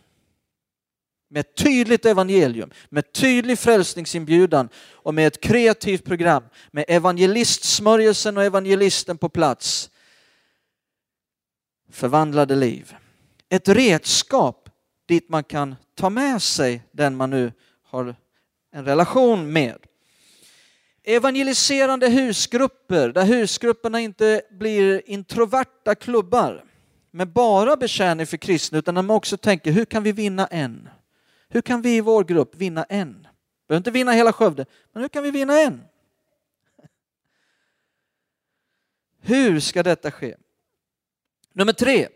Med 1.31 1.39
ett 1.39 1.55
tydligt 1.55 2.05
evangelium, 2.05 2.71
med 2.89 3.13
tydlig 3.13 3.59
frälsningsinbjudan 3.59 4.69
och 4.91 5.13
med 5.13 5.27
ett 5.27 5.41
kreativt 5.41 6.05
program 6.05 6.43
med 6.71 6.85
evangelistsmörjelsen 6.87 8.37
och 8.37 8.43
evangelisten 8.43 9.17
på 9.17 9.29
plats. 9.29 9.89
Förvandlade 11.91 12.55
liv. 12.55 12.95
Ett 13.49 13.69
redskap 13.69 14.69
dit 15.07 15.29
man 15.29 15.43
kan 15.43 15.75
ta 15.95 16.09
med 16.09 16.41
sig 16.41 16.81
den 16.91 17.15
man 17.15 17.29
nu 17.29 17.51
har 17.83 18.15
en 18.71 18.85
relation 18.85 19.53
med. 19.53 19.77
Evangeliserande 21.03 22.09
husgrupper, 22.09 23.09
där 23.09 23.25
husgrupperna 23.25 23.99
inte 23.99 24.41
blir 24.51 25.09
introverta 25.09 25.95
klubbar 25.95 26.65
med 27.11 27.27
bara 27.27 27.75
betjäning 27.75 28.27
för 28.27 28.37
kristna, 28.37 28.77
utan 28.77 28.95
där 28.95 29.01
man 29.01 29.15
också 29.15 29.37
tänker 29.37 29.71
hur 29.71 29.85
kan 29.85 30.03
vi 30.03 30.11
vinna 30.11 30.47
en? 30.47 30.89
Hur 31.49 31.61
kan 31.61 31.81
vi 31.81 31.95
i 31.95 32.01
vår 32.01 32.23
grupp 32.23 32.55
vinna 32.55 32.83
en? 32.83 33.27
Behöver 33.67 33.79
inte 33.79 33.91
vinna 33.91 34.11
hela 34.11 34.33
Skövde, 34.33 34.65
men 34.91 35.01
hur 35.01 35.09
kan 35.09 35.23
vi 35.23 35.31
vinna 35.31 35.59
en? 35.59 35.81
Hur 39.21 39.59
ska 39.59 39.83
detta 39.83 40.11
ske? 40.11 40.35
Nummer 41.53 41.73
tre. 41.73 42.07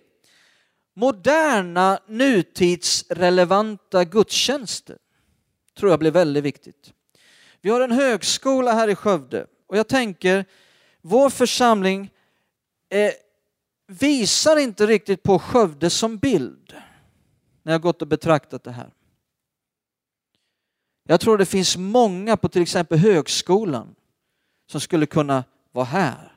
Moderna 0.94 2.00
nutidsrelevanta 2.08 4.04
gudstjänster 4.04 4.98
tror 5.78 5.92
jag 5.92 6.00
blir 6.00 6.12
väldigt 6.12 6.44
viktigt. 6.44 6.94
Vi 7.62 7.70
har 7.70 7.82
en 7.82 7.92
högskola 7.92 8.74
här 8.74 8.88
i 8.88 8.96
Skövde 8.96 9.48
och 9.68 9.78
jag 9.78 9.88
tänker 9.88 10.46
vår 11.02 11.30
församling 11.30 12.12
eh, 12.90 13.12
visar 13.88 14.58
inte 14.58 14.88
riktigt 14.88 15.24
på 15.24 15.40
Skövde 15.40 15.90
som 15.90 16.18
bild 16.18 16.76
när 17.64 17.72
jag 17.72 17.82
gått 17.82 18.02
och 18.02 18.08
betraktat 18.08 18.64
det 18.64 18.72
här. 18.72 18.94
Jag 21.04 21.22
tror 21.22 21.38
det 21.38 21.45
finns 21.45 21.78
många 21.78 22.38
på 22.38 22.49
till 22.49 22.62
exempel 22.62 22.99
högskolan 22.99 23.95
som 24.68 24.82
skulle 24.82 25.06
kunna 25.06 25.43
vara 25.72 25.86
här 25.86 26.36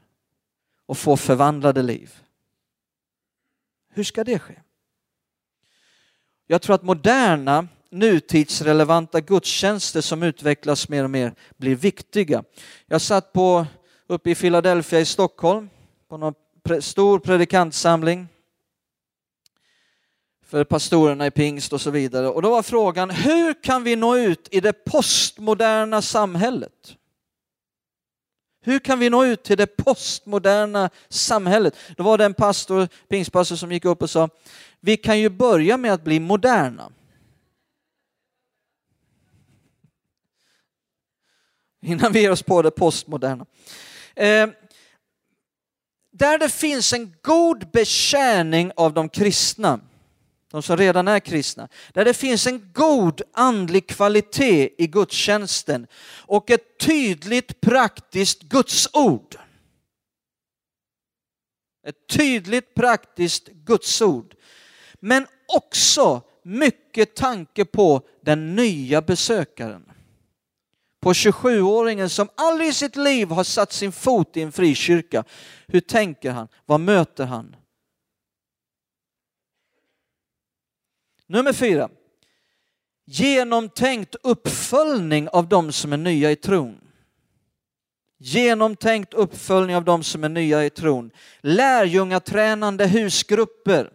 och 0.87 0.99
få 0.99 1.17
förvandlade 1.17 1.83
liv. 1.83 2.15
Hur 3.91 4.05
ska 4.05 4.25
det 4.25 4.39
ske? 4.39 4.55
Jag 6.47 6.63
tror 6.63 6.75
att 6.75 6.83
moderna 6.83 7.69
nutidsrelevanta 7.91 9.21
gudstjänster 9.21 10.01
som 10.01 10.23
utvecklas 10.23 10.89
mer 10.89 11.05
och 11.05 11.11
mer 11.11 11.35
blir 11.57 11.77
viktiga. 11.77 12.45
Jag 12.87 13.01
satt 13.01 13.33
på, 13.33 13.67
uppe 14.07 14.31
i 14.31 14.35
Philadelphia 14.35 15.01
i 15.01 15.05
Stockholm 15.05 15.71
på 16.09 16.17
någon 16.17 16.35
stor 16.81 17.19
predikantsamling 17.19 18.29
för 20.47 20.65
pastorerna 20.65 21.27
i 21.27 21.31
pingst 21.31 21.73
och 21.73 21.81
så 21.81 21.91
vidare. 21.91 22.29
Och 22.29 22.43
då 22.43 22.51
var 22.51 22.63
frågan, 22.63 23.11
hur 23.11 23.63
kan 23.63 23.85
vi 23.85 23.97
nå 23.97 24.17
ut 24.17 24.49
i 24.51 24.61
det 24.61 24.73
postmoderna 24.73 26.03
samhället? 26.03 26.97
Hur 28.61 28.79
kan 28.79 28.99
vi 28.99 29.11
nå 29.11 29.25
ut 29.25 29.43
till 29.43 29.57
det 29.57 29.67
postmoderna 29.67 30.91
samhället? 31.09 31.77
Då 31.97 32.03
var 32.03 32.19
det 32.19 32.25
en 32.25 32.35
pastor, 32.35 32.89
pingstpastor 33.09 33.57
som 33.57 33.73
gick 33.73 33.85
upp 33.85 34.03
och 34.03 34.11
sa, 34.11 34.29
vi 34.81 34.97
kan 34.97 35.21
ju 35.21 35.29
börja 35.29 35.77
med 35.77 35.93
att 35.93 36.05
bli 36.05 36.21
moderna. 36.21 36.93
Innan 41.83 42.13
vi 42.13 42.21
ger 42.21 42.31
oss 42.31 42.43
på 42.43 42.63
det 42.63 42.71
postmoderna. 42.71 43.47
Eh, 44.15 44.49
där 46.11 46.39
det 46.39 46.49
finns 46.49 46.93
en 46.93 47.15
god 47.23 47.71
betjäning 47.71 48.73
av 48.77 48.95
de 48.95 49.09
kristna, 49.09 49.81
de 50.51 50.63
som 50.63 50.77
redan 50.77 51.09
är 51.09 51.21
kristna, 51.21 51.69
där 51.93 52.05
det 52.05 52.15
finns 52.15 52.47
en 52.47 52.73
god 52.73 53.23
andlig 53.33 53.89
kvalitet 53.89 54.71
i 54.79 54.87
gudstjänsten 54.87 55.87
och 56.19 56.51
ett 56.51 56.79
tydligt 56.79 57.61
praktiskt 57.61 58.43
gudsord. 58.43 59.37
Ett 61.87 62.09
tydligt 62.09 62.75
praktiskt 62.75 63.49
gudsord. 63.49 64.35
Men 64.95 65.27
också 65.49 66.23
mycket 66.43 67.15
tanke 67.15 67.65
på 67.65 68.03
den 68.21 68.57
nya 68.57 69.03
besökaren. 69.03 69.93
På 71.01 71.13
27-åringen 71.13 72.09
som 72.09 72.29
aldrig 72.35 72.69
i 72.69 72.73
sitt 72.73 72.97
liv 72.97 73.29
har 73.29 73.45
satt 73.45 73.73
sin 73.73 73.93
fot 73.93 74.37
i 74.37 74.43
en 74.43 74.53
frikyrka. 74.53 75.25
Hur 75.67 75.81
tänker 75.81 76.31
han? 76.31 76.49
Vad 76.67 76.81
möter 76.81 77.25
han? 77.25 77.57
Nummer 81.29 81.53
fyra. 81.53 81.89
Genomtänkt 83.05 84.17
uppföljning 84.23 85.29
av 85.29 85.49
de 85.49 85.73
som 85.73 85.93
är 85.93 85.97
nya 85.97 86.31
i 86.31 86.37
tron. 86.37 86.81
Genomtänkt 88.19 89.15
uppföljning 89.15 89.77
av 89.77 89.85
de 89.85 90.03
som 90.03 90.25
är 90.25 90.29
nya 90.29 90.65
i 90.65 90.71
tron. 90.71 91.11
Lärjungatränande 91.41 92.87
husgrupper. 92.87 93.91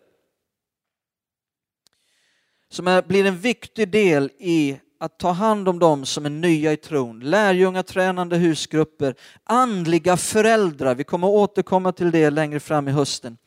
Som 2.69 2.88
är, 2.88 3.01
blir 3.01 3.25
en 3.25 3.38
viktig 3.38 3.91
del 3.91 4.32
i 4.39 4.79
att 4.99 5.19
ta 5.19 5.32
hand 5.32 5.69
om 5.69 5.79
dem 5.79 6.05
som 6.05 6.25
är 6.25 6.29
nya 6.29 6.73
i 6.73 6.77
tron. 6.77 7.19
Lärjungatränande 7.19 8.38
husgrupper, 8.38 9.15
andliga 9.43 10.17
föräldrar. 10.17 10.95
Vi 10.95 11.03
kommer 11.03 11.27
återkomma 11.27 11.91
till 11.91 12.11
det 12.11 12.29
längre 12.29 12.59
fram 12.59 12.88
i 12.88 12.91
hösten. 12.91 13.38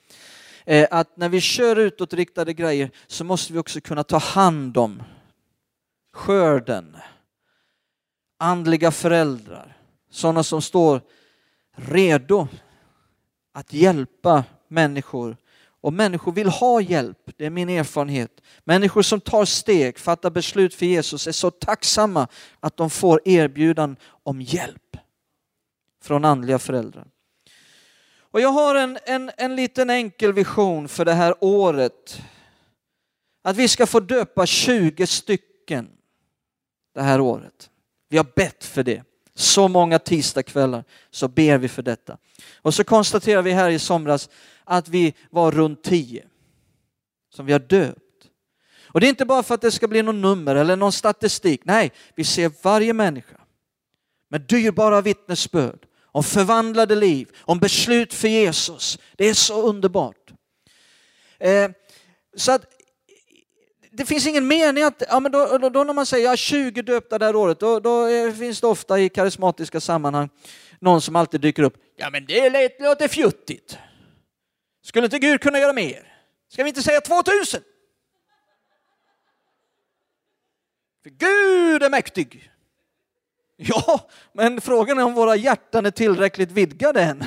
Eh, 0.65 0.89
att 0.91 1.17
när 1.17 1.29
vi 1.29 1.41
kör 1.41 1.77
utåtriktade 1.77 2.53
grejer 2.53 2.91
så 3.07 3.25
måste 3.25 3.53
vi 3.53 3.59
också 3.59 3.81
kunna 3.81 4.05
ta 4.05 4.19
hand 4.19 4.77
om 4.77 5.03
skörden. 6.13 6.97
Andliga 8.39 8.91
föräldrar, 8.91 9.77
sådana 10.11 10.43
som 10.43 10.63
står 10.63 11.01
redo 11.77 12.49
att 13.53 13.73
hjälpa 13.73 14.45
människor. 14.69 15.37
Och 15.81 15.93
människor 15.93 16.33
vill 16.33 16.49
ha 16.49 16.81
hjälp, 16.81 17.31
det 17.37 17.47
är 17.47 17.51
min 17.51 17.69
erfarenhet. 17.69 18.41
Människor 18.65 19.03
som 19.03 19.21
tar 19.21 19.45
steg, 19.45 19.99
fattar 19.99 20.31
beslut 20.31 20.75
för 20.75 20.87
Jesus 20.87 21.27
är 21.27 21.33
så 21.33 21.51
tacksamma 21.51 22.29
att 22.61 22.77
de 22.77 22.91
får 22.91 23.21
erbjudan 23.25 23.97
om 24.23 24.41
hjälp 24.41 24.97
från 26.03 26.25
andliga 26.25 26.59
föräldrar. 26.59 27.07
Och 28.35 28.41
jag 28.41 28.49
har 28.49 28.75
en, 28.75 28.99
en, 29.05 29.31
en 29.37 29.57
liten 29.57 29.91
enkel 29.91 30.33
vision 30.33 30.89
för 30.89 31.05
det 31.05 31.13
här 31.13 31.35
året. 31.41 32.23
Att 33.43 33.57
vi 33.57 33.69
ska 33.69 33.87
få 33.87 34.01
döpa 34.01 34.47
20 34.47 35.07
stycken 35.07 35.89
det 36.95 37.03
här 37.03 37.21
året. 37.21 37.71
Vi 38.09 38.17
har 38.17 38.27
bett 38.37 38.65
för 38.65 38.83
det. 38.83 39.03
Så 39.35 39.69
många 39.69 39.99
tisdagskvällar 39.99 40.85
så 41.11 41.29
ber 41.29 41.59
vi 41.59 41.69
för 41.69 41.83
detta. 41.83 42.19
Och 42.63 42.75
så 42.75 42.85
konstaterar 42.85 43.43
vi 43.43 43.53
här 43.53 43.71
i 43.71 43.79
somras 43.79 44.29
att 44.65 44.89
vi 44.89 45.15
var 45.31 45.51
runt 45.51 45.83
10 45.83 46.25
som 47.35 47.47
vi 47.47 47.53
har 47.53 47.61
döpt. 47.61 47.99
Och 48.87 49.01
det 49.01 49.07
är 49.07 49.11
inte 49.11 49.25
bara 49.27 49.43
för 49.43 49.55
att 49.55 49.61
det 49.61 49.71
ska 49.71 49.89
bli 49.89 50.03
någon 50.03 50.21
nummer 50.21 50.57
eller 50.57 50.77
någon 50.77 50.93
statistik. 50.93 51.61
Nej, 51.65 51.93
vi 52.15 52.25
ser 52.25 52.53
varje 52.63 52.93
människa 52.93 53.41
med 54.29 54.41
dyrbara 54.41 55.01
vittnesbörd 55.01 55.87
om 56.15 56.25
förvandlade 56.25 56.95
liv, 56.95 57.29
om 57.41 57.59
beslut 57.59 58.15
för 58.15 58.29
Jesus. 58.29 58.99
Det 59.17 59.25
är 59.25 59.35
så 59.35 59.63
underbart. 59.63 60.33
Eh, 61.39 61.71
så 62.37 62.53
att 62.53 62.63
det 63.91 64.07
finns 64.07 64.27
ingen 64.27 64.47
mening 64.47 64.85
att, 64.85 65.03
ja, 65.09 65.21
men 65.21 65.33
då, 65.33 65.59
då, 65.59 65.69
då 65.69 65.85
när 65.85 65.95
man 65.95 66.07
säger 66.07 66.27
ja, 66.27 66.37
20 66.37 66.83
döpta 66.83 67.19
det 67.19 67.25
här 67.25 67.37
året, 67.37 67.61
då, 67.61 67.81
då 67.81 68.09
finns 68.39 68.61
det 68.61 68.67
ofta 68.67 69.01
i 69.01 69.09
karismatiska 69.09 69.81
sammanhang 69.81 70.29
någon 70.81 71.01
som 71.01 71.17
alltid 71.17 71.41
dyker 71.41 71.63
upp. 71.63 71.77
Ja 71.97 72.11
men 72.11 72.27
det 72.27 72.81
låter 72.81 73.09
fjuttigt. 73.09 73.79
Skulle 74.83 75.05
inte 75.05 75.19
Gud 75.19 75.41
kunna 75.41 75.59
göra 75.59 75.73
mer? 75.73 76.13
Ska 76.49 76.63
vi 76.63 76.69
inte 76.69 76.83
säga 76.83 77.01
2000? 77.01 77.61
För 81.03 81.11
Gud 81.11 81.83
är 81.83 81.91
mäktig. 81.91 82.51
Ja, 83.57 84.09
men 84.33 84.61
frågan 84.61 84.99
är 84.99 85.05
om 85.05 85.15
våra 85.15 85.37
hjärtan 85.37 85.87
är 85.87 85.91
tillräckligt 85.91 86.51
vidgade 86.51 87.03
än 87.03 87.25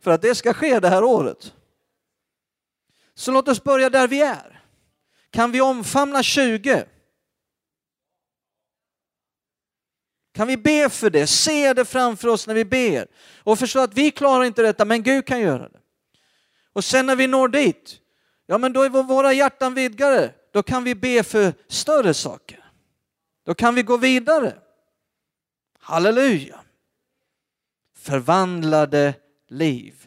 för 0.00 0.10
att 0.10 0.22
det 0.22 0.34
ska 0.34 0.54
ske 0.54 0.80
det 0.80 0.88
här 0.88 1.04
året. 1.04 1.54
Så 3.14 3.32
låt 3.32 3.48
oss 3.48 3.64
börja 3.64 3.90
där 3.90 4.08
vi 4.08 4.22
är. 4.22 4.62
Kan 5.30 5.52
vi 5.52 5.60
omfamna 5.60 6.22
20? 6.22 6.84
Kan 10.34 10.46
vi 10.46 10.56
be 10.56 10.88
för 10.90 11.10
det? 11.10 11.26
Se 11.26 11.74
det 11.74 11.84
framför 11.84 12.28
oss 12.28 12.46
när 12.46 12.54
vi 12.54 12.64
ber 12.64 13.06
och 13.38 13.58
förstå 13.58 13.80
att 13.80 13.94
vi 13.94 14.10
klarar 14.10 14.44
inte 14.44 14.62
detta, 14.62 14.84
men 14.84 15.02
Gud 15.02 15.26
kan 15.26 15.40
göra 15.40 15.68
det. 15.68 15.80
Och 16.72 16.84
sen 16.84 17.06
när 17.06 17.16
vi 17.16 17.26
når 17.26 17.48
dit, 17.48 18.00
ja 18.46 18.58
men 18.58 18.72
då 18.72 18.82
är 18.82 18.88
våra 18.88 19.32
hjärtan 19.32 19.74
vidgade. 19.74 20.34
Då 20.52 20.62
kan 20.62 20.84
vi 20.84 20.94
be 20.94 21.22
för 21.22 21.54
större 21.68 22.14
saker. 22.14 22.64
Då 23.44 23.54
kan 23.54 23.74
vi 23.74 23.82
gå 23.82 23.96
vidare. 23.96 24.54
Halleluja! 25.90 26.60
Förvandlade 27.96 29.14
liv 29.48 29.99